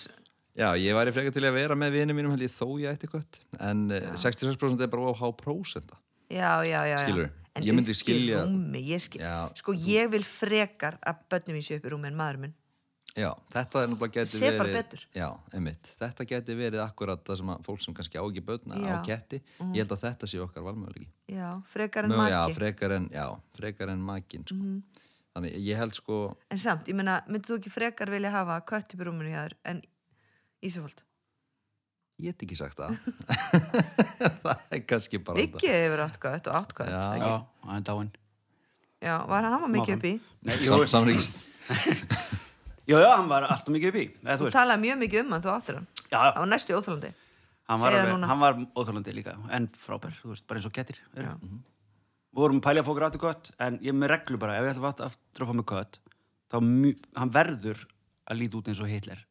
Já, 0.53 0.67
ég 0.77 0.93
væri 0.95 1.11
frekar 1.15 1.33
til 1.33 1.43
að 1.49 1.55
vera 1.57 1.75
með 1.75 1.95
vinum 1.97 2.19
mínum 2.19 2.33
held 2.35 2.45
ég 2.45 2.53
þó 2.53 2.67
ég 2.79 2.93
ætti 2.93 3.09
kött 3.09 3.39
En 3.59 3.87
já. 3.91 4.05
66% 4.21 4.85
er 4.85 4.91
bara 4.93 5.11
á 5.11 5.13
háprósenta 5.17 5.99
já, 6.33 6.51
já, 6.65 6.81
já, 6.81 6.83
já. 6.93 6.99
Skilurðu? 7.07 7.29
En 7.53 7.63
Ég 7.67 7.75
myndi 7.77 7.93
skilja- 7.93 8.43
rúmi, 8.47 8.79
ég 8.81 9.01
skil... 9.03 9.21
Já. 9.21 9.35
sko 9.59 9.73
ég 9.77 10.09
vil 10.09 10.23
frekar 10.25 10.97
að 11.05 11.19
börnum 11.29 11.59
í 11.61 11.79
rúmi 11.85 12.09
en 12.09 12.17
maður 12.17 12.39
minn 12.47 12.53
Já, 13.13 13.29
þetta 13.53 13.81
er 13.83 13.89
náttúrulega 13.91 14.13
geti 14.15 14.31
Sé 14.39 14.47
verið 14.47 14.57
bara 14.57 14.71
betur. 14.73 15.01
Já, 15.13 15.27
einmitt, 15.53 15.89
þetta 16.01 16.25
geti 16.31 16.55
verið 16.57 16.81
akkurat 16.81 17.21
það 17.27 17.37
sem 17.43 17.51
að 17.53 17.59
fólk 17.67 17.83
sem 17.85 17.93
kannski 17.93 18.17
á 18.17 18.23
ekki 18.25 18.41
börna 18.47 18.73
Já. 18.73 18.81
Mhm. 18.81 18.95
á 18.97 19.05
ketti, 19.05 19.39
ég 19.69 19.83
held 19.83 19.93
að 19.93 20.01
þetta 20.07 20.29
sé 20.31 20.39
okkar 20.41 20.65
valmöðulegi 20.65 21.07
já, 21.29 21.49
frekar 21.69 22.07
en 22.07 22.09
Nú, 22.09 22.17
maki 22.17 22.33
já, 22.33 22.41
frekar 22.57 22.95
en, 22.97 23.05
já, 23.13 23.27
frekar 23.53 23.89
en 23.93 24.01
makin 24.01 24.47
sko. 24.49 24.71
Þannig, 25.35 25.53
ég 25.61 25.77
held 25.77 25.93
sko 25.93 26.17
En 26.49 26.57
samt, 26.57 26.89
ég 26.89 26.97
meina, 26.97 27.19
myndið 27.29 27.53
þú 27.53 27.59
ekki 27.61 27.73
frekar 27.77 28.09
vilja 28.09 28.33
hafa 28.33 28.57
kött 28.65 28.97
upp 28.97 29.05
í 29.05 29.05
rúminu 29.05 29.29
hjá 29.29 29.43
þér 29.45 29.55
en 29.69 29.83
Ísafald? 30.65 31.05
Ég 32.21 32.29
get 32.29 32.43
ekki 32.45 32.57
sagt 32.59 32.77
það 32.77 32.97
Það 34.43 34.59
er 34.77 34.83
kannski 34.89 35.19
bara 35.25 35.41
Viggi 35.41 35.71
hefur 35.71 36.03
átt 36.05 36.19
kött 36.21 36.49
og 36.51 36.59
átt 36.59 36.75
kött 36.77 36.91
Já. 36.93 37.01
ekki? 37.15 37.31
Já, 37.31 37.65
hann 37.65 37.79
er 37.79 37.87
dáinn. 37.87 38.11
já, 39.01 39.15
var 39.31 39.47
hann 39.49 39.63
var 39.63 39.73
mikið 39.73 39.95
upp 39.97 40.05
í 40.05 40.13
Nei, 40.43 40.53
þetta 40.53 41.33
jú, 42.85 42.99
já, 43.03 43.09
hann 43.15 43.31
var 43.31 43.47
alltaf 43.47 43.73
mikið 43.73 43.89
upp 43.89 43.99
í. 43.99 44.05
Þú 44.21 44.45
Þú 44.45 44.53
talaði 44.53 44.83
mjög 44.85 45.01
mikið 45.03 45.23
um 45.23 45.35
hann, 45.35 45.43
þú 45.43 45.53
áttir 45.55 45.79
hann 45.79 45.87
já, 46.05 46.17
Það 46.19 46.39
var 46.43 46.49
næstu 46.53 46.77
óþálandi 46.77 47.13
hann 47.67 47.79
var, 48.43 48.57
það 48.57 48.63
óþálandi 48.75 49.15
líka, 49.15 49.35
en 49.55 49.67
frábær, 49.79 50.17
þú 50.21 50.33
veist, 50.33 50.45
bara 50.49 50.59
eins 50.59 50.67
og 50.67 50.75
kettir. 50.75 50.99
Já. 51.15 51.31
Við 52.33 52.41
vorum 52.41 52.59
að 52.59 52.65
pælja 52.67 52.83
að 52.83 52.89
fókur 52.89 53.05
áttu 53.07 53.21
kött, 53.21 53.51
en 53.63 53.77
ég 53.85 53.95
með 53.95 54.11
reglu 54.13 54.39
bara, 54.41 54.57
ef 54.59 54.67
ég 54.67 54.75
ætla 54.75 54.91
að 54.91 55.05
aftur 55.07 55.45
að 55.45 55.49
fá 55.49 55.55
með 55.59 55.67
kött, 55.71 55.99
þá 56.51 56.57
hann 57.21 57.33
verður 57.33 57.85
að 58.27 58.39
líti 58.41 58.59
út 58.59 58.71
eins 58.71 58.83
og 58.83 58.91
Hitler. 58.91 59.23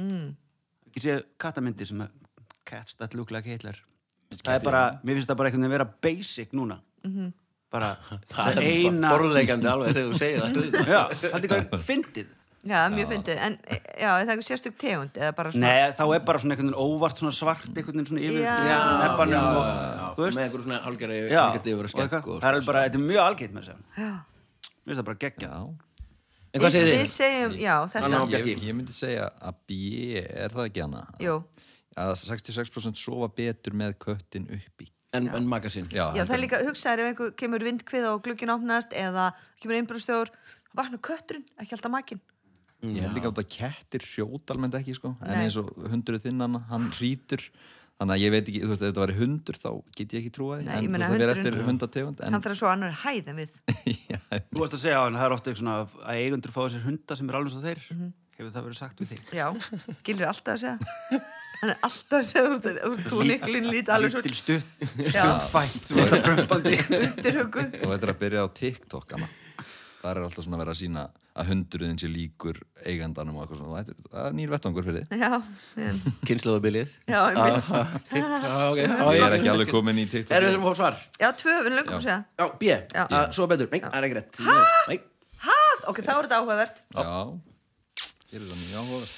mm. 0.00 0.28
Ekki 0.92 1.02
sé 1.06 1.14
kattamyndir 1.40 1.88
sem 1.88 2.02
er 2.04 2.10
cats 2.68 2.98
that 3.00 3.16
look 3.16 3.32
like 3.32 3.48
Hitler. 3.48 3.78
Það 4.32 4.54
er 4.58 4.64
bara, 4.64 4.82
mér 5.00 5.18
finnst 5.18 5.30
það 5.32 5.40
bara 5.40 5.48
einhvern 5.50 5.64
veginn 5.64 5.76
vera 5.78 5.88
basic 6.04 6.52
núna. 6.56 6.78
Mhm. 7.06 7.32
Bara, 7.72 7.94
Það 8.28 8.60
er 8.60 8.66
eina... 8.68 9.10
borðleikandi 9.14 9.68
alveg 9.72 9.96
þegar 9.96 10.12
þú 10.12 10.20
segir 10.20 10.42
það. 10.44 10.92
Já, 10.92 11.02
það 11.24 11.36
er 11.38 11.54
eitthvað 11.56 11.84
fyndið. 11.88 12.30
Já, 12.62 12.76
það 12.76 12.84
er 12.84 12.92
mjög 12.94 13.08
fyndið 13.10 13.38
En 13.42 13.54
já, 13.66 13.72
er 13.82 14.04
það 14.06 14.20
er 14.20 14.28
eitthvað 14.32 14.44
sérstök 14.46 14.74
tegund 14.78 15.16
eða 15.18 15.30
bara 15.34 15.50
svona 15.54 15.70
Nei, 15.72 15.94
þá 15.98 16.02
er 16.14 16.20
bara 16.28 16.42
svona 16.42 16.54
einhvern 16.54 16.68
veginn 16.70 16.92
óvart 16.94 17.22
svona 17.22 17.32
svart 17.34 17.64
einhvern 17.66 17.96
veginn 17.98 18.10
svona 18.12 18.22
yfir 18.22 18.44
Já. 18.44 18.52
Já, 18.52 18.60
já, 18.62 18.76
já, 19.32 20.12
með 20.20 20.42
einhverjum 20.44 20.66
svona 20.68 20.78
hálgeri 20.84 21.16
yfir 21.24 21.88
eitthvað. 21.88 22.28
og 22.36 22.44
það 22.44 22.58
er 22.60 22.68
bara, 22.68 22.84
þetta 22.86 23.00
er 23.00 23.04
mjög 23.08 23.22
algengt 23.24 23.56
með 23.56 23.66
þess 23.66 23.74
að 23.74 23.80
mér 23.82 24.92
finnst 24.92 25.00
það 25.00 25.08
bara 25.10 25.20
geggja 25.26 25.50
En 26.52 26.60
hvað 26.60 26.68
Við, 26.68 26.74
segir 26.76 26.92
við 26.92 26.98
þið? 27.00 27.10
segjum, 27.12 27.52
já, 27.62 27.74
þetta. 27.94 28.22
Ég, 28.34 28.48
ég 28.60 28.74
myndi 28.76 28.92
segja 28.92 29.28
að 29.40 29.60
B 29.70 29.76
er 30.20 30.52
það 30.52 30.66
ekki 30.68 30.82
hana 30.84 31.04
Jú, 31.22 31.36
að 32.02 32.10
66% 32.20 33.00
sofa 33.00 33.28
betur 33.36 33.76
með 33.80 33.94
köttin 34.04 34.50
uppi. 34.52 34.90
En, 35.16 35.28
en 35.36 35.48
magasinn. 35.48 35.88
Já, 35.92 36.06
já, 36.16 36.24
það 36.24 36.34
er 36.36 36.42
líka 36.44 36.60
hugsaður 36.64 37.02
ef 37.04 37.08
einhver 37.10 37.32
kemur 37.40 37.64
vindkvið 37.68 38.06
og 38.08 38.20
glukkin 38.24 38.52
opnast 38.52 38.94
eða 38.96 39.30
kemur 39.60 39.78
einbrústjóður 39.80 40.30
þá 40.32 40.76
vaknar 40.80 41.02
kötturinn, 41.08 41.48
ekki 41.60 41.76
alltaf 41.76 41.92
makinn. 41.92 42.22
Ég 42.82 43.04
held 43.04 43.14
líka 43.16 43.30
átt 43.30 43.40
að 43.44 43.50
kettir 43.52 44.06
hrjóta 44.08 44.56
almennt 44.56 44.74
ekki 44.74 44.96
sko. 44.96 45.12
En 45.22 45.36
eins 45.44 45.56
og 45.60 45.68
hundruð 45.92 46.24
þinnan, 46.24 46.56
hann 46.70 46.88
hrítur 46.96 47.44
Þannig 48.02 48.14
að 48.16 48.22
ég 48.24 48.32
veit 48.34 48.48
ekki, 48.50 48.60
þú 48.64 48.70
veist, 48.72 48.82
ef 48.82 48.88
þetta 48.90 49.02
væri 49.04 49.14
hundur 49.20 49.58
þá 49.62 49.68
get 49.94 50.12
ég 50.12 50.18
ekki 50.24 50.30
trúa 50.34 50.56
því. 50.58 50.64
Nei, 50.66 50.72
En 50.74 50.82
þú 50.82 50.90
veist, 50.90 51.02
það 51.02 51.12
hundurinn- 51.12 51.36
eftir 51.38 51.66
hundategund 51.68 52.22
En 52.26 52.34
hann 52.36 52.42
þarf 52.42 52.58
svo 52.58 52.70
annar 52.72 52.96
hæð 53.04 53.28
en 53.30 53.38
við. 53.38 53.52
Já, 54.10 54.18
Þú 54.50 54.58
varst 54.64 54.74
að 54.74 54.82
segja 54.82 54.98
á 54.98 55.02
hann, 55.06 55.18
það 55.20 55.26
er 55.28 55.34
ofta 55.36 55.52
eitthvað 55.52 55.62
svona 55.62 55.76
að 55.84 56.18
eigundur 56.18 56.54
fá 56.56 56.60
þessir 56.66 56.82
hunda 56.88 57.18
sem 57.20 57.30
er 57.30 57.38
alveg 57.38 57.54
svo 57.54 57.62
þeir. 57.62 57.84
Mhm. 57.94 58.10
hefur 58.32 58.50
það 58.56 58.64
verið 58.66 58.80
sagt 58.82 59.00
við 59.04 59.12
þig? 59.12 59.22
Já, 59.38 59.46
Gilur 60.08 60.24
er 60.26 60.30
alltaf 60.32 60.54
að 60.56 60.62
segja. 60.64 61.20
Hann 61.62 61.70
er 61.70 61.76
alltaf 61.86 62.16
að 62.18 62.24
segja, 62.26 62.42
þú 62.42 62.54
veist, 62.56 63.04
þú 63.12 63.18
niklinn 63.28 63.68
lítið 63.70 63.92
alveg 63.94 64.10
svo 64.16 64.22
Lítil 64.24 64.38
stutt, 64.40 64.86
Já. 64.98 65.12
stutt 65.14 65.44
fætt 65.52 65.84
sem 65.86 66.00
þetta 66.00 66.18
prömpandi 66.26 66.72
undirhugu 66.96 67.62
og 67.84 67.92
þetta 67.92 68.08
er 68.08 68.12
að 68.16 68.18
byrja 68.24 68.42
á 68.42 68.48
TikTok 68.56 69.14
hana. 69.14 69.28
Það 70.02 70.10
er 70.10 70.18
alltaf 70.26 70.42
svona 70.44 70.56
að 70.58 70.62
vera 70.64 70.72
að 70.74 70.78
sína 70.82 71.02
að 71.38 71.46
hundruðin 71.52 71.98
sé 72.02 72.08
líkur 72.10 72.56
eigandanum 72.84 73.36
og 73.38 73.44
eitthvað 73.44 73.60
svona, 73.60 73.70
Og 73.72 73.76
þetta 73.78 73.92
er- 73.94 74.10
það 74.12 74.26
er 74.26 74.34
nýr 74.38 74.50
vettvangur 74.52 74.84
fyrir 74.88 75.04
þið 75.06 75.22
Já, 75.22 75.30
en, 75.86 76.00
Kynnslóðabilið. 76.26 76.88
já, 77.06 77.20
ég 77.22 77.36
mynd 77.38 77.68
Já, 78.42 78.56
ok. 78.72 78.80
Ég 78.82 79.22
er 79.28 79.36
ekki 79.38 79.52
alveg 79.54 79.70
komin 79.70 80.00
í 80.02 80.06
TikTok. 80.10 80.34
Erum 80.36 80.48
við 80.50 80.56
sem 80.58 80.66
fór 80.66 80.76
svar? 80.80 80.98
Já, 81.22 81.28
tvö, 81.38 81.54
við 81.68 81.78
að 81.78 82.02
segja 82.02 82.18
Já, 82.42 82.46
B. 82.58 82.62
Já. 82.66 83.04
Uh, 83.06 83.30
Svo 83.38 83.46
betur. 83.48 83.70
Nei, 83.72 83.80
það 83.86 83.96
er 84.00 84.08
ekki 84.10 84.18
rétt. 84.18 84.42
Nei. 84.90 84.98
Hæ, 85.46 85.56
ok, 85.90 86.02
þá 86.02 86.12
er 86.18 86.22
þetta 86.26 86.40
áhugavert. 86.42 86.82
Já, 86.98 87.04
gerir 88.32 88.46
það 88.50 88.58
mjög 88.66 88.76
áhugavert. 88.82 89.14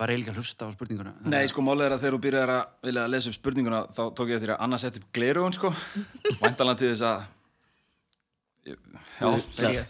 Var 0.00 0.08
eiginlega 0.14 0.32
að 0.32 0.38
hlusta 0.40 0.64
á 0.64 0.68
spurninguna? 0.72 1.10
Nei, 1.28 1.42
sko, 1.50 1.60
málið 1.64 1.84
er 1.88 1.92
að 1.96 2.00
þegar 2.04 2.14
þú 2.16 2.20
byrjar 2.24 2.52
að 2.54 2.62
vilja 2.88 3.02
að 3.04 3.12
lesa 3.12 3.28
upp 3.32 3.36
spurninguna 3.36 3.80
þá 3.92 4.00
tók 4.16 4.30
ég 4.32 4.38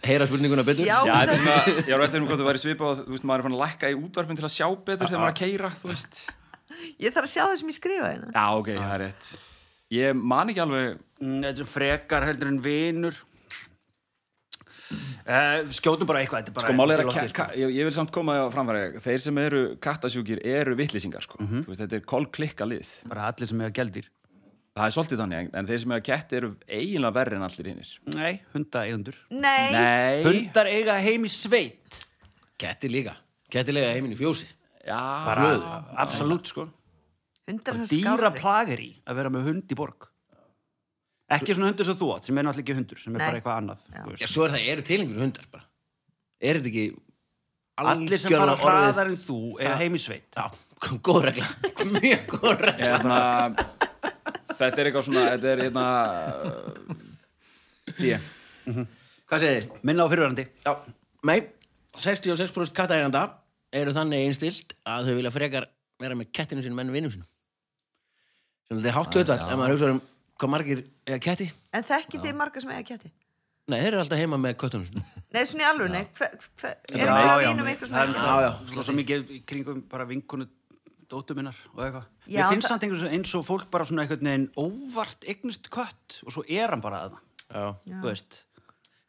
Heyra 0.07 0.27
spurninguna 0.31 0.65
betur. 0.67 0.87
Já, 0.87 0.99
Já, 1.07 1.15
þetta 1.21 1.33
er 1.35 1.41
svona, 1.41 1.77
ég 1.91 1.95
var 1.97 2.05
eftir 2.07 2.23
um 2.23 2.29
hvað 2.31 2.41
þú 2.43 2.47
væri 2.49 2.61
svipað 2.63 2.91
og 2.93 3.01
þú 3.09 3.15
veist, 3.17 3.27
maður 3.31 3.43
er 3.43 3.47
fann 3.49 3.57
að 3.57 3.63
lækka 3.65 3.91
í 3.91 3.97
útvarpin 3.99 4.39
til 4.41 4.47
að 4.47 4.55
sjá 4.57 4.67
betur 4.89 5.11
þegar 5.11 5.23
maður 5.25 5.31
er 5.31 5.35
að 5.35 5.41
keira, 5.43 5.71
þú 5.81 5.91
veist. 5.91 6.21
Ég 7.03 7.15
þarf 7.17 7.27
að 7.27 7.33
sjá 7.35 7.43
það 7.45 7.57
sem 7.61 7.73
ég 7.73 7.77
skrifa 7.81 8.11
hérna. 8.13 8.31
Já, 8.37 8.45
ok, 8.61 8.71
það 8.79 8.95
er 8.95 9.03
rétt. 9.05 9.31
Ég 10.01 10.21
man 10.35 10.53
ekki 10.55 10.63
alveg 10.67 10.99
Mm, 11.21 11.43
Þetta 11.45 11.61
er 11.61 11.69
frekar 11.69 12.25
heldur 12.25 12.49
en 12.49 12.61
vinur. 12.65 13.17
Uh, 14.91 15.67
Skjótum 15.71 16.09
bara 16.09 16.23
eitthvað 16.25 16.41
Þetta 16.41 16.51
er 16.51 16.55
bara 16.57 16.65
Sko, 16.71 16.77
málið 16.79 16.95
er 16.95 17.11
að, 17.11 17.35
ka- 17.37 17.51
ég, 17.61 17.75
ég 17.77 17.85
vil 17.87 17.93
samt 17.95 18.11
koma 18.11 18.39
á 18.41 18.49
framfæri 18.51 19.03
Þeir 19.05 19.21
sem 19.23 19.37
eru 19.43 19.61
kattasjúkir 19.85 20.41
eru 20.49 20.73
vittlýsingar, 20.79 21.23
sko. 21.23 21.37
Þú 21.45 21.61
veist, 21.69 21.83
þetta 21.85 21.99
er 22.01 22.07
kolklikka 22.09 22.67
lið. 22.67 22.89
Bara 23.13 23.29
allir 23.29 23.53
sem 23.53 23.61
eiga 23.61 23.75
gældir 23.83 24.09
Það 24.79 24.87
er 24.87 24.93
svolítið 24.95 25.19
þannig, 25.21 25.39
en- 25.41 25.55
en 25.59 25.67
þeir 25.67 25.81
sem 25.83 25.93
eiga 25.97 26.05
ketti 26.07 26.37
eru 26.39 26.49
eiginlega 26.71 27.15
verri 27.17 27.37
en 27.37 27.43
allir 27.43 27.67
hinnir 27.73 27.89
Nei, 28.15 28.41
hunda 28.55 28.85
eigundur 28.87 29.17
Nei, 29.31 29.73
Nei 29.75 30.23
Hundar 30.25 30.71
eiga 30.71 30.95
heim 31.03 31.27
í 31.27 31.31
sveit 31.33 31.99
Ketti 32.61 32.89
líka. 32.93 33.17
Ketti 33.51 33.73
líka 33.75 33.89
heiminn 33.97 34.13
í 34.15 34.19
fjósi. 34.21 34.47
Já, 34.87 35.01
Bara, 35.27 35.49
absolutt 35.99 36.47
sko 36.53 36.69
hundar 37.51 37.75
sem 37.83 37.99
Dýra 37.99 38.15
skári 38.15 38.39
plagir 38.39 38.81
í 38.85 38.91
að 39.11 39.19
vera 39.19 39.33
með 39.35 39.49
hund 39.51 39.75
í 39.75 39.77
borg 39.81 40.07
Ekki 41.35 41.55
svona 41.55 41.71
hundur 41.73 41.87
sem 41.91 41.99
þú 41.99 42.09
átt 42.15 42.27
sem 42.31 42.39
er 42.39 42.47
náttúrulega 42.47 42.65
ekki 42.71 42.79
hundur, 42.79 42.99
sem 43.03 43.15
er 43.15 43.19
Nei. 43.19 43.27
bara 43.27 43.41
eitthvað 43.41 43.59
annað 43.61 43.83
Já. 43.91 44.23
Já, 44.23 44.27
svo 44.31 44.47
er 44.47 44.55
það, 44.55 44.65
eru 44.73 44.83
til 44.87 45.01
einhverjum 45.03 45.25
hundar 45.27 45.51
bara. 45.53 45.65
Er 46.41 46.59
þetta 46.61 46.71
ekki 46.71 46.87
Allir 47.81 48.19
sem 48.23 48.35
fara 48.35 48.57
hraðar 48.61 49.11
en 49.13 49.19
þú 49.21 49.37
eiga 49.61 49.77
heim 49.83 49.95
í 49.99 50.01
sveit 50.03 50.39
Já, 50.39 50.47
góð 51.11 51.23
regla. 51.29 51.47
Mjög 51.99 52.27
góð 52.39 52.65
regla. 52.71 53.21
Þetta 54.61 54.83
er 54.83 54.91
eitthvað 54.91 55.07
svona, 55.09 55.23
þetta 55.35 55.53
er 55.55 55.63
hérna 55.65 55.85
Tí 57.99 58.13
Hvað 59.31 59.43
segir 59.45 59.61
þið? 59.61 59.69
Minna 59.89 60.05
á 60.07 60.11
fyrirvændi 60.13 60.45
Já, 60.67 60.73
nei, 61.31 61.39
66% 61.97 62.75
kattaeganda 62.77 63.23
eru 63.81 63.95
þannig 63.95 64.27
einstilt 64.27 64.75
að 64.89 65.09
þau 65.11 65.15
vilja 65.21 65.33
frekar 65.35 65.67
vera 66.01 66.17
með 66.19 66.31
kettinu 66.35 66.63
sínum 66.65 66.81
en 66.83 66.93
vinnum 66.95 67.13
sínum. 67.13 67.27
Sem 68.67 68.79
þetta 68.81 68.91
er 68.91 68.97
hátt 68.97 69.17
hlutvægt, 69.19 69.45
ef 69.47 69.59
maður 69.61 69.75
hugsa 69.75 69.91
um 69.95 70.01
hvað 70.41 70.53
margir 70.55 70.81
eiga 71.07 71.19
ketti. 71.23 71.49
En 71.77 71.87
þekki 71.87 72.21
þið 72.25 72.37
marga 72.39 72.63
sem 72.63 72.73
eiga 72.73 72.87
ketti? 72.89 73.11
Nei, 73.71 73.77
þeir 73.79 73.91
eru 73.93 74.01
alltaf 74.03 74.19
heima 74.19 74.39
með 74.41 74.57
köttunum 74.63 74.87
sinni. 74.89 75.03
Nei, 75.31 75.43
svona 75.47 75.63
í 75.63 75.69
alveg, 75.69 75.93
nei, 75.95 76.03
erum 76.11 77.21
við 77.21 77.31
að 77.31 77.43
vinum 77.45 77.69
eitthvað 77.71 77.87
er- 78.01 78.15
svona 78.15 78.25
Já, 78.25 78.47
já. 78.47 78.83
Svo, 78.83 78.95
mikið 78.97 79.31
í 79.37 79.41
kringum 79.47 79.83
bara 79.93 80.07
vinkonu 80.09 80.49
dóttu 81.11 81.35
minnar 81.37 81.57
og 81.75 81.81
eitthvað. 81.85 82.05
Mér 82.31 82.49
finnst 82.53 82.67
það- 82.67 82.69
samt 82.75 82.85
einhvers 82.87 83.03
eins 83.11 83.35
og 83.35 83.45
fólk 83.47 83.71
bara 83.71 83.85
svona 83.85 84.05
einhvern 84.07 84.29
veginn 84.31 84.51
óvart 84.57 85.27
eignist 85.27 85.69
kött 85.71 86.21
og 86.27 86.33
svo 86.33 86.45
er 86.49 86.71
hann 86.71 86.81
bara 86.85 87.05
að 87.09 87.11
það. 87.11 87.21
Já. 87.51 87.67
Þú 88.01 88.07
veist. 88.11 88.45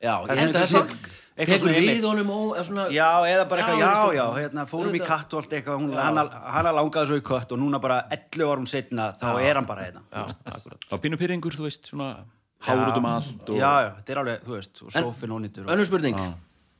Já, 0.01 0.15
Það 0.25 0.31
ég 0.33 0.39
held 0.41 0.55
að 0.55 0.61
það 0.65 0.79
eitthvað 0.81 1.45
tekur 1.45 1.59
svona 1.61 1.81
við 1.85 2.05
honum 2.09 2.29
og 2.33 2.55
eða 2.57 2.63
svona 2.65 2.85
Já, 2.89 3.09
eða 3.29 3.43
bara 3.49 3.61
eitthvað, 3.61 3.81
Já, 3.81 4.13
já, 4.17 4.23
hérna, 4.41 4.63
fórum 4.65 4.95
í 4.97 5.01
katt 5.05 5.33
og 5.35 5.43
allt 5.43 5.51
eitthvað, 5.53 5.77
hún, 5.77 5.91
hana, 5.93 6.23
hana 6.55 6.71
langaði 6.73 7.07
svo 7.11 7.17
í 7.21 7.21
kött 7.21 7.51
og 7.53 7.59
núna 7.61 7.79
bara 7.79 7.99
11 8.09 8.49
árum 8.49 8.65
setna, 8.65 9.11
þá 9.13 9.37
er 9.45 9.53
hann 9.59 9.67
bara 9.69 9.83
hérna. 9.85 10.01
Já, 10.09 10.25
akkurat 10.55 10.89
Á 10.89 10.95
pínu 10.97 11.19
pyrringur, 11.21 11.53
þú 11.53 11.67
veist, 11.69 11.85
svona 11.93 12.25
hár 12.65 12.81
út 12.89 12.97
um 12.97 13.05
allt 13.05 13.45
og... 13.49 13.55
Já, 13.61 13.71
já, 13.85 13.89
þetta 14.01 14.09
er 14.09 14.21
alveg, 14.23 14.41
þú 14.49 14.57
veist, 14.57 14.81
og 14.81 14.89
sófin 14.97 15.29
ónýttur. 15.37 15.65
og- 15.67 15.71
Önnur 15.75 15.85
spurning, 15.85 16.17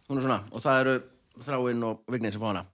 hún 0.10 0.18
er 0.18 0.22
svona 0.26 0.42
og 0.52 0.62
það 0.66 0.82
eru 0.82 0.96
þráinn 1.46 1.84
og 1.92 2.02
vignir 2.10 2.32
sem 2.34 2.42
fá 2.42 2.48
hana 2.56 2.66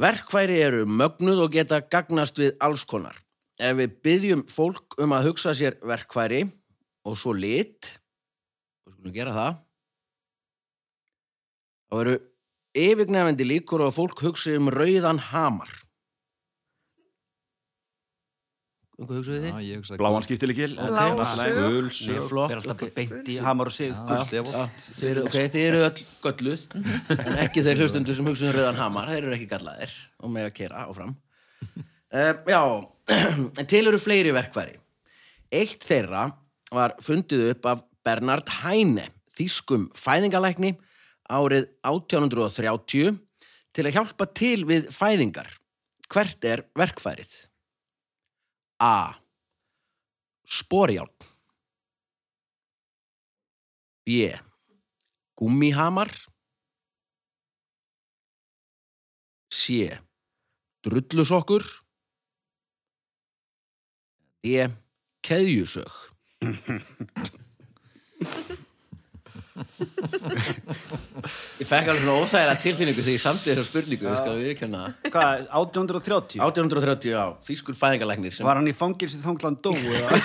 Verkfæri 0.00 0.58
eru 0.58 0.86
mögnuð 0.90 1.44
og 1.44 1.52
geta 1.54 1.78
gagnast 1.80 2.38
við 2.40 2.56
alls 2.64 2.82
konar. 2.88 3.14
Ef 3.62 3.76
við 3.78 3.92
byggjum 4.02 4.42
fólk 4.50 4.96
um 4.98 5.14
að 5.14 5.28
hugsa 5.28 5.54
sér 5.54 5.76
verkfæri 5.86 6.42
og 7.06 7.18
svo 7.20 7.34
lit 7.36 7.92
og 8.84 8.96
skulum 8.96 9.14
gera 9.14 9.34
það 9.36 9.60
þá 11.88 12.00
eru 12.00 12.14
yfirgnefendi 12.84 13.46
líkur 13.46 13.84
að 13.86 13.96
fólk 13.98 14.24
hugsi 14.26 14.56
um 14.58 14.72
rauðan 14.74 15.22
hamar 15.30 15.70
Um 18.83 18.83
hvað 19.02 19.16
hugsaðu 19.18 19.38
þið? 19.42 19.48
Já, 19.50 19.64
ég 19.66 19.80
hugsa 19.80 19.96
Bláan. 19.98 21.16
Blásög. 21.18 21.56
Ég 22.14 22.26
flott, 22.28 22.52
fer 22.52 22.60
alltaf 22.60 22.82
ok. 22.84 22.92
beint 22.94 23.30
í 23.32 23.38
hamar 23.42 23.70
og 23.70 23.74
sig. 23.74 23.94
Gult 24.06 24.34
ef 24.38 24.50
Já, 24.54 24.62
þið 25.00 25.58
eru, 25.62 25.80
öll 25.88 26.04
gölluð 26.22 26.62
en 27.16 27.40
ekki 27.42 27.64
þeir 27.66 27.82
hlustundur 27.82 28.18
sem 28.18 28.28
hugsa 28.30 28.46
um 28.48 28.54
rauðan 28.54 28.78
hamar 28.78 29.10
þeir 29.10 29.24
eru 29.24 29.34
ekki 29.38 29.48
gallaðir 29.50 29.96
og 30.20 30.34
með 30.34 30.46
að 30.48 30.54
kera 30.60 30.84
áfram 30.86 31.16
uh, 31.74 32.32
Já, 32.54 32.62
en 33.10 33.68
til 33.72 33.82
eru 33.82 34.00
fleiri 34.02 34.34
verkfæri 34.36 34.78
Eitt 35.54 35.86
þeirra 35.86 36.28
var 36.74 36.94
fundið 37.02 37.48
upp 37.52 37.68
af 37.70 37.82
Bernard 38.06 38.50
Heine 38.62 39.08
þýskum 39.34 39.88
fæðingalækni 39.98 40.74
árið 41.34 41.66
1830 41.82 43.18
til 43.74 43.86
að 43.88 43.98
hjálpa 43.98 44.30
til 44.30 44.60
við 44.68 44.88
fæðingar 44.94 45.50
Hvert 46.14 46.46
er 46.46 46.62
verkfærið? 46.78 47.32
A. 48.76 49.22
Sporjáln 50.42 51.16
B. 54.04 54.40
Gúmmihamar 55.34 56.10
C. 59.48 59.98
Drullusokkur 60.82 61.64
D. 64.42 64.68
Keðjusög 65.20 65.92
Ég 71.60 71.66
fekk 71.68 71.88
alveg 71.88 72.00
svona 72.02 72.16
óþægilega 72.24 72.56
tilfinningu 72.64 73.02
þegar 73.04 73.14
ég 73.14 73.22
samtið 73.22 73.50
þessar 73.52 73.68
spurningu, 73.68 74.04
ég 74.10 74.16
skal 74.18 74.34
við 74.40 74.54
kjanna 74.58 74.80
Hvað, 75.06 75.44
1830? 75.60 76.40
1830, 76.42 77.12
já, 77.14 77.22
þýskur 77.48 77.74
fæðingalæknir 77.78 78.32
sem 78.34 78.46
Var 78.48 78.58
hann 78.60 78.70
í 78.70 78.74
fangilsi 78.76 79.18
þanglan 79.22 79.56
dó? 79.62 79.70
eða? 79.78 80.08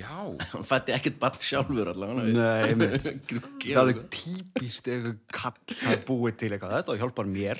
Já. 0.00 0.16
hann 0.52 0.64
fætti 0.66 0.92
ekkert 0.96 1.18
barn 1.20 1.36
sjálfur 1.44 1.90
allavega 1.92 2.22
Nei. 2.32 2.72
Grúki 3.28 3.72
Það 3.76 3.90
er 3.92 3.98
típist 4.14 4.88
eitthvað 4.90 5.16
kall 5.34 5.60
að 5.92 5.98
búið 6.08 6.34
til 6.40 6.50
eitthvað. 6.54 6.72
Þetta 6.78 6.96
hjálpar 7.02 7.26
mér. 7.30 7.58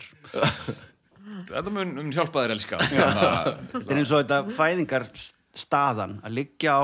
Þetta 1.50 1.70
mun, 1.74 1.90
mun 1.98 2.12
hjálpa 2.14 2.38
þér 2.46 2.52
elska. 2.56 2.76
Það- 2.80 3.50
Þetta 3.74 3.90
er 3.94 3.98
eins 4.02 4.12
og 4.16 4.22
þetta 4.24 4.38
fæðingar 4.56 5.04
staðan 5.60 6.14
að 6.24 6.36
liggja 6.40 6.72
á 6.80 6.82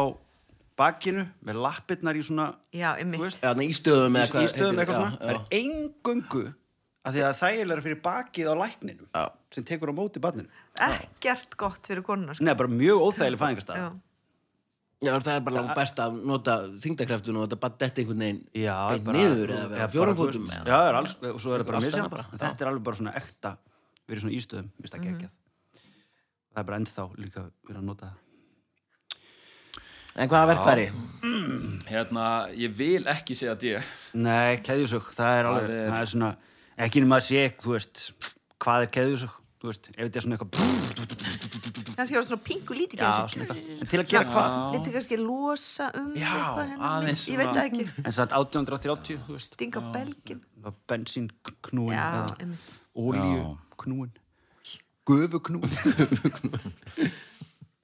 bakinu 0.76 1.24
með 1.44 1.60
lappirnar 1.64 2.16
í 2.18 2.22
svona, 2.26 2.46
Já, 2.72 2.94
veist, 3.00 3.40
þannig 3.42 3.70
í 3.72 3.76
stöðum 3.78 4.16
eða 4.20 4.30
hvað 4.32 4.42
í 4.46 4.50
stöðum 4.52 4.76
heitir- 4.76 4.80
eitthvað 4.84 4.98
svona. 5.00 5.12
já, 5.16 5.26
Það 5.26 5.34
er 5.36 5.60
engungu 5.60 6.44
að 7.06 7.14
því 7.16 7.22
að 7.26 7.36
þægilega 7.42 7.82
fyrir 7.86 8.00
bakið 8.02 8.50
á 8.50 8.54
lækninum 8.62 9.06
Já. 9.14 9.24
sem 9.54 9.64
tekur 9.64 9.88
á 9.88 9.94
móti 9.96 10.20
barninu. 10.20 10.48
Ekkert 10.80 11.56
gott 11.56 11.86
fyrir 11.86 12.02
konuna 12.02 12.34
sko. 12.34 12.44
Nei, 12.44 12.54
bara 12.54 12.68
mjög 12.68 12.98
óþægileg 13.06 13.38
fæðingarstað. 13.38 13.76
Já. 13.76 13.92
Það 15.06 15.28
er 15.36 15.40
bara 15.44 15.56
langt 15.60 15.74
best 15.76 15.96
að 16.00 16.14
nota 16.24 16.52
þingdakræftun 16.82 17.36
og 17.36 17.44
þetta 17.48 17.60
bara 17.60 17.74
detti 17.78 18.02
einhvern 18.02 18.18
veginn 18.24 18.40
bara- 19.04 19.18
niður 19.18 19.50
eða 19.52 19.68
vera 19.68 19.84
eða 19.86 19.90
fjórum 19.92 20.06
bara, 20.06 20.12
þú 20.16 20.26
fótum 20.26 20.46
veist, 20.46 20.56
eða- 20.56 20.66
Já, 20.66 20.76
það 20.76 20.88
er 20.88 20.94
alls, 21.00 21.14
og 21.22 21.40
svo 21.40 21.54
er 21.54 21.58
það 21.60 21.66
bara 21.66 22.08
bara, 22.08 22.26
En 22.32 22.38
þetta 22.38 22.60
er 22.60 22.66
alveg 22.72 22.82
bara 22.82 22.96
svona 22.96 23.14
ekta 23.14 23.56
verið 24.08 24.20
svona 24.24 24.36
ístöðum, 24.40 24.68
mist 24.80 24.94
Mhm. 24.94 25.02
það 25.02 25.06
geggjað 25.06 25.30
Það 26.56 26.60
er 26.60 26.64
bara 26.64 26.78
ennþá 26.80 27.16
líka 27.16 27.50
verið 27.68 27.76
að 27.76 27.84
nota 27.84 28.06
það 28.06 28.14
En 30.16 30.29
hvaða 30.31 30.46
verkfæri? 30.55 30.87
Hérna, 31.90 32.24
ég 32.57 32.72
vil 32.79 33.05
ekki 33.11 33.35
segja 33.37 33.55
D. 33.61 33.64
Nei, 34.16 34.57
keðjusög, 34.64 35.05
það 35.14 35.33
er 35.40 35.44
alveg 35.50 35.66
Það 35.66 35.76
er- 35.76 35.90
það 35.92 36.00
er 36.00 36.07
svona, 36.12 36.31
ekki 36.87 36.98
nema 37.05 37.16
að 37.20 37.26
sé 37.29 37.40
þú 37.62 37.68
veist, 37.76 37.94
hvað 38.64 38.79
er 38.87 38.90
keðjusög 38.96 39.33
þú 39.61 39.64
veist, 39.70 39.85
ef 39.92 40.00
þetta 40.07 40.16
er 40.16 40.22
svona 40.26 40.35
eitthvað 40.37 40.52
Kannski 41.96 42.14
var 42.18 42.24
svona 42.29 42.44
pingu 42.44 42.72
lítið 42.76 42.98
já, 43.00 43.05
svona 43.33 43.44
eitthvað, 43.46 43.61
en 43.81 43.87
til 43.88 43.98
að 44.02 44.09
gera 44.11 44.26
hvað? 44.33 44.48
Lítið 44.76 44.92
kannski 44.96 45.16
losa 45.20 45.87
um 45.96 46.11
Já, 46.16 46.33
eitthvað 46.33 46.66
hérna 46.70 46.85
aðeins 46.90 47.22
Ég 47.31 47.37
veit 47.40 47.52
það 47.57 47.66
ekki. 47.70 47.85
En 48.05 48.12
satt 48.12 48.33
1830, 48.37 49.16
þú 49.26 49.33
veist. 49.37 49.52
Stinga 49.57 49.79
á 49.81 49.83
belgin 49.94 50.40
bensín 50.90 51.26
knúin 51.62 51.96
Já, 51.96 52.05
eða 52.05 52.24
einmitt. 52.40 52.66
olíu 52.96 53.42
knúin 53.81 54.12
gufu 55.07 55.38
knúin 55.40 55.70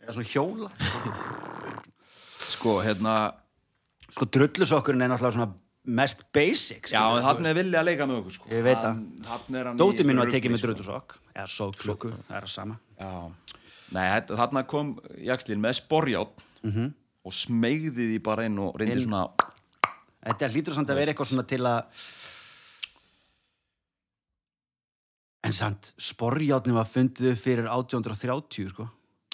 eða 0.02 0.12
svona 0.12 0.28
hjóla 0.28 0.68
Sko, 2.62 2.76
hérna, 2.84 3.12
sko 4.14 4.26
drullusokkurinn 4.30 5.02
er 5.02 5.10
náttúrulega 5.10 5.34
svona 5.34 5.48
mest 5.98 6.20
basic 6.32 6.92
já, 6.92 7.00
en 7.18 7.24
hann 7.26 7.46
er 7.50 7.56
vilja 7.58 7.80
að 7.80 7.88
leika 7.88 8.06
með 8.06 8.20
okkur, 8.20 8.34
sko. 8.36 8.50
Ég 8.54 8.62
veit 8.62 8.84
hann 8.86 9.00
Dóti 9.80 10.04
í 10.04 10.06
mín 10.06 10.20
var 10.20 10.28
rugli, 10.28 10.36
tekið 10.38 10.52
með 10.54 10.60
sko. 10.62 10.68
drullusokk 10.70 11.16
eða 11.34 11.46
sóksokku, 11.50 12.12
það 12.28 12.36
er 12.38 12.46
það 12.46 12.52
sama 12.54 12.76
Já. 13.00 13.10
Nei, 13.92 14.04
þarna 14.30 14.62
kom 14.70 14.92
Jakslín 15.18 15.58
með 15.64 15.74
sporjátt 15.80 16.46
Mhm. 16.62 16.92
og 17.26 17.32
smegði 17.34 18.06
því 18.12 18.22
bara 18.22 18.44
inn 18.46 18.58
og 18.58 18.76
reyndi 18.78 19.02
svona 19.04 19.24
Þetta 20.22 20.48
hlýtur 20.54 20.74
samt 20.78 20.86
að 20.94 20.94
vera 21.02 21.12
eitthvað 21.12 21.32
svona 21.32 21.46
til 21.50 21.58
að 21.66 21.82
En 25.44 25.52
samt, 25.52 25.92
sporjátni 25.98 26.72
var 26.72 26.86
fundið 26.86 27.34
fyrir 27.42 27.66
1830, 27.66 28.68
sko. 28.70 28.84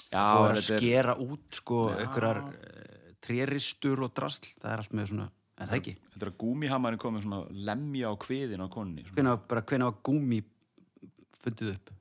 Já, 0.09 0.23
og 0.33 0.47
er 0.49 0.55
að 0.55 0.57
þetta 0.57 0.73
er- 0.73 0.79
skera 0.81 1.13
út, 1.21 1.43
sko, 1.53 1.81
einhverjar 1.93 2.39
tréristur 3.29 4.01
og 4.05 4.13
drasl. 4.17 4.49
Það 4.59 4.73
er 4.73 4.83
allt 4.83 4.95
með 4.97 5.11
svona, 5.11 5.29
er 5.59 5.69
það 5.69 5.79
ekki? 5.79 5.95
Þetta 6.13 6.25
er 6.25 6.31
að 6.31 6.39
gúmihamarinn 6.43 7.01
komið 7.03 7.25
svona 7.27 7.41
lemja 7.69 8.09
á 8.09 8.15
kviðin 8.25 8.65
á 8.65 8.67
konni. 8.73 9.05
Hvenær 9.13 9.41
var 9.85 9.97
gúmi 10.09 10.41
fundið 11.39 11.73
upp? 11.75 11.93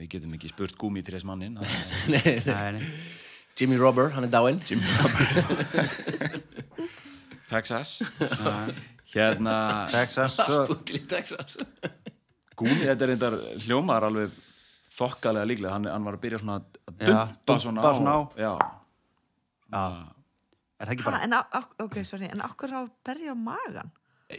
Við 0.00 0.12
getum 0.14 0.36
ekki 0.38 0.48
spurt 0.48 0.78
gúmitrés 0.80 1.26
mannin. 1.28 1.58
Nei, 2.12 2.20
nei. 2.24 2.38
Nei, 2.48 2.78
nei. 2.78 2.86
Jimmy 3.60 3.76
Robber, 3.76 4.08
hann 4.14 4.24
er 4.24 4.30
dáinn 4.32 4.60
Jimmy 4.64 4.86
Texas. 7.50 7.98
hérna, 9.12 9.56
Texas, 9.90 10.38
gúmi, 12.56 12.78
þetta 12.86 13.04
er 13.04 13.10
reyndar 13.10 13.36
hljómar 13.66 14.06
alveg 14.06 14.32
þokkalega 14.96 15.48
líklega. 15.50 15.74
Hann, 15.76 15.88
hann 15.90 16.06
var 16.06 16.16
að 16.16 16.24
byrja 16.24 16.40
svona 16.40 16.60
að 16.60 16.78
dumpa 17.02 17.58
svona 17.60 17.82
dumpa 17.82 17.92
svona 17.98 18.14
á. 18.16 18.20
Já. 18.38 18.52
Já, 19.70 19.82
er 20.80 20.86
það 20.90 20.94
ekki 20.96 21.06
Ha, 21.06 21.10
bara? 21.10 21.22
en, 21.26 21.34
á, 21.38 21.60
ok, 21.86 21.98
sorry, 22.08 22.28
en 22.32 22.44
okkur 22.46 22.74
á 22.76 22.80
berja 23.06 23.34
á 23.34 23.36
magan 23.38 23.90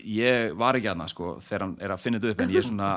Ég 0.08 0.54
var 0.56 0.78
ekki 0.80 0.88
aðna, 0.88 1.08
sko, 1.12 1.34
þegar 1.44 1.66
hann 1.66 1.74
er 1.84 1.92
að 1.92 2.00
finna 2.00 2.20
þetta 2.22 2.32
upp, 2.32 2.42
en 2.46 2.54
ég 2.56 2.62
er 2.62 2.68
svona, 2.70 2.92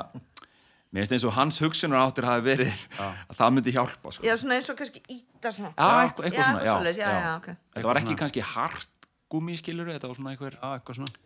mér 0.95 1.03
finnst 1.03 1.15
eins 1.17 1.25
og 1.27 1.33
hans 1.35 1.57
hugsunar 1.59 2.05
áttur 2.05 2.27
hafi 2.29 2.45
verið 2.45 2.71
að 3.03 3.35
það 3.35 3.55
myndi 3.57 3.73
hjálpa, 3.75 4.13
sko. 4.15 4.23
Já, 4.23 4.35
svona 4.39 4.55
eins 4.61 4.69
og 4.71 4.77
kannski 4.79 5.01
íta 5.11 5.51
svona 5.51 5.73
Já, 5.75 5.89
eitthvað, 6.05 6.29
eitthvað 6.29 6.47
svona, 6.47 6.63
já. 6.63 6.71
svoleiðis, 6.71 7.01
já, 7.03 7.09
já, 7.19 7.31
ok 7.41 7.49
Þetta 7.75 7.87
var 7.89 7.99
ekki 7.99 8.17
kannski 8.23 8.45
hart 8.53 9.09
gúmiskiluru, 9.35 9.91
þetta 9.97 10.07
var 10.11 10.19
svona 10.21 10.31
einhver... 10.35 10.55
Já, 10.55 10.67
eitthvað 10.79 10.99
svona. 11.01 11.19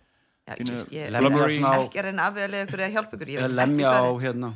Já, 0.50 0.56
just, 0.66 0.90
ég 0.96 1.12
lemja 1.14 1.46
er 1.46 1.84
ekki 1.84 2.00
að 2.02 2.08
reyna 2.08 2.26
að 2.26 2.32
afvega 2.32 2.64
ykkur 2.66 2.82
eða 2.82 2.94
hjálpa 2.96 3.18
ykkur 3.20 3.30
ég 3.30 3.38
veit 3.38 3.46
ekki 3.46 3.58
lemja 3.60 3.92
á, 3.94 4.10
hérna, 4.24 4.50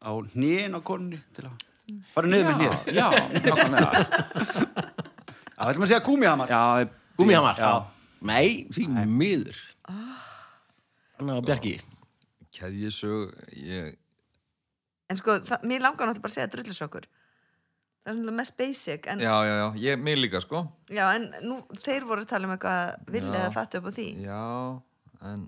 á 0.00 0.10
hnýin 0.32 0.72
á 0.72 0.80
konunni 0.80 1.18
til 1.36 1.44
að 1.50 1.66
fara 2.14 2.30
niður 2.32 2.46
með 2.48 2.62
hnýr. 2.62 2.72
Já, 2.96 3.06
nákvæmlega. 3.44 3.90
Já, 5.62 5.70
ætlum 5.70 5.86
að 5.86 5.90
segja 5.92 6.02
gúmihamar. 6.06 6.50
Já, 6.50 6.90
Gúmihamar 7.20 7.58
Já. 7.60 7.72
Nei, 8.22 8.66
því 8.74 8.86
miður. 9.06 9.58
Anna 9.88 11.38
og 11.38 11.46
Bjarki. 11.46 11.76
Keðjusög, 12.52 13.30
ég, 13.56 13.94
En 15.12 15.18
sko, 15.20 15.36
það, 15.44 15.66
mér 15.68 15.82
langar 15.84 16.08
náttúrulega 16.08 16.24
bara 16.24 16.32
að 16.32 16.36
segja 16.38 16.50
drullusokkur 16.52 17.06
það 18.02 18.10
er 18.12 18.18
svona 18.18 18.34
mest 18.38 18.56
basic 18.58 19.08
en, 19.12 19.20
Já, 19.22 19.32
já, 19.46 19.52
já, 19.60 19.66
ég, 19.84 20.00
mig 20.02 20.18
líka 20.18 20.40
sko. 20.42 20.64
Já, 20.90 21.04
en 21.14 21.28
nú, 21.46 21.60
þeir 21.78 22.06
voru 22.08 22.24
að 22.24 22.30
tala 22.32 22.48
um 22.48 22.54
eitthvað 22.56 23.10
vilja 23.14 23.36
Já. 23.36 23.44
að 23.46 23.54
fattu 23.54 23.78
upp 23.78 23.86
á 23.86 23.92
því. 23.98 24.06
Já, 24.24 24.40
en, 25.30 25.44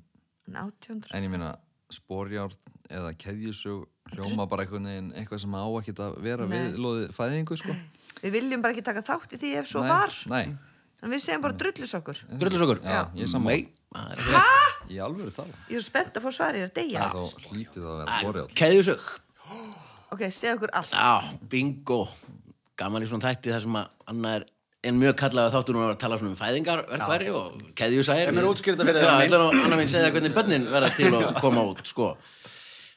en 0.46 0.60
800 0.62 1.16
en 1.16 1.26
ég 1.26 1.32
meina 1.32 1.50
sporjárn 1.92 2.54
eða 2.94 3.10
keðjusög 3.18 3.88
hljóma 4.14 4.46
bara 4.50 4.64
einhvern 4.66 4.86
veginn 4.90 5.10
eitthvað 5.18 5.42
sem 5.42 5.56
á 5.56 5.64
ekkert 5.80 6.02
að 6.04 6.16
vera 6.22 6.46
Nei. 6.46 6.54
við 6.54 6.78
loðið 6.84 7.14
fæðingu 7.16 7.58
sko 7.58 7.74
við 8.24 8.36
viljum 8.38 8.64
bara 8.64 8.74
ekki 8.74 8.86
taka 8.86 9.04
þátt 9.06 9.36
í 9.36 9.40
því 9.42 9.52
ef 9.60 9.70
svo 9.70 9.84
Nei, 9.84 9.90
var. 9.92 10.16
Nei, 10.32 10.44
en 11.04 11.14
við 11.14 11.24
segjum 11.26 11.44
bara 11.44 11.58
drullis 11.60 11.94
okkur 12.00 12.22
Drullusokkur? 12.40 12.82
Já, 12.84 13.02
ég 13.14 13.26
er 13.26 13.32
sammála. 13.34 13.60
Nei, 13.60 13.84
það 13.94 14.16
er 14.16 14.90
í 14.94 15.02
alvöru 15.04 15.34
tala 15.36 15.60
ég 15.68 15.76
er 15.76 15.84
svo 15.84 15.90
spennt 15.92 16.18
að 16.18 16.26
fá 16.26 16.34
svar 16.38 16.58
ég 16.58 16.66
er 16.66 16.72
að 16.72 16.78
deyja. 16.80 17.10
Þá 17.12 17.52
hlítið 17.52 17.84
það 17.84 17.94
að 17.94 18.00
vera 18.00 18.18
sporjárn 18.22 18.58
Keðjusög 18.62 19.12
ok, 20.14 20.24
segð 20.30 20.58
okkur 20.58 20.74
allt. 20.78 20.94
Já, 20.94 21.38
bingo. 21.50 22.00
Gaman 22.78 23.04
í 23.04 23.08
svona 23.10 23.30
þætti 23.30 23.54
þar 23.54 23.64
sem 23.66 23.78
að 23.78 24.10
Anna 24.10 24.34
er 24.38 24.46
en 24.84 24.98
mjög 25.00 25.14
kallaði 25.16 25.54
þáttur 25.54 25.76
hún 25.76 25.84
var 25.84 25.94
að 25.94 26.00
tala 26.02 26.16
svona 26.20 26.32
um 26.32 26.40
fæðingarverkværi 26.40 27.30
og 27.32 27.60
keðjusæðir. 27.78 28.30
Ef 28.30 28.36
mér 28.36 28.48
útskýrir 28.50 28.76
þetta 28.76 28.88
fyrir 28.90 29.06
Já, 29.06 29.12
þér, 29.12 29.22
ætla 29.28 29.38
nú 29.40 29.62
Anna 29.64 29.78
mín 29.80 29.92
segja 29.92 30.10
hvernig 30.12 30.34
börnin 30.36 30.66
verða 30.72 30.90
til 30.98 31.08
að 31.08 31.38
koma 31.40 31.64
út 31.70 31.80
sko. 31.88 32.10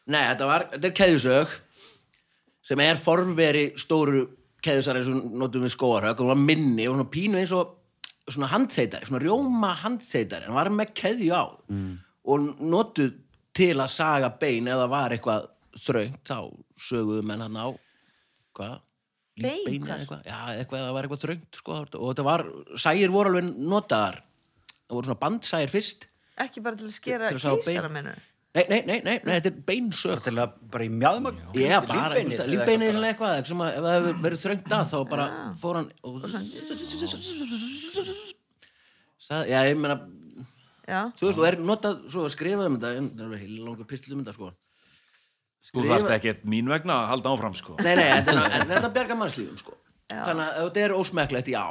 Nei, 0.07 0.23
þetta 0.23 0.49
var, 0.49 0.65
þetta 0.73 0.89
er 0.89 0.97
keðjusög 0.99 1.55
sem 2.67 2.83
er 2.83 2.99
formveri 2.99 3.65
stóru 3.79 4.25
keðjusæri 4.65 5.03
sem 5.05 5.19
notum 5.37 5.65
við 5.65 5.73
skóarhög 5.75 6.17
og 6.17 6.25
hún 6.25 6.33
var 6.33 6.41
minni 6.41 6.87
og 6.87 6.97
svona 6.97 7.11
pínu 7.13 7.39
eins 7.41 7.53
og 7.55 7.75
svona 8.27 8.49
handþeitari, 8.51 9.07
svona 9.07 9.23
rjóma 9.23 9.71
handþeitari 9.83 10.49
en 10.49 10.57
var 10.57 10.71
með 10.73 10.93
keðju 10.97 11.31
á. 11.31 11.45
Mm. 11.71 11.93
og 12.27 12.49
notuð 12.59 13.13
til 13.55 13.75
að 13.79 13.93
saga 13.93 14.31
bein 14.41 14.67
eða 14.67 14.89
var 14.91 15.15
eitthvað 15.15 15.47
þröngt 15.79 16.27
þá 16.27 16.39
söguðu 16.89 17.23
menn 17.25 17.45
hann 17.45 17.57
á 17.57 17.67
hvað? 18.57 18.75
Bein, 19.37 19.67
eða 19.69 19.99
eitthvað, 20.01 20.23
já, 20.25 20.37
eitthvað, 20.57 20.81
það 20.81 20.95
var 20.95 21.05
eitthvað 21.05 21.23
þröngt 21.23 21.59
sko, 21.59 21.75
og 21.85 22.07
þetta 22.09 22.25
var, 22.25 22.43
sægir 22.81 23.11
voru 23.13 23.29
alveg 23.29 23.51
notaðar. 23.69 24.23
Það 24.87 24.95
voru 24.97 25.09
svona 25.11 25.21
bandsægir 25.21 25.73
fyrst. 25.75 26.07
Ekki 26.41 26.63
bara 26.65 26.79
til 26.79 26.87
að 26.87 26.95
skera 26.95 27.29
keisara 27.29 27.91
mennur 27.93 28.17
nei, 28.57 28.65
nei, 28.71 28.81
nei, 28.87 28.99
nei, 29.05 29.17
nei 29.21 29.33
þetta 29.37 29.51
er 29.51 29.57
beinsög 29.69 30.23
Til 30.25 30.35
að 30.41 30.57
bara 30.73 30.87
í 30.87 30.91
mjaðmögg 30.93 31.57
Já, 31.61 31.77
bara 31.85 32.17
lífbeinið 32.17 32.41
eða 32.41 32.57
eitthvað 32.57 32.87
eða 32.87 33.07
eitthvað, 33.11 33.33
eitthvað 33.37 33.51
sem 33.51 33.61
að, 33.63 33.69
ef 33.71 33.81
það 33.87 33.97
hefur 33.97 34.21
verið 34.25 34.43
þröngt 34.43 34.75
að 34.77 34.85
þá 34.91 34.97
bara 35.13 35.25
fór 35.61 35.79
hann 35.79 35.89
já, 39.47 39.59
ég 39.67 39.77
meina 39.79 39.97
þú 40.87 41.27
veist, 41.27 41.39
og 41.41 41.45
er 41.49 41.57
notað 41.59 42.05
svo 42.11 42.23
að 42.27 42.33
skrifa 42.35 42.67
um 42.69 42.77
þetta 42.79 42.93
það 43.19 43.33
er 43.35 43.41
heil 43.41 43.57
langur 43.65 43.87
pistil 43.89 44.15
um 44.15 44.21
þetta 44.23 44.35
sko. 44.37 44.51
Þú 45.67 45.83
þarft 45.89 46.13
ekkert 46.15 46.45
mín 46.47 46.69
vegna 46.71 47.01
að 47.01 47.09
halda 47.11 47.33
áfram 47.33 47.55
sko. 47.59 47.75
Nei, 47.83 47.95
nei, 47.99 48.05
þetta, 48.07 48.35
er- 48.47 48.67
þetta 48.69 48.91
bjargar 48.95 49.19
mannslífum 49.19 49.57
sko. 49.59 49.75
Þannig 50.07 50.45
að 50.45 50.59
þetta 50.61 50.83
er 50.85 50.95
ósmekklegt, 50.95 51.49
já 51.51 51.65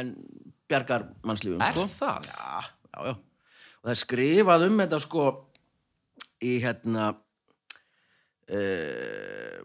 en 0.00 0.10
bjargar 0.66 1.04
mannslífum 1.22 1.62
Er 1.62 1.76
sko. 1.76 1.86
það? 2.00 2.26
Já, 2.26 2.64
já, 2.90 2.98
já. 3.06 3.14
Og 3.76 3.86
það 3.86 3.92
er 3.94 4.00
skrifað 4.02 4.66
um 4.66 4.80
þetta 4.82 5.00
sko 5.04 5.26
í 6.44 6.58
hérna 6.62 7.10
uh, 8.50 9.60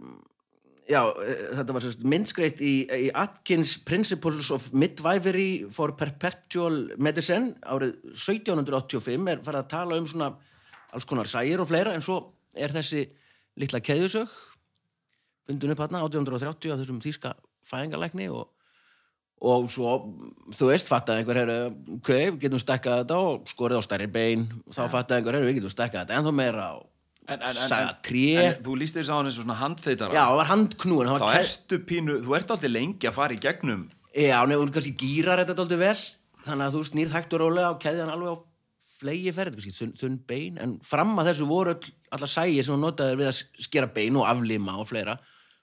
já, 0.91 1.01
eh, 1.23 1.41
þetta 1.57 1.75
var 1.75 1.83
sérst 1.85 2.05
myndskreitt 2.07 2.61
í, 2.63 2.73
í 2.85 3.09
Atkins 3.17 3.77
Principles 3.87 4.51
of 4.53 4.69
Midwifery 4.73 5.65
for 5.71 5.95
Perpetual 5.99 6.91
Medicine 7.01 7.55
árið 7.61 7.97
1785 8.13 9.27
er 9.31 9.43
farið 9.45 9.63
að 9.63 9.71
tala 9.73 9.99
um 9.99 10.07
svona 10.09 10.31
alls 10.91 11.07
konar 11.07 11.29
sægir 11.31 11.61
og 11.63 11.69
fleira 11.69 11.95
en 11.95 12.03
svo 12.05 12.21
er 12.53 12.73
þessi 12.75 13.05
litla 13.59 13.81
keðjusög 13.83 14.31
fundun 15.47 15.73
upp 15.75 15.83
hérna 15.83 16.03
1830 16.05 16.73
af 16.73 16.81
þessum 16.81 17.03
þýska 17.03 17.35
fæðingalækni 17.71 18.27
og, 18.31 18.49
og 19.41 19.67
svo, 19.73 19.95
þú 20.53 20.69
veist, 20.69 20.89
fattaði 20.89 21.23
einhver 21.23 21.41
herru, 21.41 21.57
ok, 21.97 22.09
við 22.13 22.39
getum 22.45 22.61
stekkað 22.61 23.01
þetta 23.01 23.19
og 23.25 23.49
skorið 23.49 23.81
á 23.81 23.83
stærri 23.87 24.07
bein. 24.11 24.45
Og 24.67 24.77
þá 24.77 24.83
fattaði 24.85 25.21
einhver 25.21 25.37
herru, 25.37 25.49
við 25.49 25.59
getum 25.59 25.73
stekkað 25.73 26.03
þetta 26.05 26.19
ennþá 26.19 26.33
meira 26.37 26.71
og 26.77 26.87
En, 27.29 27.37
en, 27.45 27.57
en, 27.61 28.55
þú 28.65 28.73
líst 28.81 28.95
þess 28.97 29.11
á 29.13 29.15
hann 29.15 29.27
eins 29.29 29.35
og 29.37 29.45
svona 29.45 29.55
handþeitara 29.59 30.15
já, 30.15 30.23
það 30.25 30.37
var 30.39 30.47
handknúin 30.49 31.09
Þá 31.11 31.21
var 31.21 31.37
ertu 31.37 31.77
pínu, 31.87 32.15
þú 32.25 32.33
ert 32.35 32.53
aldrei 32.55 32.71
lengi 32.71 33.07
að 33.07 33.13
fara 33.15 33.35
í 33.35 33.39
gegnum. 33.39 33.83
Já, 34.11 34.39
nefnum 34.49 34.71
kannski 34.73 34.95
gýrar 34.99 35.39
þetta 35.43 35.55
dálítið 35.59 35.83
vel. 35.85 35.99
Þannig 36.47 36.65
að 36.65 36.75
þú 36.75 36.81
snýrð 36.89 37.15
hægt 37.15 37.35
og 37.37 37.43
rólega 37.43 37.69
og 37.71 37.79
keðjan 37.83 38.11
alveg 38.11 38.33
á 38.33 38.37
flegi 39.01 39.33
ferð, 39.37 39.61
þunn, 39.77 39.93
þunn 40.01 40.17
bein. 40.27 40.57
En 40.61 40.73
fram 40.85 41.13
að 41.21 41.31
þessu 41.31 41.47
voru 41.49 41.75
öll, 41.75 41.93
allar 42.17 42.33
sægir 42.33 42.67
sem 42.67 42.75
þú 42.75 42.81
notaðir 42.81 43.21
við 43.21 43.31
að 43.31 43.41
skera 43.67 43.91
bein 43.95 44.19
og 44.19 44.27
aflima 44.27 44.75
og 44.81 44.89
fleira, 44.89 45.15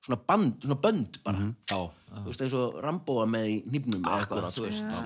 svona 0.08 0.18
band 0.28 0.64
svona 0.64 0.78
bönd 0.80 1.18
bara, 1.24 1.46
Já, 1.68 1.78
þú 2.08 2.24
veist 2.30 2.42
eins 2.44 2.56
og 2.56 2.78
Rambóa 2.82 3.26
með 3.28 3.46
í 3.50 3.56
nýpnum 3.68 4.00
eða 4.00 4.22
eitthvað, 4.22 4.48
þú 4.56 4.64
veist. 4.64 4.96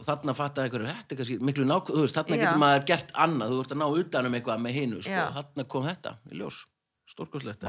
Og 0.00 0.08
þarna 0.08 0.34
fattaði 0.34 0.68
einhverju, 0.68 0.90
þetta 0.90 1.14
er 1.14 1.20
kannski 1.20 1.38
miklu 1.50 1.66
nák, 1.70 1.92
þú 1.94 2.02
veist, 2.02 2.18
þarna 2.18 2.36
Já. 2.36 2.42
getur 2.42 2.62
maður 2.64 2.86
gert 2.90 3.14
annað, 3.26 3.54
þú 3.54 3.62
ert 3.64 3.74
að 3.76 3.80
ná 3.80 3.86
utanum 4.02 4.36
eitthvað 4.38 4.64
með 4.66 4.78
hinu, 4.80 5.00
sko, 5.06 5.14
Já. 5.14 5.24
þarna 5.38 5.66
kom 5.74 5.88
þetta 5.88 6.14
í 6.26 6.40
ljós, 6.42 6.60
stórkoslegt 7.14 7.68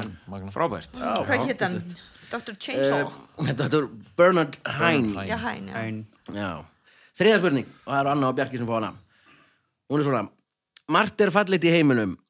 Frábært. 0.56 1.00
Hvað 1.00 1.48
hétt 1.52 1.66
hann? 1.66 1.80
Dr. 2.26 2.56
Chainsaw. 2.58 3.12
Þetta 3.38 3.68
þetta 3.68 3.80
er 3.84 3.90
Bernard 4.18 4.56
Hine 4.66 5.28
já, 5.30 5.38
hæn, 5.38 5.68
já. 5.70 5.76
Ein 5.78 6.00
Já, 6.34 6.52
þriða 7.20 7.42
spurning 7.44 7.68
og 7.70 7.92
það 7.92 8.00
eru 8.00 8.14
Anna 8.16 8.30
og 8.32 8.38
Bjarki 8.40 8.58
sem 8.58 8.66
fá 8.66 8.80
hana. 8.80 8.94
Hún 9.94 10.02
er 10.02 10.08
svona 10.08 10.24
margt 10.90 11.22
er 11.22 11.30
fallit 11.34 11.68
í 11.70 11.74
heiminum 11.76 12.16
Uh, 12.16 12.25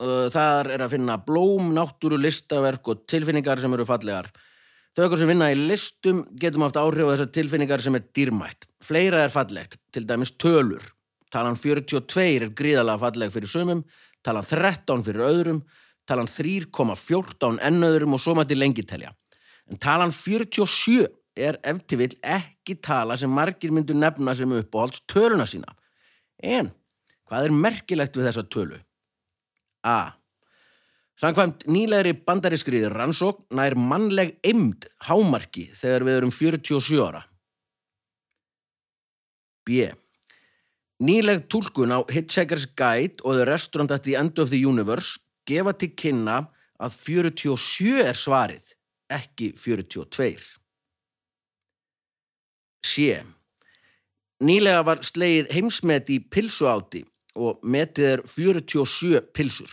þar 0.00 0.70
er 0.74 0.84
að 0.84 0.94
finna 0.96 1.18
blóm, 1.20 1.74
náttúru, 1.76 2.18
listaverk 2.20 2.88
og 2.88 3.04
tilfinningar 3.10 3.60
sem 3.60 3.74
eru 3.76 3.86
fallegar 3.88 4.30
þau 4.96 5.04
okkur 5.06 5.20
sem 5.20 5.30
vinna 5.30 5.50
í 5.52 5.58
listum 5.58 6.24
getum 6.40 6.64
haft 6.64 6.78
áhrif 6.80 7.06
á 7.06 7.12
þessar 7.12 7.32
tilfinningar 7.36 7.84
sem 7.84 7.98
er 7.98 8.06
dýrmætt 8.16 8.66
fleira 8.84 9.24
er 9.26 9.34
fallegt, 9.34 9.76
til 9.92 10.06
dæmis 10.08 10.32
tölur 10.40 10.82
talan 11.30 11.58
42 11.60 12.26
er 12.26 12.48
gríðalega 12.58 12.98
falleg 12.98 13.30
fyrir 13.30 13.50
sumum, 13.52 13.84
talan 14.26 14.42
13 14.42 15.04
fyrir 15.06 15.22
öðrum, 15.28 15.60
talan 16.08 16.26
3,14 16.26 17.60
enn 17.62 17.86
öðrum 17.86 18.16
og 18.16 18.22
svo 18.24 18.34
mætti 18.38 18.58
lengi 18.58 18.82
telja 18.82 19.12
en 19.70 19.78
talan 19.78 20.10
47 20.14 21.06
er 21.38 21.58
ef 21.64 21.80
til 21.86 22.00
vill 22.00 22.16
ekki 22.26 22.76
tala 22.82 23.16
sem 23.20 23.30
margir 23.32 23.72
myndu 23.74 23.94
nefna 23.96 24.34
sem 24.36 24.52
uppáhalds 24.58 25.04
töluna 25.10 25.46
sína. 25.48 25.72
En 26.42 26.70
hvað 27.28 27.48
er 27.48 27.56
merkilegt 27.64 28.16
við 28.18 28.28
þessa 28.28 28.46
tölu? 28.50 28.80
A. 29.86 30.12
Samkvæmt 31.20 31.66
nýlegri 31.68 32.14
bandarískri 32.24 32.80
rannsókn 32.88 33.56
nær 33.56 33.76
mannleg 33.76 34.38
eimd 34.46 34.86
hámarki 35.04 35.68
þegar 35.76 36.06
við 36.06 36.20
erum 36.20 36.32
47 36.32 37.02
ára. 37.04 37.24
B. 39.68 39.90
Nýleg 41.00 41.46
túlkun 41.48 41.92
á 41.92 42.00
Hitchhiker's 42.08 42.66
Guide 42.76 43.20
og 43.24 43.36
The 43.36 43.44
Restaurant 43.48 43.92
at 43.92 44.04
the 44.04 44.16
End 44.16 44.40
of 44.40 44.48
the 44.52 44.60
Universe 44.60 45.20
gefa 45.48 45.72
til 45.76 45.92
kynna 45.96 46.42
að 46.80 46.96
47 46.96 48.00
er 48.04 48.16
svarið, 48.16 48.72
ekki 49.12 49.52
42. 49.56 50.40
C. 52.84 53.20
Nýlega 54.40 54.84
var 54.88 55.04
slegið 55.04 55.50
heimsmet 55.52 56.08
í 56.12 56.16
pilsuáti 56.32 57.04
og 57.40 57.64
metið 57.64 58.10
er 58.12 58.22
47 58.28 59.22
pilsur. 59.34 59.72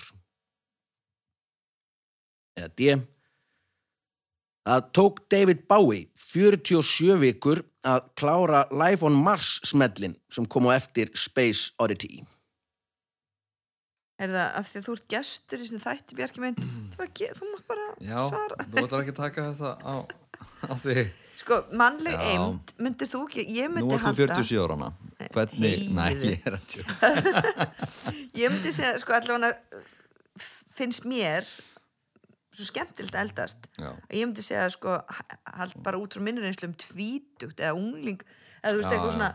Eða 2.58 2.72
D. 2.80 2.98
Það 4.68 4.88
tók 4.98 5.20
David 5.32 5.68
Bowie 5.70 6.08
47 6.20 7.20
vikur 7.22 7.62
að 7.88 8.10
klára 8.20 8.66
Life 8.72 9.06
on 9.08 9.16
Mars 9.16 9.62
smellin 9.68 10.18
sem 10.34 10.48
kom 10.50 10.68
á 10.68 10.76
eftir 10.76 11.14
Space 11.16 11.72
Oddity. 11.80 12.26
er 14.18 14.34
það 14.34 14.58
af 14.60 14.70
því 14.70 14.80
að 14.80 14.88
þú 14.88 14.96
ert 14.98 15.08
gestur 15.14 15.64
í 15.64 15.80
þætti 15.84 16.18
Bjarki 16.18 16.44
minn 16.44 16.58
þú, 16.58 17.06
mátt 17.52 17.68
bara 17.70 17.88
já, 18.02 18.20
svara 18.32 18.66
þú 18.66 18.84
ætlar 18.84 19.04
ekki 19.04 19.14
að 19.14 19.20
taka 19.20 19.48
þetta 19.52 19.74
á, 19.86 19.96
á 20.66 20.74
því 20.82 20.96
sko, 21.38 21.60
mannleg 21.78 22.16
Já. 22.18 22.24
eimd 22.34 22.74
myndir 22.82 23.10
þú 23.12 23.24
ekki, 23.28 23.46
ég 23.58 23.70
Nú 23.70 23.78
myndi 23.78 23.96
ert 23.98 24.04
þú 24.04 24.10
halda 24.10 24.40
47 24.42 24.64
ára 24.64 24.78
hana 24.78 24.90
Hvernig, 25.34 25.88
Heiðu. 25.98 26.32
ég 26.32 26.46
er 26.48 26.58
að 26.58 26.66
tjóka 26.74 27.12
ég 28.42 28.54
myndi 28.54 28.74
segja, 28.76 28.94
sko, 29.02 29.16
allavega 29.18 29.84
finnst 30.78 31.08
mér 31.10 31.48
svo 32.58 32.66
skemmtilegt 32.72 33.16
að 33.18 33.26
eldast 33.28 33.70
Já. 33.78 33.90
ég 34.14 34.26
myndi 34.26 34.46
segja, 34.46 34.68
sko, 34.74 34.98
hald 35.60 35.78
bara 35.86 36.02
út 36.02 36.18
frá 36.18 36.24
minnur 36.26 36.46
einslu 36.48 36.70
um 36.72 36.76
tvítugt 36.78 37.62
eða 37.62 37.76
ungling 37.78 38.22
eða 38.64 38.74
þú 38.74 38.80
veist, 38.82 38.94
eitthvað 38.94 39.18
svona 39.18 39.32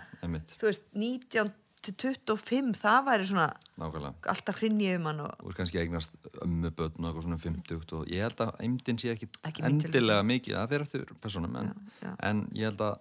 þú 0.59 0.70
veist, 0.70 0.87
19 0.99 1.53
til 1.83 1.95
25 1.99 2.76
það 2.78 2.99
væri 3.09 3.24
svona 3.26 3.47
nákvæmlega 3.80 4.30
alltaf 4.33 4.61
hrinni 4.61 4.91
um 4.97 5.09
hann 5.11 5.22
og 5.24 5.33
Þú 5.41 5.51
er 5.51 5.57
kannski 5.59 5.80
eignast 5.83 6.14
ömmu 6.45 6.70
börn 6.78 6.95
og 7.01 7.09
eitthvað 7.09 7.26
svona 7.26 7.39
50 7.43 7.97
og 7.99 8.12
ég 8.12 8.22
held 8.26 8.43
að 8.45 8.53
eimdin 8.66 9.01
sé 9.03 9.11
ekki, 9.14 9.28
Ekki 9.49 9.64
endilega 9.66 10.26
mikið, 10.28 10.59
það 10.59 10.70
fyrir 10.74 10.87
eftir 10.87 11.16
personum 11.24 11.59
en, 11.59 11.72
já. 12.03 12.12
en 12.28 12.45
ég 12.55 12.70
held 12.70 12.85
að 12.87 12.95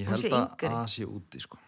ég 0.00 0.08
held 0.08 0.26
að 0.30 0.38
yngri. 0.40 0.72
að 0.72 0.90
sé 0.94 1.06
úti 1.08 1.42
sko. 1.44 1.60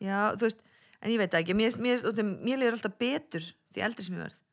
já, 0.00 0.18
þú 0.34 0.48
veist, 0.48 0.64
en 1.02 1.12
ég 1.12 1.22
veit 1.22 1.38
ekki 1.42 1.58
mér, 1.60 1.78
mér, 1.84 2.04
mér, 2.08 2.34
mér 2.48 2.62
líður 2.64 2.78
alltaf 2.78 2.98
betur 3.04 3.48
því 3.74 3.86
eldri 3.88 4.08
sem 4.08 4.18
ég 4.18 4.24
verð 4.26 4.44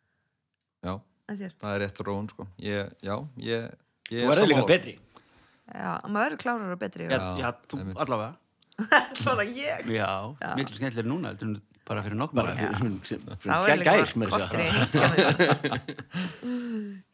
Já, 0.86 0.94
það 1.32 1.72
er 1.72 1.84
rétt 1.86 2.06
róun 2.06 2.28
sko. 2.30 2.48
ég, 2.62 2.92
Já, 3.02 3.16
ég, 3.42 3.70
ég 4.12 4.26
Þú 4.26 4.32
verður 4.34 4.52
líka 4.52 4.70
betri 4.70 5.00
Já, 5.66 5.92
maður 6.06 6.26
verður 6.28 6.42
klárar 6.44 6.74
og 6.76 6.82
betri 6.84 7.08
Já, 7.08 7.16
Já, 7.16 7.30
já, 7.42 7.48
þú 7.72 7.80
allavega. 7.96 8.34
Bara 9.26 9.46
ég. 9.48 9.88
Já, 9.88 10.10
miklu 10.58 10.76
skemmtilega 10.76 11.08
núna, 11.08 11.32
bara 11.86 12.02
fyrir 12.04 12.18
er 13.72 13.80
líka 13.80 13.94
gær 13.94 14.14
með 14.18 14.32
þess 14.34 14.46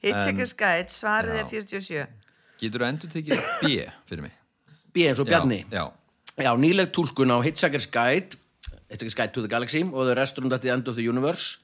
í 0.01 0.07
Hitchhiker's 0.07 0.53
Guide, 0.57 0.91
svarið 0.93 1.39
er 1.41 1.49
47 1.51 2.05
Getur 2.61 2.83
þú 2.83 2.87
endur 2.87 3.11
tekið 3.11 3.41
B 3.61 3.73
fyrir 4.09 4.23
mig? 4.27 4.37
B 4.93 5.07
eins 5.07 5.19
og 5.21 5.27
Bjarni. 5.29 5.63
Já, 5.71 5.89
Já, 6.39 6.51
nýleg 6.57 6.93
túlkun 6.95 7.33
á 7.35 7.37
Hitchhiker's 7.43 7.89
Guide 7.91 8.39
Hitchhiker's 8.89 9.17
Guide 9.17 9.35
to 9.35 9.43
the 9.43 9.51
Galaxy 9.51 9.83
og 9.83 10.07
The 10.07 10.15
Restaurant 10.17 10.55
at 10.55 10.63
the 10.63 10.71
End 10.73 10.87
of 10.87 10.95
the 10.95 11.05
Universe 11.07 11.59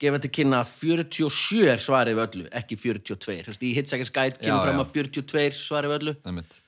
gefa 0.00 0.18
til 0.22 0.32
kynna 0.34 0.62
að 0.64 0.72
47 0.74 1.70
er 1.70 1.82
svarið 1.82 2.18
við 2.18 2.24
öllu, 2.26 2.46
ekki 2.60 2.78
42 2.78 3.40
Þess, 3.48 3.60
í 3.62 3.74
Hitchhiker's 3.76 4.14
Guide 4.14 4.40
kemur 4.40 4.62
Já, 4.62 4.66
fram 4.68 4.78
já. 4.78 4.84
að 4.84 4.94
42 4.94 5.58
svarið 5.58 5.92
við 5.92 5.98
öllu. 6.00 6.14
Það 6.22 6.32
er 6.32 6.38
mitt 6.38 6.54
svona 6.54 6.63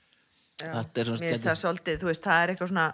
Mér 0.57 1.19
finnst 1.21 1.45
það 1.45 1.59
svolítið, 1.61 1.99
þú 2.01 2.09
veist, 2.09 2.23
það 2.25 2.43
er 2.43 2.53
eitthvað 2.53 2.71
svona 2.71 2.87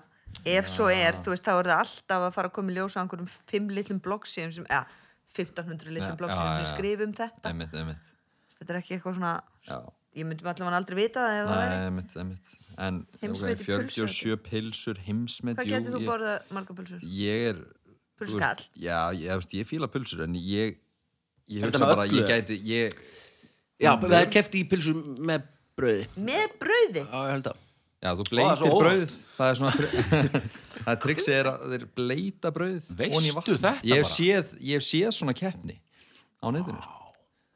ef 0.53 0.68
svo 0.72 0.89
er, 0.91 1.16
þú 1.24 1.32
veist, 1.32 1.45
þá 1.45 1.53
er 1.53 1.70
það 1.70 1.84
alltaf 1.84 2.26
að 2.26 2.34
fara 2.36 2.49
að 2.49 2.55
koma 2.57 2.74
í 2.74 2.76
ljós 2.76 2.97
á 2.97 3.01
einhverjum 3.03 3.30
fimm 3.51 3.70
litlum 3.72 4.01
bloggsíðum 4.03 4.55
sem, 4.57 4.66
ja, 4.68 4.82
1500 5.34 5.93
litlum 5.95 6.18
bloggsíðum 6.20 6.57
sem 6.59 6.72
skrifum 6.74 7.14
þetta 7.16 7.43
Það 7.43 7.53
er 7.53 7.59
mitt, 7.61 7.72
það 7.72 7.84
er 7.84 7.88
mitt 7.91 8.09
þetta 8.57 8.74
er 8.74 8.80
ekki 8.82 8.97
eitthvað 8.97 9.18
svona 9.20 9.34
Já. 9.68 9.78
ég 10.20 10.28
myndi 10.30 10.47
allavega 10.47 10.82
aldrei 10.82 10.99
vita 10.99 11.24
það 11.24 11.39
ef 11.39 11.49
það 11.49 11.64
Nei, 11.64 11.72
væri 11.72 12.11
það 12.14 12.22
er 12.26 12.59
En 12.84 12.99
okay, 13.14 13.55
47 13.61 14.38
pilsur, 14.41 14.99
heimsmet 15.05 15.59
Hvað 15.59 15.68
getur 15.70 15.93
þú 15.93 15.99
ég- 16.01 16.07
borðað 16.09 16.53
marga 16.57 16.76
pulsur? 16.80 17.03
Ég 17.05 17.49
er 17.51 17.59
veist, 18.24 18.70
Já, 18.82 18.99
ég, 19.14 19.49
ég 19.59 19.68
fíla 19.70 19.89
pulsur 19.93 20.24
en 20.26 20.38
ég 20.39 20.80
Ég 21.51 21.68
með 21.68 21.84
bara, 21.84 22.07
ég 22.09 22.26
gæti 22.26 22.57
ég, 22.66 22.95
Já, 23.78 23.93
það 23.99 24.20
er 24.22 24.32
keft 24.34 24.55
í 24.57 24.64
pilsu 24.70 24.95
með 25.22 25.45
brauði 25.80 26.07
Með 26.30 26.57
brauði? 26.61 27.03
Já, 27.03 27.19
ég 27.28 27.32
held 27.38 27.51
að 27.53 27.61
Já, 28.03 28.09
þú 28.19 28.24
bleitir 28.30 28.74
brauð 28.76 29.13
Það 29.38 29.51
er 29.51 29.59
svona 29.59 29.74
Það 30.74 30.89
er 30.93 30.99
triksi 31.05 31.32
er 31.38 31.49
að 31.53 31.61
þeir 31.74 31.86
bleita 31.99 32.51
brauð 32.55 32.89
Veistu 32.99 33.15
ofan 33.19 33.30
í 33.30 33.36
vatn. 33.38 33.53
þetta 33.53 33.71
Ég 33.88 34.01
hef 34.01 34.07
bara? 34.09 34.15
séð, 34.17 34.53
ég 34.59 34.80
hef 34.82 34.88
séð 34.89 35.11
svona 35.15 35.36
keppni 35.39 35.78
á 36.43 36.47
netinu 36.51 36.82
sko. 36.84 36.99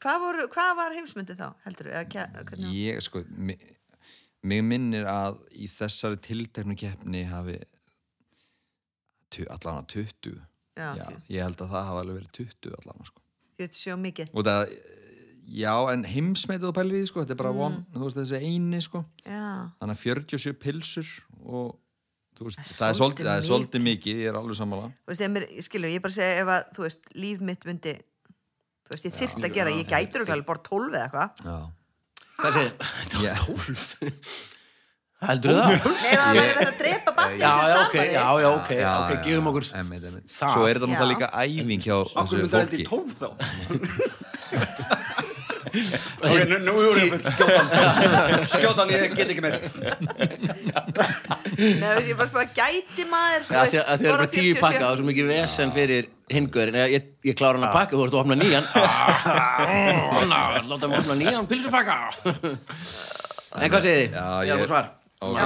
Hvað, 0.06 0.20
voru, 0.24 0.46
hvað 0.54 0.70
var 0.78 0.94
heimsmyndið 0.96 1.40
þá, 1.42 1.48
heldur 1.66 1.90
þú? 1.90 2.22
Hvernig? 2.48 2.76
Ég, 2.78 3.00
sko, 3.04 3.24
mig, 3.50 3.64
mig 4.48 4.62
minnir 4.64 5.08
að 5.12 5.40
í 5.58 5.68
þessari 5.74 6.20
tilteknu 6.24 6.78
keppni 6.80 7.24
hafi 7.28 7.58
tu, 9.34 9.44
allan 9.52 9.82
að 9.84 9.90
20 9.98 10.38
Já, 10.78 10.92
Já, 11.02 11.08
ég 11.34 11.42
held 11.42 11.58
að 11.66 11.72
það 11.74 11.88
hafi 11.90 12.02
alveg 12.04 12.20
verið 12.22 12.32
20 12.38 12.76
allan 12.78 13.08
sko. 13.10 13.24
47 13.58 13.98
mikið 14.06 14.32
og 14.38 14.46
það, 14.46 14.74
já, 15.48 15.74
en 15.94 16.04
heimsmetið 16.08 16.70
og 16.70 16.76
pælir 16.78 16.98
í 16.98 17.02
því, 17.04 17.10
sko, 17.12 17.24
þetta 17.24 17.36
er 17.36 17.42
bara 17.42 17.54
von, 17.56 17.78
þú 17.96 18.04
veist, 18.06 18.18
þessi 18.20 18.40
eini, 18.44 18.82
sko, 18.84 19.04
Já, 19.24 19.44
þannig 19.80 19.96
að 19.96 20.02
47 20.04 20.58
pilsur 20.64 21.12
og 21.46 21.78
þú 22.38 22.50
veist, 22.50 22.60
Það 22.60 22.68
er 22.68 22.78
það 22.82 22.90
er 22.92 23.00
svolítið 23.00 23.30
það 23.32 23.38
er 23.42 23.48
svolítið 23.48 23.86
mikið, 23.88 24.20
ég 24.24 24.30
er 24.34 24.38
alveg 24.42 24.60
sammála. 24.60 24.92
Þú 25.06 25.14
veist, 25.14 25.24
ef 25.26 25.34
mér, 25.38 25.48
skilur, 25.70 25.94
ég 25.96 26.04
bara 26.04 26.18
segja 26.18 26.44
ef 26.44 26.52
að, 26.58 26.68
þú 26.76 26.86
veist, 26.88 27.10
líf 27.16 27.42
mitt 27.52 27.66
myndi 27.70 27.96
þú 28.88 28.94
veist, 28.96 29.08
ég 29.08 29.18
þyrft 29.22 29.42
að 29.48 29.56
gera, 29.58 29.74
ég 29.78 29.90
gætur 29.90 30.24
ekki 30.28 30.36
alveg 30.36 30.52
bara 30.52 30.64
12 30.68 30.92
eða 30.92 31.08
eitthvað. 31.08 31.30
Já, 31.48 31.58
Hvað 32.38 32.52
segir? 32.54 32.72
Já. 33.26 33.34
12 33.48 34.46
Heldur 35.18 35.56
það? 35.58 35.72
Nei, 35.74 35.80
það 36.14 36.36
væri 36.38 36.50
verið 36.54 36.68
að 36.68 36.76
drepa 36.78 37.12
bakið 37.18 37.40
Já, 37.42 37.54
já, 37.58 37.78
ok, 37.82 37.96
já, 37.98 38.26
já, 38.38 38.50
ok, 38.52 38.68
Já, 38.78 38.92
ok, 39.02 39.14
gefum 39.26 39.48
okkur 39.50 39.66
það. 39.66 39.88
Svo 40.30 40.68
er 40.68 40.78
þetta 40.78 40.90
náttúrulega 40.92 41.10
líka 41.10 41.30
æfing 41.42 41.82
hjá 41.88 41.96
Akkur 41.98 42.22
þessu 42.22 42.38
myndir 42.44 42.60
þetta 42.62 42.78
í 42.78 42.86
fólki. 42.86 43.18
12 43.18 43.18
þá? 43.18 43.28
Ok, 45.68 46.34
nú, 46.52 46.58
nú 46.66 46.74
erum 46.82 46.94
við 46.96 47.10
full 47.14 47.24
skjótan. 47.34 47.68
Skjótan, 48.54 48.92
ég 48.94 49.16
get 49.18 49.32
ekki 49.34 49.44
meir. 49.44 49.56
Nei, 51.58 51.82
þú 51.82 51.94
veist, 51.98 52.10
ég 52.12 52.18
bara 52.20 52.30
spara, 52.30 52.48
gæti 52.58 53.06
maður 53.10 53.42
Já, 53.48 53.62
veist, 53.64 53.78
að 53.82 53.96
þið 54.02 54.08
erum 54.08 54.18
bara 54.18 54.26
með 54.26 54.34
tíu 54.36 54.52
47? 54.54 54.62
pakka 54.66 54.86
og 54.92 54.96
svo 55.00 55.06
mikið 55.10 55.26
vesen 55.32 55.74
fyrir 55.76 56.10
hingurinn 56.34 56.78
ég, 56.82 56.94
ég, 56.98 57.08
ég 57.32 57.38
klára 57.40 57.58
hann 57.60 57.68
að 57.70 57.78
pakka, 57.78 57.94
þú 57.98 58.04
ert 58.08 58.14
að 58.18 58.22
opna 58.24 58.36
nýjan 58.42 58.66
Ná, 60.32 60.40
láta 60.68 60.86
mig 60.92 60.98
opna 61.02 61.16
nýjan 61.22 61.48
pilsupakka 61.50 61.96
En 63.58 63.72
hvað 63.72 63.82
segir 63.88 64.00
þið? 64.04 64.12
Já, 64.14 64.26
Ég 64.44 64.52
er 64.52 64.52
ég- 64.52 64.62
að 64.62 64.70
svar. 64.70 64.86
Já, 65.18 65.30
er- 65.32 65.40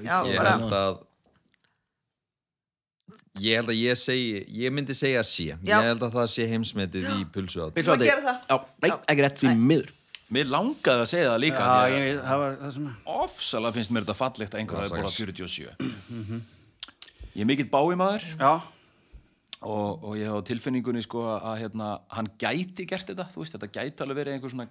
Ég 0.00 0.38
bara, 0.40 0.52
held 0.56 0.72
að 0.74 0.92
Ég 3.38 3.60
held 3.60 3.70
að 3.70 3.78
ég 3.78 3.98
segi 4.00 4.42
Ég 4.58 4.74
myndi 4.74 4.96
segja 4.98 5.22
sé. 5.26 5.52
Já. 5.54 5.76
Ég 5.76 5.86
held 5.92 6.02
að 6.02 6.16
það 6.18 6.28
sé 6.32 6.46
heimsmetið 6.50 7.06
í 7.14 7.24
pulsu 7.30 7.62
gera 8.10 8.24
það? 8.26 8.40
Já, 8.50 8.56
nei, 8.82 8.90
ekki 8.90 9.26
rétt 9.26 9.42
því 9.42 9.54
miður. 9.60 9.92
Mér 10.30 10.50
langaði 10.50 11.04
að 11.04 11.08
segja 11.10 11.30
það 11.32 11.40
líka 11.42 11.62
Já, 11.66 11.94
ég, 11.94 12.18
það 12.22 12.40
var 12.40 12.52
það 12.60 12.74
sem... 12.76 12.90
ofsalega 13.18 13.76
finnst 13.76 13.90
mér 13.94 14.04
þetta 14.04 14.14
fallegt 14.14 14.52
að 14.54 14.60
einhver 14.60 14.76
Já, 14.76 14.82
hafi 14.84 14.92
borðað 14.94 15.16
sagast. 15.16 15.40
47 15.40 16.44
Ég 17.30 17.40
er 17.42 17.48
mikill 17.50 17.66
bái 17.72 17.96
maður 17.98 18.26
Já, 18.38 18.52
og, 19.60 20.04
og 20.06 20.14
ég 20.18 20.30
hef 20.30 20.38
á 20.38 20.48
tilfinningunni 20.50 21.02
sko 21.04 21.24
að, 21.26 21.40
að 21.50 21.58
hérna, 21.64 21.88
hann 22.14 22.30
gæti 22.40 22.86
gert 22.88 23.10
þetta. 23.10 23.26
Þú 23.32 23.42
veist, 23.42 23.56
þetta 23.56 23.72
gæti 23.74 24.04
alveg 24.04 24.20
verið 24.20 24.36
einhver 24.36 24.54
svona 24.54 24.68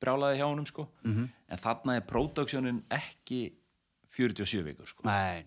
brjálaði 0.00 0.40
hjá 0.40 0.46
honum 0.46 0.68
sko. 0.68 0.86
En 1.04 1.60
þarna 1.60 1.98
er 1.98 2.06
pródaksjónin 2.08 2.82
ekki 2.96 3.40
47 4.16 4.64
vikur 4.70 4.88
sko. 4.90 5.04
Nei, 5.08 5.44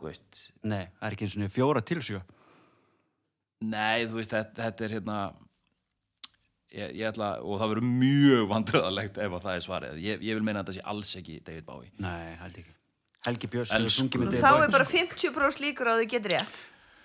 þú 0.00 0.10
veist, 0.10 0.44
nei, 0.62 0.84
það 0.98 1.08
er 1.08 1.16
ekki 1.16 1.28
eins 1.28 1.36
og 1.36 1.56
fjóra 1.56 1.82
til 1.86 1.98
sjö. 2.04 2.22
nei 3.66 4.06
þú 4.06 4.20
veist 4.20 4.34
þetta, 4.36 4.62
þetta 4.62 4.86
er 4.88 4.96
hérna 4.98 5.18
ég, 6.76 6.94
ég 7.00 7.04
ætla, 7.10 7.32
og 7.42 7.60
það 7.60 7.74
verður 7.74 7.90
mjög 8.04 8.48
vandröðalegt 8.52 9.20
ef 9.22 9.36
að 9.38 9.44
það 9.48 9.58
er 9.58 9.66
svarið 9.66 10.00
ég, 10.04 10.24
ég 10.28 10.38
vil 10.38 10.46
meina 10.46 10.62
að 10.62 10.70
þetta 10.70 10.78
sé 10.78 10.88
alls 10.94 11.12
ekki 11.20 11.38
David 11.46 11.68
Bowie 11.68 11.92
Nei, 12.02 12.36
held 12.42 12.62
ekki. 12.62 12.72
Helgi 13.26 13.48
Björns 13.50 13.72
þá 13.74 14.50
er 14.62 14.70
bara 14.70 14.86
50% 14.86 15.62
líkur 15.64 15.88
á 15.90 15.92
að 15.96 16.02
þið 16.04 16.10
getur 16.12 16.34
rétt. 16.36 16.58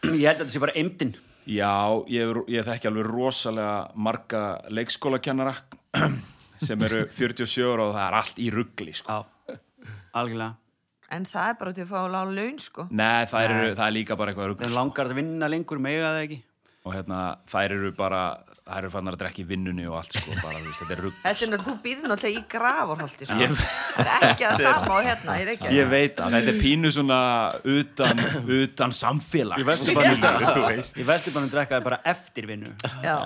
Ég 0.06 0.28
held 0.28 0.36
að 0.36 0.44
þetta 0.44 0.54
sé 0.54 0.62
bara 0.62 0.76
eimdin. 0.78 1.14
Já, 1.50 1.74
ég, 2.14 2.39
ég 2.54 2.68
þekki 2.68 2.89
alveg 2.92 3.08
rosalega 3.10 3.78
marga 3.98 4.42
leikskólakennara 4.70 5.56
sem 6.68 6.86
eru 6.86 7.08
47 7.10 7.66
ára 7.66 7.88
og 7.88 7.96
það 7.96 8.04
er 8.06 8.18
allt 8.20 8.42
í 8.42 8.50
ruggli 8.54 8.94
sko. 8.94 9.18
Já, 9.18 9.58
algjörlega. 10.22 10.54
En 11.12 11.26
það 11.30 11.49
er 11.51 11.57
bara 11.59 11.74
til 11.78 11.84
að 11.86 11.91
fá 11.91 11.99
lág 12.14 12.32
laun 12.38 12.57
sko. 12.62 12.88
Nei, 12.91 13.26
það, 13.32 13.43
eru, 13.49 13.74
það 13.80 13.84
er 13.88 13.95
líka 13.97 14.18
bara 14.20 14.32
eitthvað 14.34 14.49
rugg 14.53 14.64
Þeir 14.64 14.78
langar 14.78 15.12
að 15.12 15.20
vinna 15.22 15.51
lengur, 15.51 15.82
mega 15.84 16.07
það 16.16 16.24
ekki. 16.28 16.39
og 16.82 16.95
hérna, 16.95 17.18
þær 17.51 17.76
eru 17.76 17.91
bara 17.93 18.22
þær 18.62 18.78
eru 18.80 18.89
fannar 18.93 19.16
að 19.18 19.22
drekka 19.22 19.41
í 19.41 19.45
vinnunni 19.49 19.84
og 19.89 19.97
allt 19.99 20.16
sko, 20.16 20.34
bara, 20.39 20.57
þú 20.62 20.70
veist, 20.70 20.80
þetta 20.82 20.93
er 20.95 21.01
rugg 21.05 21.18
Þetta 21.22 21.45
er 21.45 21.51
náttúrulega, 21.51 21.66
þú 21.68 21.74
býður 21.86 22.12
náttúrulega 22.12 22.39
í 22.39 22.45
gravorholti 22.53 23.28
sko. 23.28 23.39
Ég- 23.41 23.57
Það 23.91 24.12
er 24.14 24.26
ekki 24.30 24.45
að 24.47 24.62
sama 24.62 24.93
og 24.95 25.03
hérna 25.09 25.36
Ég 25.36 25.43
er 25.43 25.51
ekki 25.55 25.74
Ég 25.76 25.91
veit 25.91 26.22
að 26.22 26.38
þetta 26.38 26.53
er 26.53 26.59
pínu 26.62 26.91
svona 26.95 27.20
utan, 27.76 28.24
utan 28.62 28.95
samfélag. 28.95 29.62
Í 29.62 29.68
Vesturbænum 31.12 31.51
drekkaði 31.55 31.84
bara 31.89 31.99
eftir 32.14 32.47
vinnu. 32.49 32.72
Já, 33.03 33.18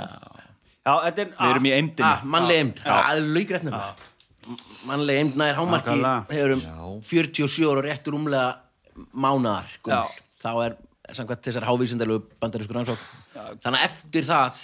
Já, 0.85 0.93
þetta 1.07 1.23
er... 1.23 1.29
Við 1.33 1.53
erum 1.55 1.65
í 1.65 1.71
eimdini 1.73 2.05
ah, 2.05 2.19
Mannleg 2.29 2.75
eimd, 4.45 4.61
það 4.61 4.75
er 4.75 4.75
laugrætt 4.75 4.75
nefnilega 4.75 4.85
Mannleg 4.89 5.19
eimd 5.21 5.39
nær 5.39 5.57
hámarki 5.59 5.97
hefur 6.29 6.55
um 6.55 7.01
47 7.01 7.69
ára 7.71 7.85
réttur 7.85 8.17
umlega 8.17 8.47
Já. 9.85 10.01
gömul. 10.05 10.23
þá 10.41 10.51
er 10.65 10.77
samkvæmt 11.15 11.43
þessar 11.45 11.67
hávísindalegu 11.67 12.23
bandarísku 12.41 12.73
rannsók 12.73 13.01
þannig 13.35 13.79
að 13.79 13.85
eftir 13.85 14.25
það 14.27 14.63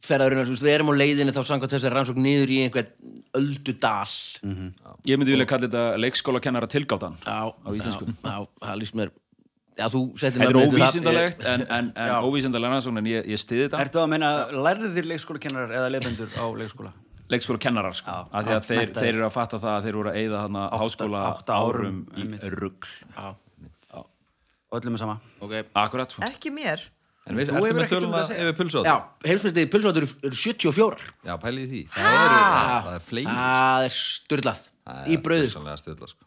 ferðarinn, 0.00 0.48
við 0.48 0.72
erum 0.72 0.90
á 0.90 0.94
leiðinni 0.96 1.34
þá 1.34 1.42
samkvæmt 1.44 1.74
þessar 1.76 1.96
rannsók 1.98 2.20
niður 2.20 2.52
í 2.54 2.60
einhvern 2.64 3.18
öldudal 3.36 4.08
Ég 5.06 5.18
myndi 5.20 5.34
vilja 5.34 5.48
kalla 5.48 5.68
þetta 5.68 5.82
leikskólakennara 6.00 6.70
tilgáttan 6.70 7.18
á, 7.22 7.52
á 7.52 7.68
íslensku. 7.76 8.08
Já, 8.24 8.38
það 8.64 8.80
líst 8.80 8.96
mér 8.98 9.12
já, 9.76 9.86
þú 9.92 10.02
settir 10.18 10.42
Þetta 10.42 10.50
er 10.50 10.72
óvísindalegt 10.72 11.44
en, 11.44 11.66
en, 11.68 11.92
en 11.94 12.16
óvísindalega 12.26 12.74
rannsókn 12.74 13.02
en 13.02 13.10
ég, 13.12 13.28
ég 13.30 13.40
stiði 13.40 13.68
þetta. 13.68 13.84
Ertu 13.84 14.02
að 14.02 14.10
meina 14.14 14.32
lærðir 14.50 15.08
leikskólakennarar 15.12 15.76
eða 15.78 15.92
leiðbendur 15.94 16.34
á 16.34 16.44
leikskóla? 16.58 16.94
Leikskólakennarar 17.30 17.94
sko, 17.98 18.10
Já, 18.10 18.26
af 18.30 18.44
því 18.46 18.50
að 18.50 18.56
já, 18.56 18.64
þeir, 18.68 18.92
þeir 18.98 19.10
eru 19.14 19.26
að 19.28 19.34
fatta 19.36 19.60
það 19.62 19.74
að 19.76 19.84
þeir 19.88 19.98
voru 20.00 20.10
að 20.12 20.18
eyða 20.20 20.40
þarna 20.44 20.62
háskóla 20.82 21.20
átta 21.30 21.58
árum, 21.60 21.68
árum 21.70 22.00
í 22.16 22.24
einmitt. 22.24 22.48
rugg 22.58 22.88
Og 24.70 24.78
öllum 24.78 24.94
er 24.94 25.00
sama. 25.02 25.16
Ok. 25.42 25.52
Akkurat, 25.74 26.12
sko. 26.14 26.22
ekki 26.30 26.52
mér 26.54 26.82
En 27.28 27.36
við 27.36 27.50
Þú 27.50 27.56
ertu 27.58 27.66
hefur 27.66 27.76
með 27.76 27.84
ekkert 27.84 27.92
um 27.92 28.00
töluna 28.00 28.16
það 28.16 28.22
að 28.22 28.28
segja. 28.30 28.44
yfir 28.46 28.56
pulsu 28.60 28.82
já, 28.86 28.94
heimsmyndið 29.26 29.66
pulsváttur 29.74 30.06
eru 30.06 30.38
74 30.40 31.02
Já, 31.28 31.34
pælið 31.42 31.60
í 31.60 31.68
því 31.70 31.80
Það 31.94 32.16
eru, 32.20 32.38
það 32.86 32.94
er 32.94 33.04
fleiri 33.10 33.34
það 33.34 33.84
er 33.88 33.94
styrlað 33.98 34.62
í 35.10 35.18
brauðu 35.26 35.46
sko. 35.50 35.58
Sannlega 35.58 35.82
styrla, 35.82 36.08
sko 36.14 36.24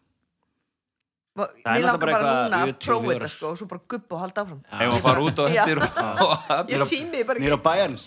Mér 1.33 1.85
langar 1.87 2.03
bara 2.03 2.19
núna 2.21 2.59
að 2.61 2.67
74. 2.69 2.85
prófa 2.85 3.13
þetta 3.15 3.31
sko 3.33 3.49
og 3.49 3.57
svo 3.57 3.67
bara 3.71 3.81
gubb 3.95 4.13
og 4.13 4.21
halda 4.21 4.43
áfram 4.43 4.59
Ef 4.69 4.93
að 4.93 5.01
fara 5.07 5.23
út 5.25 5.41
á 5.41 5.43
eftir 5.49 5.81
og 5.81 6.69
Ég 6.75 6.85
tími 6.93 7.23
bara 7.25 7.41
Nýra 7.41 7.57
ekki 7.57 7.63
á 7.63 7.67
bæjarns. 7.71 8.05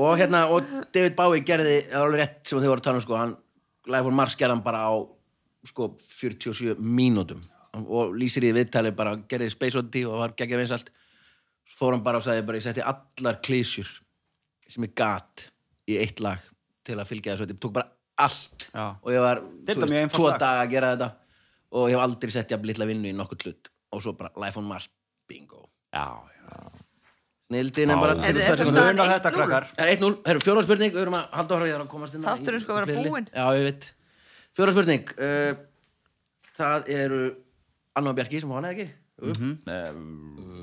Og 0.00 0.18
hérna, 0.20 0.46
og 0.52 0.68
David 0.94 1.16
Bowie 1.18 1.44
gerði 1.46 1.78
er 1.82 1.98
alveg 2.00 2.22
rétt 2.22 2.48
sem 2.48 2.60
þið 2.60 2.72
voru 2.72 2.82
að 2.82 2.86
tala 2.88 3.00
um 3.00 3.04
sko 3.04 3.18
hann, 3.18 3.36
Life 3.90 4.08
on 4.08 4.16
Mars 4.16 4.36
gerði 4.38 4.56
hann 4.56 4.64
bara 4.64 4.84
á 4.88 4.92
sko 5.68 5.92
47 6.08 6.78
mínútum. 6.78 7.42
Og 7.72 8.12
lýsir 8.16 8.44
í 8.44 8.52
viðtali 8.52 8.92
bara 8.96 9.16
gerði 9.28 9.50
Space 9.52 9.78
Oddity 9.80 10.04
og 10.04 10.20
var 10.20 10.34
geggja 10.36 10.58
vinsalt 10.60 10.90
svo 11.72 11.78
fór 11.78 11.96
hann 11.96 12.04
bara 12.04 12.20
og 12.20 12.26
sagði 12.26 12.44
bara 12.46 12.60
ég 12.60 12.66
setti 12.66 12.84
allar 12.84 13.40
klísjur 13.44 13.88
sem 14.68 14.86
ég 14.86 14.94
gat 14.98 15.46
í 15.88 15.98
eitt 16.00 16.20
lag 16.22 16.40
til 16.86 16.98
að 16.98 17.08
fylgja 17.10 17.36
þessu, 17.36 17.48
ég 17.52 17.60
tók 17.62 17.74
bara 17.76 17.90
allt. 18.22 18.68
Já. 18.72 18.96
og 19.02 19.10
ég 19.12 19.20
var 19.20 19.42
Þetta 19.42 19.74
þú 19.74 19.88
mjög 19.88 19.90
veist, 19.90 20.02
einfalt 20.02 20.16
tvo 20.16 20.30
daga 20.40 20.62
að 20.62 20.72
gera 20.72 20.92
þetta. 20.94 21.08
Og 21.72 21.88
ég 21.88 21.96
hef 21.96 22.04
aldrei 22.04 22.32
sett 22.32 22.52
jafn 22.52 22.68
litla 22.68 22.88
vinnu 22.88 23.10
í 23.10 23.16
nokkuð 23.16 23.46
hlut. 23.46 23.72
Og 23.92 24.04
svo 24.04 24.14
bara 24.16 24.32
Life 24.40 24.60
on 24.60 24.68
Mars, 24.68 24.88
bingo. 25.28 25.66
Já, 25.92 26.06
já. 26.40 26.81
Snildin 27.52 27.92
er 27.92 28.00
bara. 28.00 28.14
Er- 28.16 28.32
er 28.32 28.38
það 28.38 28.56
sekúndur. 28.56 28.72
staðan 28.72 28.96
Muna 28.96 29.08
þetta 29.12 29.30
1-0? 29.30 29.36
krakkar 29.36 29.66
Það 29.76 29.84
er 29.84 29.92
1-0, 29.96 30.16
það 30.22 30.32
eru 30.32 30.42
fjóra 30.46 30.64
spurning, 30.66 30.94
við 30.96 31.02
erum 31.02 31.18
að 31.18 31.26
halda 31.38 31.58
ára 31.58 31.66
við 31.68 31.74
erum 31.76 31.86
að 31.86 31.92
komast 31.92 32.16
inn 32.16 32.26
Þátturinn 32.26 32.64
sko 32.64 32.72
að 32.72 32.80
vera 32.80 33.04
búinn. 33.06 33.28
Já, 33.32 33.44
ég 33.58 33.64
veit 33.68 33.88
Fjóra 34.56 34.74
spurning 34.76 35.14
uh, 35.18 35.52
Það 36.56 36.90
eru 36.96 37.22
Anna 38.00 38.14
Bjarki 38.16 38.40
sem 38.40 38.48
fá 38.52 38.56
hana 38.58 38.72
ekki 38.72 38.88
uh 38.88 39.32
-huh. 39.36 39.54
Nei, 39.68 39.92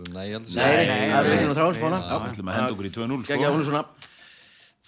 Nei, 0.10 0.24
ég 0.28 0.34
held 0.36 0.48
að 0.50 0.56
Nei, 0.56 0.70
segja 0.74 1.10
það 1.14 1.20
eru 1.20 1.30
Vignir 1.30 1.50
og 1.50 1.58
Þráins 1.60 1.78
að 1.78 1.84
í 2.90 2.94
2-0 2.98 3.24
sko. 3.24 3.34
Er 3.34 3.64
svona 3.70 3.84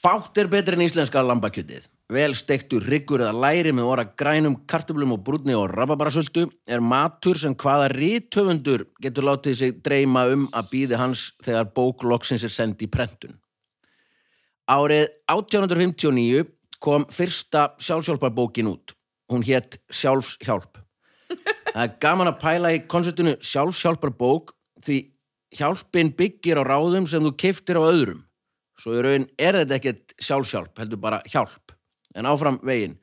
Fátt 0.01 0.39
er 0.41 0.47
betri 0.49 0.73
en 0.73 0.81
íslenska 0.81 1.21
lambakjötið. 1.21 1.85
Vel 2.11 2.33
steiktur 2.35 2.83
riggur 2.83 3.21
eða 3.23 3.31
læri 3.39 3.71
með 3.71 3.87
orða 3.87 4.03
grænum 4.19 4.57
kartöflum 4.67 5.13
og 5.15 5.21
brúnni 5.23 5.53
og 5.55 5.69
rababarasöldu 5.71 6.49
er 6.67 6.83
matur 6.83 7.39
sem 7.39 7.55
hvaða 7.55 7.87
rítöfundur 7.93 8.83
getur 8.99 9.29
látið 9.29 9.55
sig 9.61 9.77
dreyma 9.85 10.25
um 10.33 10.43
að 10.51 10.73
býði 10.73 10.99
hans 10.99 11.29
þegar 11.45 11.71
bók 11.71 12.03
loksins 12.03 12.43
er 12.43 12.51
send 12.51 12.83
í 12.83 12.89
prentun. 12.91 13.37
Árið 14.67 15.07
1859 15.31 16.43
kom 16.83 17.07
fyrsta 17.13 17.69
sjálfsjálparbókin 17.79 18.73
út. 18.73 18.95
Hún 19.31 19.47
hétt 19.47 19.79
Sjálfshjálp. 19.87 20.81
Það 21.71 21.83
er 21.85 21.97
gaman 22.03 22.33
að 22.33 22.39
pæla 22.43 22.75
í 22.75 22.83
konceptinu 22.91 23.37
sjálfshjálparbók 23.39 24.51
því 24.83 24.97
hjálpin 25.55 26.11
byggir 26.17 26.59
á 26.59 26.63
ráðum 26.67 27.07
sem 27.07 27.23
þú 27.23 27.37
kiftir 27.39 27.79
á 27.79 27.87
öðrum. 27.87 28.25
Svo 28.81 28.97
í 28.97 29.03
raun 29.05 29.29
er 29.39 29.61
þetta 29.61 29.77
ekkert 29.77 30.17
sjálfshjálp, 30.19 30.73
heldur 30.81 30.99
bara 30.99 31.21
hjálp. 31.31 31.70
En 32.15 32.27
áfram 32.27 32.59
veginn. 32.65 32.97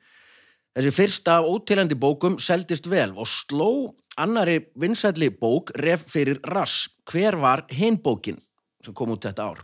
Þessi 0.77 0.91
fyrsta 0.93 1.39
ótilandi 1.43 1.97
bókum 1.97 2.37
seldist 2.39 2.87
vel 2.89 3.15
og 3.17 3.27
sló 3.27 3.71
annari 4.19 4.59
vinsælli 4.79 5.31
bók 5.33 5.73
ref 5.75 6.05
fyrir 6.11 6.39
rass. 6.47 6.87
Hver 7.09 7.39
var 7.41 7.65
hinn 7.73 7.97
bókin 8.03 8.39
sem 8.85 8.93
kom 8.95 9.11
út 9.15 9.25
þetta 9.25 9.49
ár? 9.49 9.63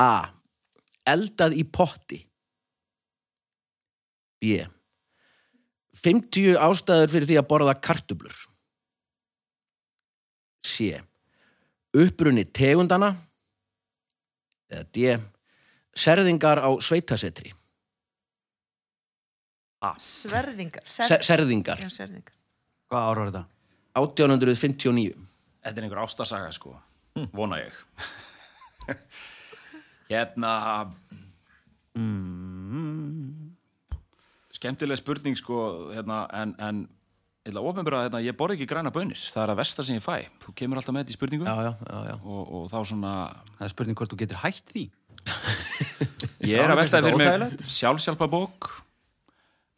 A. 0.00 0.32
Eldað 1.06 1.54
í 1.60 1.64
potti. 1.70 2.18
B. 4.40 4.58
50 6.02 6.58
ástæður 6.60 7.12
fyrir 7.12 7.28
því 7.30 7.38
að 7.40 7.48
borða 7.50 7.74
kartublur. 7.82 8.34
C. 10.66 10.96
Upprunni 11.96 12.44
tegundana. 12.44 13.14
D. 14.92 15.16
Serðingar 15.96 16.60
á 16.60 16.70
sveitasetri. 16.82 17.54
Sverðingar 20.00 20.86
Se 20.88 21.06
serðingar. 21.22 21.80
Já, 21.82 21.90
serðingar 21.92 22.34
Hvað 22.90 23.08
ára 23.10 23.20
var 23.20 23.30
þetta? 23.32 23.44
1859. 23.96 25.14
Þetta 25.64 25.80
er 25.80 25.86
einhver 25.86 26.02
ástarsaga 26.04 26.50
sko 26.54 26.74
Vona 27.36 27.60
ég 27.62 27.76
Hérna 30.10 30.52
Skemmtileg 34.56 35.00
spurning 35.00 35.36
sko 35.38 35.56
hérna, 35.92 36.22
en, 36.36 36.52
en 36.60 36.82
að 37.46 37.60
opinbera 37.70 38.04
hérna, 38.06 38.20
ég 38.24 38.36
borði 38.36 38.56
ekki 38.58 38.68
græna 38.70 38.92
bönir 38.94 39.20
það 39.32 39.42
er 39.44 39.52
að 39.54 39.60
vestar 39.60 39.86
sem 39.88 39.98
ég 39.98 40.04
fæ 40.04 40.26
þú 40.44 40.54
kemur 40.60 40.80
alltaf 40.80 40.96
með 40.96 41.04
þetta 41.04 41.14
í 41.14 41.18
spurningu 41.18 41.46
Já, 41.46 41.56
já, 41.68 41.72
já, 41.86 41.98
já. 42.10 42.16
og, 42.24 42.42
og 42.58 42.64
þá 42.72 42.78
svona 42.90 43.12
Það 43.56 43.66
er 43.68 43.72
spurning 43.74 43.98
hvort 44.00 44.12
þú 44.12 44.18
getur 44.22 44.40
hætt 44.42 44.72
því. 44.74 44.84
ég 46.52 46.60
er 46.60 46.72
að 46.72 46.80
velta 46.82 47.00
finnst 47.00 47.22
fyrir 47.22 47.44
mig 47.46 47.70
sjálfsjálpa 47.76 48.28
bók 48.32 48.68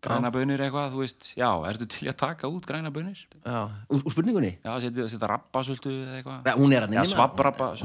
græna 0.02 0.30
bönir 0.30 0.60
eitthvað, 0.62 0.92
þú 0.94 1.00
veist 1.02 1.28
já, 1.36 1.48
ertu 1.68 1.86
til 1.90 2.08
að 2.12 2.16
taka 2.20 2.46
út 2.52 2.66
græna 2.68 2.90
bönir 2.94 3.18
já. 3.42 3.58
Úr, 3.90 4.02
úr 4.06 4.12
spurningunni? 4.14 4.52
já, 4.62 4.72
setja, 4.84 5.08
setja 5.10 5.30
rabbasöldu 5.32 5.90
eða 5.90 6.18
eitthvað 6.20 6.46
Ja, 6.46 6.54
hún 6.60 6.72
er 6.76 6.86
að 6.86 6.94
já, 6.98 7.02
svabrabba 7.14 7.70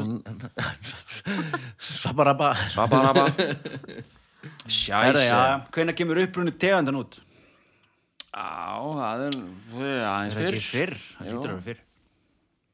Svabarabba. 1.83 2.53
svabarabba 2.69 3.25
Herra, 3.33 4.67
sjæse 4.67 5.25
já, 5.29 5.39
hvenær 5.71 5.95
kemur 5.97 6.19
upprunni 6.23 6.51
tegandan 6.59 6.97
út? 6.99 7.17
Já, 8.33 8.77
það 8.99 9.25
er 9.25 9.35
aðeins 10.09 10.33
Er 10.35 10.39
fyrr. 10.39 10.55
ekki 10.57 10.69
fyrr? 10.69 10.93
Það 11.17 11.27
Jú. 11.27 11.33
hlýtur 11.33 11.49
að 11.49 11.53
vera 11.53 11.65
fyrr. 11.67 11.83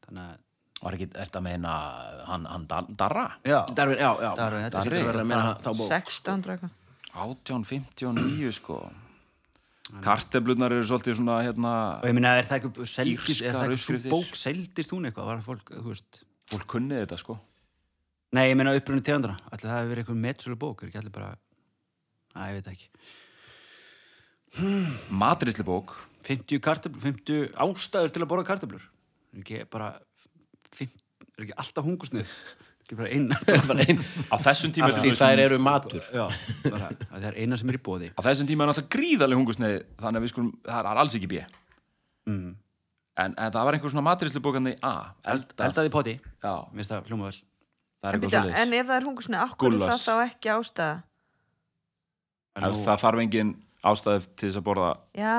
Þannig 0.07 0.23
að, 0.29 0.37
Var 0.79 0.95
ekki, 0.95 1.07
ert 1.19 1.33
að 1.35 1.43
meina 1.43 1.71
hann, 2.29 2.45
hann 2.47 2.65
Darra? 2.95 3.25
já, 3.43 3.57
Darvin, 3.75 3.97
já, 3.99 4.11
já. 4.23 4.29
Darwin, 4.39 4.63
þetta 4.63 4.77
Það 4.79 4.85
að 4.87 4.93
verður 5.09 5.19
að 5.19 5.27
meina 5.27 5.49
þá 5.59 5.69
bók. 5.75 5.89
16 5.91 6.45
eitthvað 6.53 6.71
1859 7.19 8.51
sko. 8.55 8.77
Karteflunar 10.03 10.73
eru 10.75 10.85
svolítið 10.85 11.17
svona 11.17 11.39
hérna, 11.41 11.73
og 11.99 12.09
ég 12.09 12.15
minna, 12.17 12.35
er 12.37 12.47
það 12.49 12.59
ekki, 12.59 12.87
seldist, 12.91 13.41
er 13.41 13.55
það 13.55 13.71
ekki 13.73 13.85
svo 13.85 14.11
bók, 14.11 14.35
seldist 14.37 14.93
hún 14.93 15.09
eitthvað, 15.09 15.29
var 15.31 15.41
fólk, 15.45 15.71
þú 15.73 15.93
veist. 15.93 16.19
fólk 16.51 16.67
kunnið 16.75 17.01
þetta 17.03 17.17
sko. 17.23 17.37
Nei, 18.37 18.43
ég 18.51 18.59
minna 18.59 18.75
upprunni 18.77 19.05
tegandana, 19.05 19.39
allir 19.49 19.65
það 19.65 19.79
hefur 19.79 19.89
verið 19.89 20.03
eitthvað 20.03 20.21
metsölu 20.27 20.59
bók, 20.61 20.83
er 20.83 20.91
ekki 20.91 21.01
allir 21.01 21.15
bara, 21.15 21.31
næ, 22.35 22.43
ég 22.51 22.59
veit 22.59 22.67
það 22.67 22.77
ekki. 22.77 22.87
Matrisli 25.23 25.65
bók. 25.65 25.95
50 26.29 26.61
kartöflur, 26.61 27.01
50 27.01 27.51
ástæður 27.65 28.13
til 28.13 28.23
að 28.23 28.29
borða 28.29 28.47
kartöflur. 28.51 28.85
Er 29.33 29.41
ekki 29.41 29.63
bara, 29.73 29.91
50, 30.77 31.01
er 31.33 31.47
ekki 31.47 31.57
alltaf 31.63 31.87
hungusnið, 31.87 32.33
bara 33.69 33.83
eina. 33.85 34.05
Á 34.33 34.35
þessum 34.47 34.73
tíma, 34.75 34.89
því 34.95 35.11
þær 35.19 35.41
eru 35.45 35.59
matur. 35.61 36.05
Já, 36.13 36.25
bara, 36.65 36.89
það 37.09 37.27
er 37.29 37.37
eina 37.43 37.59
sem 37.59 37.69
er 37.73 37.77
í 37.77 37.83
bóði. 37.85 38.09
á 38.15 38.19
þessum 38.25 38.49
tíma 38.49 38.65
er 38.65 38.71
náttúrulega 38.71 38.93
gríðarlega 38.95 39.41
hungursneið 39.41 39.77
þannig 39.99 40.21
að 40.21 40.25
við 40.25 40.33
skulum, 40.33 40.49
það 40.65 40.89
er 40.93 41.01
alls 41.03 41.17
ekki 41.19 41.29
B. 41.29 41.43
Mm. 42.29 42.49
En, 43.19 43.35
en 43.35 43.53
það 43.53 43.67
var 43.67 43.77
einhver 43.77 43.93
svona 43.93 44.05
matrisli 44.05 44.41
bókandi 44.43 44.75
A. 44.85 44.93
Eldað. 45.33 45.65
Eldaði 45.67 45.91
í 45.91 45.93
poti, 45.93 46.15
finnst 46.41 46.93
það 46.93 47.09
hljóma 47.11 47.29
vel. 47.29 47.39
það 47.99 48.11
er 48.11 48.27
en, 48.29 48.51
en 48.63 48.75
ef 48.79 48.89
það 48.89 48.95
er 48.95 49.07
hungursnið, 49.09 49.39
akkur 49.43 49.75
er 49.75 49.81
það 49.83 50.03
þá 50.05 50.13
ekki 50.23 50.51
ástæða 50.55 50.91
Ef 52.59 52.79
það 52.83 53.01
þarf 53.03 53.23
engin 53.23 53.51
ástæði 53.87 54.23
til 54.35 54.47
þess 54.49 54.59
að 54.59 54.65
borða 54.67 54.91
Já, 55.15 55.35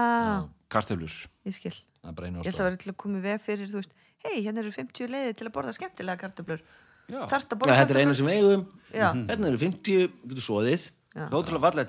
karteflur. 0.73 1.17
ég 1.49 1.57
skil 1.57 1.73
Ég 2.01 2.49
ætla 2.49 2.65
að 2.65 2.69
vera 2.71 2.79
til 2.81 2.93
að 2.93 2.99
koma 3.01 3.19
í 3.21 3.25
veg 3.25 3.43
fyrir, 3.45 3.69
þú 3.69 3.81
veist 3.81 3.97
hei, 4.25 4.39
hérna 4.45 4.63
eru 4.63 4.73
50 4.73 5.11
leiðir 5.13 5.37
til 5.37 5.49
að 5.49 5.55
borða 5.57 5.75
skemmtilega 5.77 6.21
kartöflur 6.23 6.63
Þetta 7.11 7.95
er 7.95 8.01
einu 8.05 8.17
sem 8.19 8.31
eigum. 8.33 8.65
Já, 8.91 9.11
Hérna 9.15 9.51
eru 9.51 9.61
50, 9.61 10.09
getur 10.31 10.45
svoðið. 10.47 10.89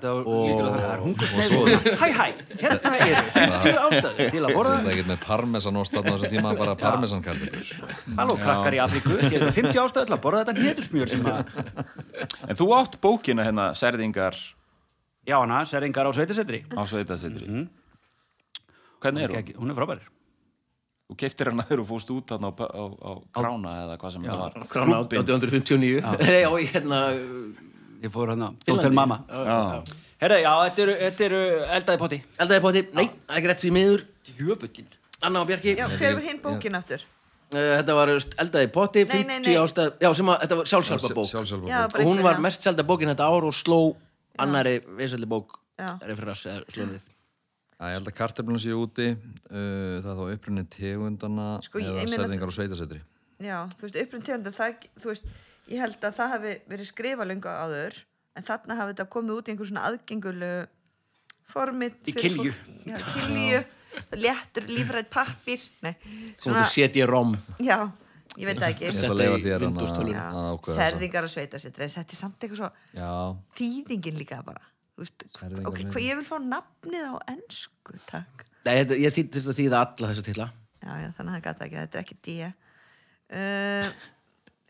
það 0.02 0.16
og 0.26 0.38
lítur 0.48 0.66
að 0.66 0.76
það 0.82 0.92
er 0.92 1.02
hungusnið 1.04 1.52
og 1.54 1.68
hæ 2.02 2.06
hæ, 2.16 2.24
hérna 2.58 2.90
eru 3.04 3.20
50 3.36 3.76
ástæður 3.82 4.32
til 4.32 4.40
að 4.40 4.46
Það 4.48 4.56
borða 4.56 4.72
er 4.80 4.88
ekkert 4.92 5.10
með 5.12 5.20
parmesan 5.22 5.78
ost 5.78 5.94
þarna 5.94 6.10
á 6.10 6.14
þessu 6.16 6.30
tíma, 6.32 6.54
bara 6.58 6.74
parmesan 6.80 7.22
kartöflur. 7.22 7.70
Halló, 8.18 8.34
krakkar 8.40 8.74
í 8.74 8.80
Afríku, 8.82 9.18
hér 9.22 9.36
eru 9.38 9.52
50 9.60 9.78
ástæður 9.84 10.08
til 10.10 10.16
að 10.16 10.22
borða 10.24 10.40
þetta 10.42 10.56
að 10.56 10.64
En 12.48 12.58
þú 12.58 12.68
átt 12.80 12.98
bókina 13.06 13.46
hérna, 13.46 13.68
særðingar 13.78 14.40
Já, 15.22 15.36
hana, 15.38 15.60
serðingar 15.70 16.10
á 16.10 16.12
sveitasetri. 16.18 16.64
Á 16.74 16.82
sveitasetri. 16.82 17.46
Hvernig 19.02 19.22
er 19.28 19.36
hún? 19.38 19.54
Hún 19.62 19.70
er 19.70 19.78
frábær 19.78 20.02
Þú 21.10 21.16
keiftir 21.20 21.50
hana 21.50 21.64
þegar 21.68 21.82
þú 21.82 21.86
fóst 21.90 22.10
út 22.14 22.30
þarna 22.32 22.50
á, 22.52 22.54
á, 22.62 22.84
á 23.02 23.12
krána 23.36 23.72
eða 23.84 23.96
hvað 24.00 24.14
sem 24.14 24.22
það 24.28 24.38
var. 24.42 24.66
Krána 24.72 25.00
1859. 25.02 26.00
Nei, 26.22 26.40
já, 26.44 26.50
ég 26.62 26.72
hérna... 26.76 27.00
Ég 28.02 28.10
fór 28.10 28.32
hana, 28.32 28.48
Mama 28.90 29.20
Já. 29.30 29.82
Herra, 30.22 30.38
já, 30.42 30.50
þetta 30.68 30.82
eru, 30.84 30.94
þetta 31.02 31.24
eru 31.26 31.38
eldaði 31.76 31.98
potti 32.00 32.18
Eldaði 32.42 32.62
poti. 32.64 32.82
Nei, 32.94 33.04
það 33.10 33.32
er 33.34 33.38
ekki 33.40 33.50
rétt 33.50 33.62
því 33.64 33.70
miður. 33.76 34.04
Jöfullin 34.38 34.88
Anna 35.22 35.42
og 35.42 35.48
Bjarki. 35.50 35.74
já 35.78 35.86
hver 35.90 36.08
er 36.16 36.20
hinn 36.26 36.40
bókin 36.42 36.78
aftur? 36.78 37.02
Uh, 37.52 37.58
þetta 37.78 37.94
var 37.98 38.10
eldaði 38.16 38.68
poti, 38.74 39.02
Nei, 39.04 39.12
50 39.12 39.28
nei, 39.28 39.40
nei. 39.44 39.56
ástæð. 39.60 39.90
Já, 40.02 40.08
sem 40.18 40.30
að, 40.32 40.38
þetta 40.44 40.58
var 40.62 40.70
sjálfsjálfa 40.72 41.10
bók. 41.18 41.28
Sjálfsjálfa 41.30 41.68
Já, 41.68 41.80
bók. 41.82 41.92
bara 41.92 42.04
Og 42.06 42.08
hún 42.10 42.22
var 42.24 42.38
já. 42.38 42.42
mest 42.46 42.66
selda 42.66 42.86
bókin 42.88 43.10
þetta 43.12 43.26
ár 43.28 43.46
og 43.50 43.54
sló 43.54 43.78
annari 44.42 44.78
vinsælli 44.98 45.28
bók. 45.30 45.58
Já. 45.78 45.90
Slónrið. 46.00 47.02
Já, 47.02 47.21
Ég 47.82 47.96
held 47.98 48.06
að 48.12 48.14
kartöflun 48.14 48.60
séu 48.62 48.76
úti, 48.78 49.08
uh, 49.50 49.98
það 50.04 50.10
er 50.12 50.18
þá 50.20 50.24
upprunni 50.36 50.62
tegundana 50.70 51.46
Sko, 51.66 51.80
ég- 51.82 51.88
eða 51.90 52.12
serðingar 52.12 52.46
og 52.52 52.54
sveitasetri. 52.54 53.00
Já, 53.42 53.56
þú 53.74 53.82
veist, 53.88 53.96
upprinn 54.04 54.22
tegundar, 54.22 54.54
það, 54.54 54.84
þú 55.02 55.10
veist, 55.10 55.24
ég 55.72 55.80
held 55.82 55.96
að 56.06 56.14
það 56.20 56.28
hafi 56.36 56.52
verið 56.70 56.86
skrifa 56.92 57.26
lunga 57.26 57.56
áður, 57.64 57.96
en 58.38 58.46
þarna 58.46 58.76
hafi 58.78 58.92
þetta 58.94 59.08
komið 59.16 59.34
út 59.40 59.48
í 59.48 59.52
einhver 59.56 59.66
svona 59.72 59.86
aðgengulu 59.90 60.52
formið. 61.52 61.96
Í 62.06 62.14
kilju. 62.16 62.52
fólk. 62.52 62.86
Já, 62.86 62.96
kilju, 63.16 63.64
léttur, 64.22 64.68
lífrætt 64.70 65.10
pappir, 65.12 65.66
nei, 65.82 65.96
Svona 66.38 66.62
svona, 66.62 66.66
CD-ROM. 66.70 67.34
já, 67.58 67.78
ég 68.38 68.46
veit 68.46 68.58
það 68.62 68.68
ekki. 68.70 68.86
Ég 68.86 68.94
ætla 68.94 69.10
að 69.10 69.20
leifa 69.20 69.40
þér 69.42 69.66
að 69.66 69.72
ákveða 69.82 70.58
þessa. 70.62 70.76
Serðingar 70.78 71.26
og 71.26 71.32
sveitasetri, 71.34 71.90
þetta 71.98 72.14
er 72.14 72.20
samt 72.22 72.38
eitthvað 72.46 72.62
svo 72.62 72.70
Já, 72.94 73.10
þýðingin 73.58 74.18
líka 74.22 74.38
bara. 74.46 74.62
Þú 74.92 75.02
veist, 75.04 75.24
Serðingar 75.38 75.68
ok, 75.70 75.78
og 75.86 75.92
hvað 75.94 76.04
ég 76.06 76.18
vil 76.20 76.26
fá 76.28 76.36
nafnið 76.44 77.06
á 77.08 77.14
ennsku, 77.32 77.94
takk. 78.10 78.42
Nei, 78.66 78.74
þetta, 78.82 78.98
ég 79.00 79.14
þýtti 79.16 79.40
að 79.48 79.56
þýða 79.60 79.78
alla 79.86 80.10
þessa 80.12 80.24
titla. 80.26 80.48
Já, 80.82 80.90
já, 81.00 81.08
þannig 81.16 81.30
að 81.32 81.36
það 81.38 81.44
gata 81.46 81.64
ekki, 81.66 81.78
þetta 81.80 81.98
er 81.98 82.04
ekki 82.04 82.18
dýja. 82.26 82.50
Uh, 83.32 83.88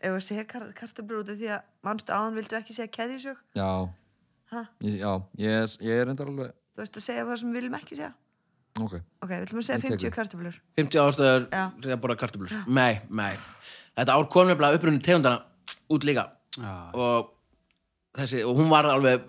ef 0.03 0.13
við 0.15 0.23
segja 0.23 0.45
kar 0.47 0.65
kartöflur 0.77 1.21
út 1.23 1.31
af 1.33 1.37
því 1.41 1.49
að 1.51 1.65
mannstu 1.83 2.15
áðan 2.15 2.37
vildu 2.39 2.57
ekki 2.59 2.75
segja 2.77 2.91
keðjusög? 2.99 3.41
já, 3.59 3.69
Ha? 4.53 4.61
ég, 4.85 4.99
já, 5.01 5.11
ég, 5.41 5.49
er- 5.63 5.81
ég 5.81 5.99
er 5.99 6.05
reyndar 6.05 6.29
alveg 6.29 6.51
þú 6.53 6.81
veist 6.83 6.97
að 6.99 7.03
segja 7.07 7.23
hvað 7.25 7.39
sem 7.41 7.49
við 7.49 7.55
viljum 7.57 7.75
ekki 7.79 7.95
segja 7.97 8.11
Ok. 8.77 8.93
ok, 9.23 9.29
við 9.31 9.45
ætlum 9.47 9.59
að 9.59 9.65
segja 9.65 9.77
Ég 9.79 9.81
tek 9.81 9.93
50 9.95 10.05
við. 10.05 10.13
kartöflur 10.17 10.57
50 10.77 11.01
ástæður 11.03 11.47
Já. 11.49 11.63
til 11.81 11.89
að 11.95 12.01
borða 12.03 12.17
kartöflur 12.21 12.67
nei, 12.69 13.01
nei 13.09 13.33
þetta 13.97 14.13
ár 14.19 14.27
kom 14.29 14.47
nefnilega 14.51 14.77
upprunni 14.77 15.01
tegundana 15.01 15.41
út 15.89 16.05
líka 16.05 16.27
Já. 16.59 16.73
og 16.93 17.31
þessi, 18.13 18.43
og 18.45 18.61
hún 18.61 18.69
var 18.69 18.85
alveg 18.93 19.25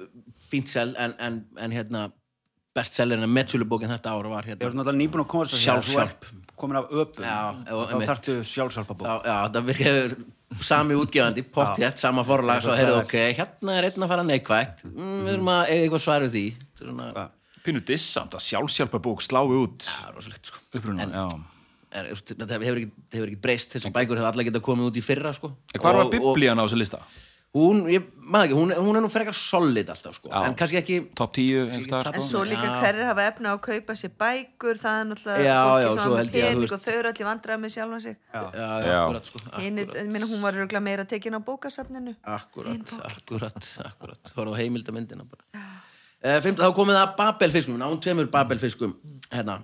fínt 0.54 0.70
sel 0.72 0.94
en, 0.96 1.14
en, 1.18 1.40
en 1.58 1.74
hérna 1.74 2.06
bestsellerina 2.74 3.28
metsölubókin 3.30 3.92
þetta 3.94 4.14
ár 4.16 4.26
var 4.32 4.46
Ég 4.48 4.54
hérna 4.56 4.70
er 4.70 4.78
náttúrulega 4.78 4.98
nýbúin 5.02 5.22
að 5.22 5.30
komast 5.30 5.54
að 5.54 5.68
að 5.74 6.00
ert 6.04 6.24
komin 6.58 6.78
af 6.80 6.88
öpum. 6.90 7.24
Já, 7.26 7.38
og 7.50 7.74
og 7.74 7.84
þá 7.84 7.92
einmitt. 7.94 8.08
þarftu 8.10 8.34
sjálfsálpabók 8.50 9.06
já, 9.06 9.14
já, 9.26 9.36
það 9.54 9.68
virkið 9.70 10.16
sami 10.62 10.94
útgefandi, 10.98 11.42
pottétt, 11.54 11.98
sama 12.02 12.22
forlag 12.26 12.60
svo 12.62 12.74
heyrðu, 12.78 13.00
ok, 13.02 13.14
hérna 13.38 13.78
er 13.78 13.88
einn 13.88 14.04
að 14.06 14.12
fara 14.12 14.26
neikvætt. 14.26 14.84
Mm, 14.86 15.16
við 15.24 15.32
erum 15.32 15.50
að 15.50 15.62
eiga 15.72 15.80
eitthvað 15.86 16.04
svar 16.04 16.26
við 16.26 16.36
því. 16.36 16.44
Svona, 16.78 17.24
Pínu 17.64 17.80
dissant 17.88 18.34
að 18.36 18.44
sjálfsjálpa 18.44 19.00
bók 19.02 19.22
slái 19.24 19.54
út 19.56 19.86
það 19.88 20.08
er 20.10 20.16
rosalegt 20.18 20.50
sko. 20.50 20.58
uppruna 20.78 21.06
Já. 21.08 21.24
er, 21.96 22.10
þetta 22.12 22.58
hefur 22.60 23.28
ekki 23.30 23.40
breyst 23.40 23.72
þessar 23.74 23.94
bækur 23.94 24.18
hefur 24.20 24.30
allar 24.30 24.44
getað 24.50 24.64
komið 24.66 24.90
út 24.90 24.98
í 25.00 25.02
fyrra 25.06 25.32
sko. 25.34 25.54
Hvað 25.74 25.82
var 25.98 26.02
Og- 26.04 26.10
og 26.10 26.12
biblían 26.14 26.60
á 26.60 26.62
þessu 26.66 26.78
lista? 26.78 27.00
Hún, 27.54 27.84
ég 27.92 28.06
maður 28.24 28.48
ekki, 28.48 28.56
hún, 28.58 28.70
hún 28.82 28.96
er 28.98 29.02
nú 29.04 29.08
frekar 29.12 29.36
solid 29.36 29.90
alltaf 29.92 30.16
sko, 30.16 30.30
Já. 30.32 30.40
en 30.48 30.54
kannski 30.58 30.78
ekki 30.80 30.96
Top 31.14 31.32
10 31.36 31.68
einhvers 31.68 31.84
staðar? 31.86 32.08
það- 32.08 32.16
en 32.18 32.24
svo 32.26 32.40
líka 32.48 32.66
Já. 32.66 32.72
hverjir 32.82 33.04
hafa 33.06 33.26
efna 33.30 33.52
á 33.52 33.54
að 33.54 33.60
kaupa 33.68 33.94
sér 34.00 34.12
bækur 34.22 34.80
það 34.82 34.96
er 35.00 35.06
náttúrulega 35.10 35.44
Já, 35.44 35.58
fólki 35.64 35.84
já, 35.84 35.88
sem 35.88 35.98
svo 35.98 36.08
hafa 36.08 36.18
held 36.22 36.32
ég 36.32 36.34
að, 36.34 36.34
þú 36.34 36.48
pening 36.48 36.64
veist- 36.64 36.74
og 36.74 36.82
þau 36.84 36.94
eru 36.98 37.08
allir 37.12 37.26
vandrað 37.30 37.60
með 37.64 37.70
sjálfa 37.76 38.00
sig. 38.02 38.16
Já, 38.34 38.42
já, 38.54 38.68
Já. 38.84 38.98
akkurat 39.04 39.24
sko 39.30 39.38
Hinn, 39.60 39.76
ég 39.78 40.10
meina, 40.12 40.26
hún 40.26 40.40
var 40.42 40.52
örgulega 40.54 40.82
meira 40.82 41.04
tekin 41.04 41.34
á 41.36 41.40
bókasafninu. 41.44 42.16
Akkurat, 42.24 42.94
akkurat, 43.04 43.62
akkurat. 43.84 44.32
Hóra 44.34 44.50
á 44.50 44.56
heimildamyndina 44.58 45.24
bara. 45.28 45.44
Uh, 46.24 46.40
Fimt, 46.40 46.56
Þá 46.58 46.72
komið 46.74 46.96
það 46.96 47.16
Babelfiskum 47.18 47.76
Nán 47.78 48.00
tveimur 48.00 48.30
Babelfiskum 48.32 48.94
Hérna, 49.30 49.58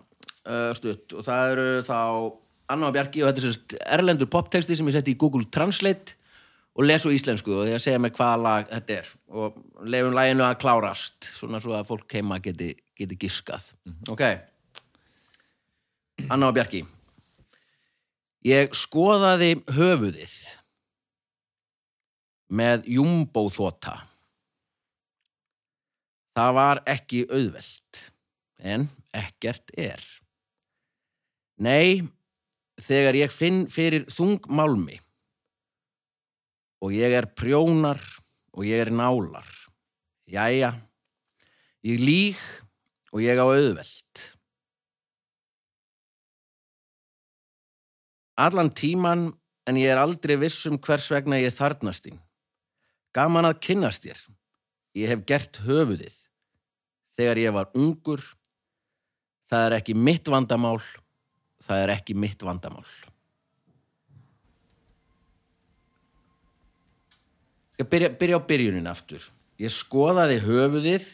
uh, 0.47 0.72
stutt. 0.76 1.14
Og 1.16 1.24
það 1.24 1.53
eru 1.57 1.82
þá 1.88 1.99
Anna 2.70 2.86
og 2.86 2.95
Bjarki 2.95 3.22
og 3.24 3.32
þetta 3.32 3.41
er 3.41 3.47
sérst 3.51 3.76
erlendur 3.99 4.28
poptexti 4.30 4.76
sem 4.76 4.86
ég 4.86 4.93
setti 4.93 5.14
í 5.14 5.18
Google 5.18 5.47
Translate 5.51 6.14
og 6.79 6.87
lesu 6.87 7.11
íslensku 7.14 7.53
og 7.55 7.66
því 7.66 7.75
að 7.77 7.83
segja 7.85 8.01
mér 8.03 8.14
hvaða 8.16 8.39
lag 8.45 8.71
þetta 8.71 8.97
er. 9.01 9.11
Og 9.35 9.59
lefum 9.91 10.14
laginu 10.16 10.47
að 10.47 10.61
klárast 10.62 11.31
svona 11.35 11.61
svo 11.62 11.75
að 11.77 11.89
fólk 11.91 12.16
heima 12.16 12.39
geti, 12.43 12.73
geti 12.99 13.18
giskað. 13.21 13.73
Ok. 14.11 14.25
Anna 16.29 16.51
og 16.51 16.57
Bjarki. 16.57 16.85
Ég 18.47 18.73
skoðaði 18.77 19.59
höfuðið 19.75 20.37
með 22.57 22.87
jumbo-þóta. 22.97 23.99
Það 26.39 26.55
var 26.57 26.81
ekki 26.89 27.25
auðvelt, 27.29 28.01
en 28.62 28.87
ekkert 29.16 29.73
er. 29.77 30.01
Nei, 31.61 32.07
þegar 32.81 33.18
ég 33.18 33.35
finn 33.35 33.64
fyrir 33.68 34.07
þungmálmi 34.09 35.01
og 36.81 36.95
ég 36.97 37.12
er 37.12 37.28
prjónar 37.37 38.01
og 38.57 38.64
ég 38.66 38.81
er 38.83 38.91
nálar, 38.93 39.47
jæja, 40.28 40.72
ég 41.87 42.01
líg 42.01 42.41
og 43.12 43.22
ég 43.24 43.39
á 43.39 43.45
auðvelt. 43.45 44.24
Allan 48.41 48.72
tíman 48.72 49.28
en 49.68 49.78
ég 49.78 49.93
er 49.93 50.01
aldrei 50.01 50.39
viss 50.41 50.64
um 50.70 50.78
hvers 50.81 51.11
vegna 51.12 51.39
ég 51.43 51.53
þarnast 51.53 52.07
þín. 52.07 52.18
Gaman 53.12 53.49
að 53.51 53.61
kynnast 53.66 54.07
þér. 54.07 54.20
Ég 54.97 55.12
hef 55.12 55.24
gert 55.28 55.61
höfuðið. 55.66 56.16
Þegar 57.18 57.41
ég 57.43 57.55
var 57.55 57.70
ungur, 57.76 58.22
það 59.51 59.66
er 59.66 59.76
ekki 59.76 59.95
mitt 59.99 60.31
vandamál, 60.31 60.78
það 61.61 61.85
er 61.85 61.93
ekki 61.99 62.16
mitt 62.16 62.43
vandamál. 62.47 62.87
Skal 67.81 67.89
byrja, 67.89 68.09
byrja 68.20 68.37
á 68.37 68.43
byrjunin 68.45 68.89
aftur. 68.91 69.22
Ég 69.57 69.72
skoðaði 69.72 70.35
höfuðið 70.45 71.05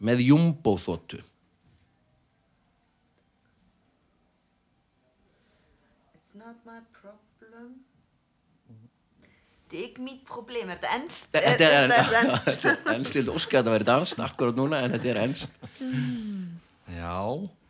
með 0.00 0.22
jumbo-þóttu. 0.30 1.18
It's 6.16 6.32
not 6.32 6.56
my 6.64 6.78
problem 6.96 7.74
Det 9.68 9.76
er 9.76 9.84
ikke 9.90 10.06
mit 10.06 10.24
problem 10.24 10.72
Er 10.72 10.80
þetta 10.80 10.94
ennst? 10.96 11.28
Þetta 11.36 11.68
er, 11.68 11.92
þetta 11.92 12.22
enskt? 12.22 12.48
þetta 12.48 12.72
er 12.72 12.96
ennst, 12.96 13.20
ég 13.20 13.28
óska 13.34 13.60
að 13.60 13.60
þetta 13.60 13.76
væri 13.76 13.88
danst 13.90 14.24
akkurat 14.24 14.56
núna, 14.56 14.80
en 14.80 14.96
þetta 14.96 15.12
er 15.12 15.22
ennst. 15.26 15.62
Já. 16.96 17.12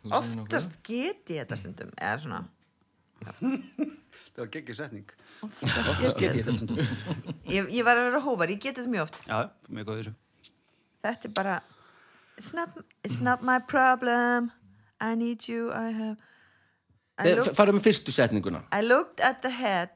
Oftast 0.07 0.79
get 0.87 1.35
ég 1.35 1.43
þetta 1.43 1.59
stundum 1.59 1.91
eða 1.99 2.15
svona 2.23 2.43
Það 4.31 4.39
var 4.45 4.49
geggjur 4.53 4.75
setning. 4.77 5.09
Ég 5.41 6.21
ég 6.23 6.45
þetta 6.47 6.85
ég, 7.51 7.67
ég 7.75 7.83
var 7.83 7.99
að 7.99 8.05
vera 8.07 8.21
hóvar, 8.23 8.51
ég 8.53 8.61
get 8.63 8.77
þetta 8.79 8.91
mjög 8.93 9.03
oft. 9.09 9.17
Já, 9.27 9.39
mjög 9.67 9.87
góð 9.89 9.99
þessu. 10.01 10.13
Þetta 11.03 11.27
er 11.29 11.33
bara 11.41 11.55
It's 12.39 12.53
not, 12.57 12.69
it's 13.03 13.19
not 13.21 13.43
my 13.45 13.59
problem. 13.59 14.51
I 15.01 15.15
need 15.15 15.47
you, 15.49 15.69
I 15.73 15.91
have 15.91 16.17
I, 17.19 17.27
Eh, 17.27 17.35
look, 17.37 17.51
Farum 17.53 17.75
með 17.77 17.83
fyrstu 17.89 18.13
setninguna. 18.15 18.63
I 18.71 18.81
looked 18.81 19.19
at 19.21 19.41
the 19.43 19.51
head 19.51 19.91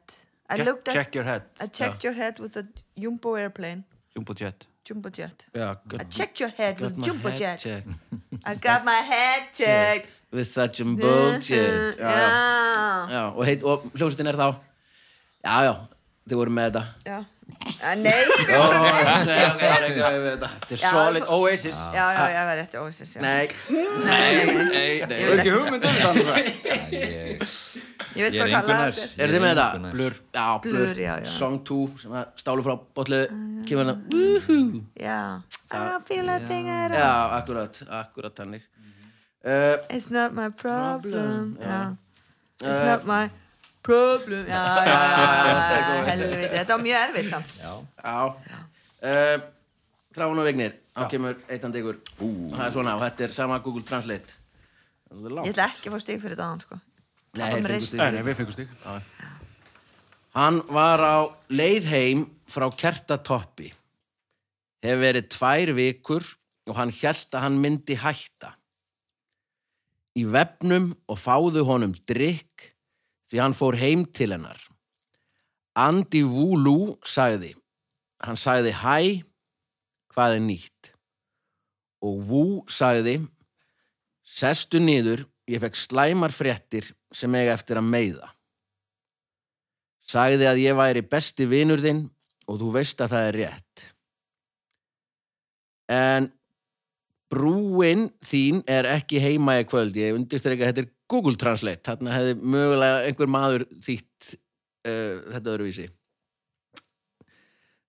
I 0.49 0.57
Check, 0.57 0.65
looked 0.67 0.87
at 0.89 0.93
check 0.99 1.15
your 1.15 1.23
head 1.25 1.47
I 1.59 1.67
checked 1.67 2.03
your 2.03 2.13
head 2.13 2.39
with 2.39 2.57
a 2.57 2.65
jumbo 2.99 3.33
airplane. 3.35 3.83
Jumbo 4.13 4.33
jet. 4.33 4.67
Jumbo 4.85 5.09
jet. 5.09 5.45
Já, 5.55 5.71
I 5.97 6.03
checked 6.03 6.39
your 6.39 6.51
head 6.57 6.79
with 6.81 7.01
jumbo 7.01 7.29
head 7.29 7.39
jet. 7.39 7.59
checked. 7.59 7.89
I 8.43 8.53
got 8.55 8.85
my 8.85 8.99
head 9.01 9.47
checked 9.57 10.11
With 10.35 10.49
such 10.51 10.81
a 10.83 10.85
bullshit. 10.85 11.95
Já, 11.99 12.11
já. 12.11 12.29
Já, 13.15 13.21
og, 13.31 13.43
heit, 13.47 13.63
og 13.63 13.85
hljómsveitin 13.95 14.27
er 14.33 14.39
þá 14.39 14.49
Já, 15.45 15.55
já, 15.69 15.73
þið 16.27 16.39
voru 16.41 16.53
með 16.57 16.67
þetta. 16.69 16.83
Já. 17.05 17.19
Ah, 17.85 17.93
Nei, 17.93 18.13
Ó, 18.57 18.63
Nei, 19.29 19.41
ok, 19.45 19.61
ok, 19.61 19.65
ok, 19.85 19.97
ég 20.01 20.15
veit 20.23 20.31
þetta 20.31 20.47
Þetta 20.49 20.73
er 20.73 20.79
Já, 20.81 20.89
solid 20.95 21.27
Oasis. 21.35 21.81
já, 21.93 22.05
já, 22.17 22.23
já, 22.33 22.39
það 22.41 22.49
er 22.49 22.57
rétt 22.57 22.73
já. 22.73 23.21
Nei, 23.21 23.45
nei, 23.69 24.31
nei, 24.49 24.65
nei 24.73 24.87
Ég 24.89 25.03
Það 25.05 25.13
er 25.13 25.43
ekki 25.43 25.53
hugmynd 25.53 25.85
um 25.85 25.99
það 25.99 26.39
Ég, 26.95 27.45
Ég 28.15 28.23
veit 28.25 28.33
ég 28.33 28.41
er 28.41 28.49
bara 28.49 28.49
hvað 28.49 28.55
engu 28.55 28.71
lag 28.71 28.81
nær. 28.81 28.97
þetta 28.97 29.05
er. 29.05 29.21
Er 29.21 29.33
þið 29.35 29.41
með 29.43 29.51
þetta? 29.53 29.91
Blur. 29.93 30.13
Já, 30.33 30.45
Blur, 30.65 31.01
já, 31.05 31.11
já. 31.21 31.29
Song 31.35 31.57
2 31.69 31.79
sem 32.01 32.15
að 32.17 32.33
stálu 32.41 32.65
frá 32.65 32.75
botlu 32.97 33.21
kemur 33.69 33.83
hérna 33.83 33.95
Woohoo. 34.15 34.81
Já, 35.05 35.17
I 35.69 35.83
don't 35.85 36.07
feel 36.09 36.29
a 36.33 36.39
thing 36.49 36.69
at 36.71 36.95
all 36.95 37.01
Já, 37.03 37.13
akkurat, 37.41 37.81
akkurat 38.01 38.41
þannig 38.41 38.65
uh, 39.45 39.77
It's 39.89 40.09
not 40.09 40.33
my 40.33 40.49
problem. 40.49 41.01
Problem, 41.01 41.57
já. 41.61 41.95
Já 42.61 42.69
It's 42.71 42.85
not 42.85 43.05
my 43.05 43.29
problem. 43.83 44.47
Já, 44.47 44.63
já, 44.85 44.95
já, 44.95 46.03
helviti 46.09 46.47
Þetta 46.55 46.71
var 46.73 46.83
mjög 46.83 46.97
erfitt 47.01 47.29
samt. 47.29 47.53
Já. 47.61 47.73
Já. 48.05 48.17
Uh, 49.05 49.37
Þráin 50.15 50.39
og 50.39 50.47
Vignir 50.47 50.73
Þá 50.95 51.07
kemur 51.11 51.39
eittan 51.51 51.73
digur 51.75 51.97
Það 52.17 52.65
er 52.65 52.71
svona, 52.71 52.95
og 52.95 53.03
þetta 53.03 53.25
er 53.27 53.33
sama 53.35 53.59
Google 53.59 53.83
Translate. 53.83 54.37
Er 55.11 55.33
Ég 55.43 55.51
ætla 55.51 55.65
ekki 55.67 55.89
að 55.89 55.95
fá 55.95 56.03
stig 56.03 56.21
fyrir 56.23 56.37
þetta 56.37 56.47
án 56.53 56.61
sko. 56.63 56.77
Nei, 57.35 58.21
við 58.23 58.37
fengum 58.39 58.55
stig. 58.55 58.69
Hann 60.35 60.61
var 60.71 61.03
á 61.03 61.17
leið 61.51 61.89
heim 61.91 62.23
frá 62.51 62.67
kertatoppi. 62.71 63.69
Hefur 64.83 65.01
verið 65.03 65.29
tvær 65.35 65.71
vikur 65.77 66.27
og 66.69 66.79
hann 66.79 66.91
hjælt 66.95 67.35
að 67.35 67.45
hann 67.45 67.59
myndi 67.63 67.97
hætta. 67.99 68.53
Í 70.15 70.23
vefnum 70.31 70.93
og 71.11 71.19
fáðu 71.19 71.65
honum 71.67 71.93
drikk 72.07 72.71
því 73.27 73.41
hann 73.41 73.55
fór 73.57 73.75
heim 73.79 74.05
til 74.15 74.31
hennar. 74.31 74.59
Andy 75.75 76.23
Wulu 76.23 76.95
sagði. 77.03 77.51
Hann 78.23 78.39
sagði 78.39 78.71
hæ, 78.79 78.97
hvað 80.15 80.37
er 80.37 80.45
nýtt? 80.45 80.91
Og 82.05 82.21
Wu 82.29 82.45
sagði, 82.71 83.17
sestu 84.23 84.79
niður, 84.79 85.25
ég 85.51 85.59
fekk 85.61 85.75
slæmar 85.77 86.33
fréttir 86.33 86.87
sem 87.13 87.35
eiga 87.35 87.57
eftir 87.57 87.81
að 87.81 87.89
meiða. 87.91 88.31
Sagði 90.05 90.47
að 90.47 90.61
ég 90.63 90.77
væri 90.77 91.03
besti 91.03 91.47
vinur 91.49 91.81
þinn 91.83 92.05
og 92.47 92.61
þú 92.61 92.71
veist 92.77 93.01
að 93.01 93.15
það 93.15 93.27
er 93.27 93.37
rétt. 93.41 93.85
En 95.91 96.31
brúin 97.31 98.09
þín 98.25 98.61
er 98.69 98.87
ekki 98.89 99.21
heima 99.23 99.57
í 99.61 99.67
kvöld. 99.67 99.97
Ég 99.97 100.17
undirstreika 100.17 100.69
þetta 100.69 100.85
er 100.85 100.91
Google 101.11 101.37
Translate. 101.39 101.83
Þarna 101.85 102.15
hefði 102.15 102.35
mögulega 102.41 103.05
einhver 103.09 103.31
maður 103.31 103.67
þýtt 103.85 104.33
uh, 104.33 105.21
þetta 105.35 105.53
öðruvísi. 105.53 105.87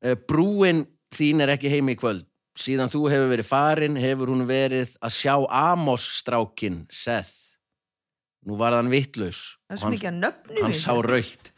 Uh, 0.05 0.17
brúin 0.29 0.85
þín 1.15 1.45
er 1.45 1.55
ekki 1.57 1.73
heima 1.73 1.95
í 1.95 2.01
kvöld. 2.01 2.27
Síðan 2.57 2.89
þú 2.89 3.03
hefur 3.13 3.33
verið 3.35 3.49
farin 3.51 3.99
hefur 4.01 4.33
hún 4.33 4.47
verið 4.49 4.95
að 5.05 5.13
sjá 5.19 5.35
Amos 5.53 6.07
strákin 6.23 6.87
Seth. 6.89 7.35
Nú 8.47 8.57
var 8.57 8.77
hann 8.77 8.89
vittlaus. 8.89 9.59
Nöfnum 9.69 10.63
Hann 10.63 10.77
sá 10.77 10.95
raukt. 11.05 11.51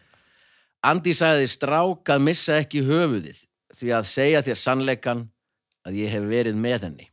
Andi 0.89 1.13
sagði 1.15 1.47
strák 1.51 2.11
að 2.15 2.25
missa 2.25 2.57
ekki 2.63 2.83
höfuðið 2.87 3.45
því 3.79 3.95
að 3.95 4.09
segja 4.11 4.43
þér 4.47 4.59
sannleikan 4.59 5.23
að 5.87 5.99
ég 6.01 6.13
hef 6.15 6.27
verið 6.31 6.59
með 6.59 6.87
henni. 6.89 7.09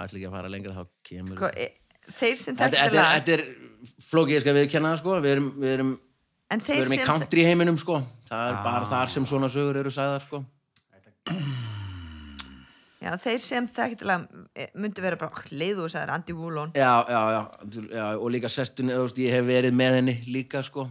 Að 0.00 0.08
ætla 0.08 0.18
ekki 0.20 0.28
að 0.30 0.36
fara 0.38 0.52
lengra 0.54 0.74
þá 0.76 0.84
kemur 1.10 1.36
Sko, 1.38 1.50
e- 1.56 2.14
þeir 2.20 2.36
sem 2.40 2.56
þekkja 2.58 2.70
þetta, 2.70 2.86
er, 2.86 2.96
lag 2.98 3.12
þetta 3.18 3.36
er 3.38 3.44
flókið, 4.08 4.34
ég 4.36 4.44
skal 4.44 4.54
viðkenna 4.58 4.96
sko. 5.00 5.20
Við 5.24 5.30
erum, 5.36 5.48
við 5.60 5.72
erum, 5.76 5.92
en 6.54 6.60
við 6.64 6.74
erum 6.80 6.92
í 6.94 6.98
sem 6.98 7.06
country 7.08 7.44
heiminum 7.46 7.78
sko. 7.80 8.00
Það 8.28 8.50
er 8.50 8.58
bara 8.64 8.88
þar 8.90 9.12
sem 9.14 9.26
svona 9.28 9.48
sögur 9.52 9.76
eru 9.82 9.92
sagðar 9.94 10.24
sko. 10.26 10.42
Já, 13.04 13.10
þeir 13.20 13.40
sem 13.44 13.66
þekkja 13.68 14.06
lag 14.08 14.22
e, 14.56 14.66
myndi 14.80 15.02
vera 15.04 15.18
bara 15.20 15.36
"Ah, 15.36 15.48
leiðu 15.52 15.84
og 15.84 15.90
sagðir 15.92 16.12
Andy 16.14 16.32
Woolon 16.32 16.70
já, 16.72 16.92
já, 17.04 17.20
já, 17.34 17.40
já 17.92 18.04
og 18.16 18.30
líka 18.32 18.48
sestun, 18.48 18.88
þú 18.88 19.02
veist, 19.04 19.18
ég 19.20 19.34
hef 19.34 19.44
verið 19.44 19.74
með 19.76 19.96
henni 19.98 20.14
líka 20.32 20.62
sko. 20.64 20.86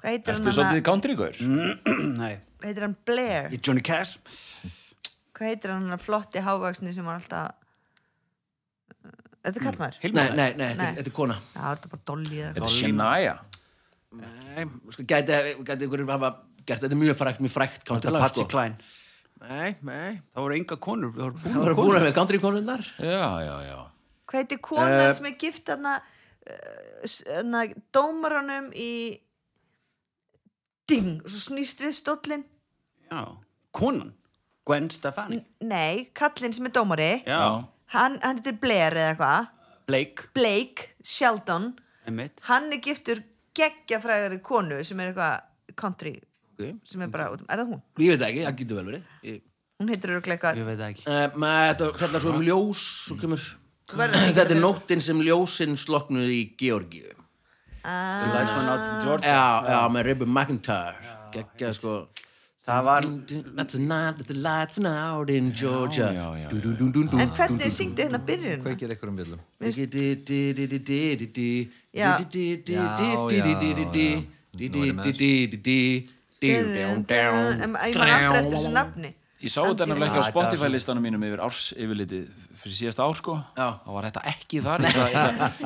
Hvað 0.00 0.08
heitir 0.08 0.34
hann, 0.34 0.42
svolítið 0.48 0.64
hana, 0.72 0.86
countrygur? 0.88 1.38
Nei, 2.18 2.32
heitir 2.64 2.82
hann? 2.86 2.96
Blair. 3.06 3.50
Johnny 3.62 3.84
Cash 3.84 4.16
hvað 5.40 5.48
heitir 5.54 5.72
hann 5.72 5.86
hana 5.88 5.96
flotti 6.00 6.42
hávaksni 6.44 6.92
sem 6.92 7.06
var 7.08 7.16
alltaf 7.16 7.56
þetta 9.40 9.56
er 9.56 9.64
kallmaður 9.64 9.96
nei, 10.04 10.12
nei, 10.12 10.34
nei, 10.36 10.50
þetta, 10.52 10.76
Nei. 10.76 10.86
er- 10.90 10.96
þetta 11.00 11.10
er 11.10 11.16
kona. 11.16 11.36
Já, 11.54 11.60
þetta 11.70 11.86
er 11.88 11.92
bara 11.94 12.02
Dolly 12.10 12.36
eða 12.36 12.50
Þetta 12.50 12.60
eitthvað 12.60 12.70
er 12.70 12.80
Shania? 12.80 13.36
Nei, 14.20 14.64
sko, 14.92 15.04
gæti, 15.06 15.38
gæti 15.70 15.86
ykkur 15.86 16.02
hafa 16.10 16.30
gert 16.68 16.82
þetta 16.84 16.96
er 16.96 17.00
mjög 17.00 17.16
frækt, 17.22 17.40
mjög 17.40 17.54
frækt 17.54 17.84
Þetta 17.88 18.10
er 18.10 18.14
lag 18.16 18.24
Patsy 18.26 18.42
sko. 18.42 18.50
Klein 18.52 18.74
nei, 19.40 19.70
nei, 19.86 20.10
Það 20.34 20.44
voru 20.44 20.56
enga 20.58 20.76
konur 20.76 21.12
Það 21.14 21.24
voru 21.24 21.38
það 21.40 21.54
búin 21.54 21.64
voru 21.64 21.76
búin 21.80 21.96
að 22.00 22.06
við 22.10 22.14
country 22.18 22.40
konundar 22.42 22.82
Já, 22.98 23.30
já, 23.46 23.56
já. 23.70 23.78
Hvað 24.30 24.42
heitir 24.44 24.60
konan 24.68 24.92
Eh. 25.00 25.12
sem 25.16 25.26
er 25.30 25.36
gift 25.40 25.68
uh, 25.96 27.06
s- 27.08 27.24
hana 27.30 27.64
dómaranum 27.96 28.68
í 28.76 28.90
ding, 30.90 31.20
og 31.24 31.30
svo 31.30 31.40
snýst 31.54 31.80
við 31.80 31.94
stóllin 31.96 32.44
Já, 33.10 33.24
konan 33.72 34.12
Gwen 34.70 34.88
Stefani. 34.94 35.42
Nei, 35.66 36.06
kallinn 36.14 36.54
sem 36.54 36.70
er 36.70 36.74
dómari. 36.78 37.10
Já, 37.26 37.66
hann, 37.96 38.18
hann 38.22 38.38
heitir 38.38 38.58
Blair 38.62 38.94
eða 38.94 39.12
eitthvað. 39.16 39.52
Blake. 39.90 40.30
Blake 40.38 40.92
Sheldon. 41.02 41.72
Emmett 42.08 42.40
hann 42.48 42.70
er 42.72 42.80
giftur 42.82 43.20
geggjafræðari 43.58 44.40
konu 44.46 44.80
sem 44.86 45.00
er 45.02 45.10
eitthvað 45.12 45.76
country. 45.78 46.16
Okay. 46.60 46.74
sem 46.84 47.00
er 47.00 47.08
bara, 47.08 47.30
er 47.48 47.62
það 47.62 47.70
hún? 47.70 47.78
ég 48.02 48.10
veit 48.12 48.20
það 48.20 48.26
ekki, 48.26 48.42
það 48.44 48.56
getur 48.58 48.78
vel 48.78 48.88
verið. 48.90 49.12
Ég, 49.24 49.36
hún 49.80 49.92
heitir 49.94 50.12
örugglega 50.12 50.36
eitthvað 50.36 50.58
Ég 50.60 50.66
veit 50.68 50.76
það 50.80 50.90
ekki. 50.90 51.04
Uh, 51.06 51.38
maður, 51.40 51.70
þetta 51.70 52.00
fjallar 52.02 52.24
svo 52.24 52.34
um 52.34 52.42
ljós 52.44 52.82
svo 53.06 53.16
kemur, 53.22 53.46
verður 53.96 54.26
þetta 54.26 54.44
er 54.44 54.60
nóttin 54.60 55.04
sem 55.06 55.22
ljósin 55.24 55.78
sloknuð 55.80 56.34
í 56.36 56.40
Georgíu. 56.60 57.14
Ah, 57.80 58.26
Lights 58.28 58.52
Went 58.58 58.68
Out 58.68 58.90
in 58.90 58.98
Georgia. 59.06 59.32
Já, 59.32 59.70
já, 59.72 59.78
með 59.94 60.06
Ribby 60.10 60.28
McIntyre. 60.28 61.14
Geggja 61.32 61.72
sko 61.78 61.94
Það 62.70 62.82
var 62.86 63.06
That's 63.56 63.74
a 63.74 63.80
night 63.82 64.18
that 64.18 64.28
the 64.30 64.38
lights 64.38 64.78
went 64.78 64.86
out 64.86 65.30
in 65.30 65.52
Georgia. 65.52 66.10
En 66.10 67.32
hvernig 67.36 67.72
syngdu 67.74 68.04
hérna 68.04 68.20
byrjun? 68.26 68.62
Kveikir 68.66 68.94
ykkur 68.94 69.10
um 69.10 69.16
bjöllum 69.18 69.40
Já. 71.92 72.16
Ég 77.50 77.66
man 77.70 77.76
aldrei 77.76 78.10
eftir 78.10 78.46
þessu 78.54 78.70
nafni 78.74 79.10
Ég 79.40 79.48
sá 79.48 79.62
þetta 79.64 79.86
nefnilega 79.88 80.20
ekki 80.20 80.28
á. 80.28 80.32
Spotify 80.34 80.68
listanum 80.68 81.04
mínum 81.04 81.22
yfir 81.24 81.40
árs 81.44 81.60
yfirlitið 81.72 82.24
fyrir 82.60 82.76
síðasta 82.76 83.06
ár 83.06 83.16
sko 83.16 83.36
þá 83.56 83.90
var 83.94 84.08
þetta 84.10 84.24
ekki 84.34 84.60
þar 84.64 84.84
ég 84.84 84.96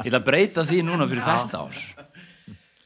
ætla, 0.05 0.19
að 0.21 0.27
breyta 0.29 0.63
því 0.69 0.83
núna 0.87 1.09
fyrir 1.11 1.27
þetta 1.27 1.63
ár 1.65 1.81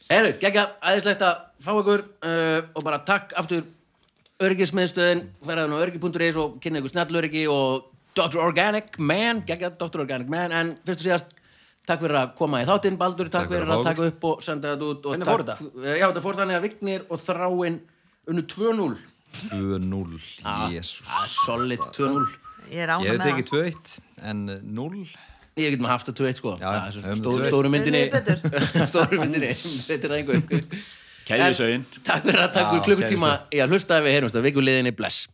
Heru, 0.08 0.30
geggja, 0.40 0.62
aðeinslegt 0.80 1.24
að 1.26 1.42
fá 1.60 1.72
ykkur 1.74 2.04
uh, 2.24 2.60
og 2.72 2.86
bara 2.86 3.02
takk 3.04 3.34
aftur 3.36 3.66
örgismiðstöðin, 4.42 5.24
ferðan 5.46 5.74
á 5.74 5.78
örgi.is 5.82 6.36
og 6.38 6.58
kynna 6.62 6.80
ykkur 6.82 6.92
snjallörgi 6.94 7.44
og 7.50 7.88
Dr. 8.18 8.38
Organic 8.42 8.98
Man, 8.98 9.42
geggja 9.46 9.70
Dr. 9.78 10.02
Organic 10.04 10.30
Man. 10.30 10.54
En 10.54 10.72
fyrst 10.86 11.02
og 11.02 11.06
síðast 11.08 11.34
takk 11.88 12.02
fyrir 12.04 12.18
að 12.20 12.34
koma 12.38 12.62
í 12.62 12.66
þáttinn 12.68 12.98
Baldur, 13.00 13.30
takk, 13.32 13.48
Takk 13.48 13.54
fyrir 13.54 13.70
að 13.70 13.78
að 13.78 13.86
taka 13.88 14.08
upp 14.12 14.26
og 14.30 14.42
senda 14.44 14.74
þetta 14.74 14.88
út 14.92 15.06
og 15.06 15.14
Hvernig 15.14 15.30
fór 15.30 15.44
þetta? 15.46 15.70
Já, 15.88 16.04
þetta 16.08 16.24
fór 16.26 16.38
þannig 16.42 16.58
að 16.58 16.66
Vignir 16.66 17.06
og 17.08 17.22
Þráin 17.24 17.78
unnu 18.28 18.44
2-0 18.52 18.98
2-0, 19.48 20.20
jésús 20.74 21.08
Ah, 21.08 21.24
Solid 21.46 21.88
2-0 21.96 22.28
ég 22.68 22.84
er 22.84 22.92
ána 22.92 23.06
Ég 23.06 23.10
hef 23.10 23.18
með 23.18 23.26
tekið 23.30 23.50
2-1 23.54 23.98
en 24.30 24.44
0 24.78 25.02
Ég 25.58 25.74
getum 25.74 25.88
haft 25.90 26.06
það 26.06 26.20
2-1 26.20 26.38
sko. 26.38 26.50
Já, 26.60 26.68
Það 26.68 26.84
er 26.86 26.92
svo 26.94 27.02
höfum 27.02 27.22
stór, 27.22 27.40
2-1. 27.40 27.48
Stóru 27.50 27.70
myndinni. 27.72 28.02
Stóru 28.92 29.16
myndinni. 29.18 29.48
Veitir 29.88 30.12
það 30.12 30.18
einhver 30.20 30.60
Keðjusauðin 31.28 31.84
Takk 32.06 32.24
fyrir 32.26 32.44
að 32.44 32.60
ykkur 32.62 32.84
klukkutíma. 32.86 33.32
í 33.52 33.60
að 33.62 33.74
hlusta 33.74 34.00
við 34.04 34.16
heyrumst 34.16 34.38
á 34.38 34.40
vikuliðinni 34.44 34.94
Bless 34.96 35.28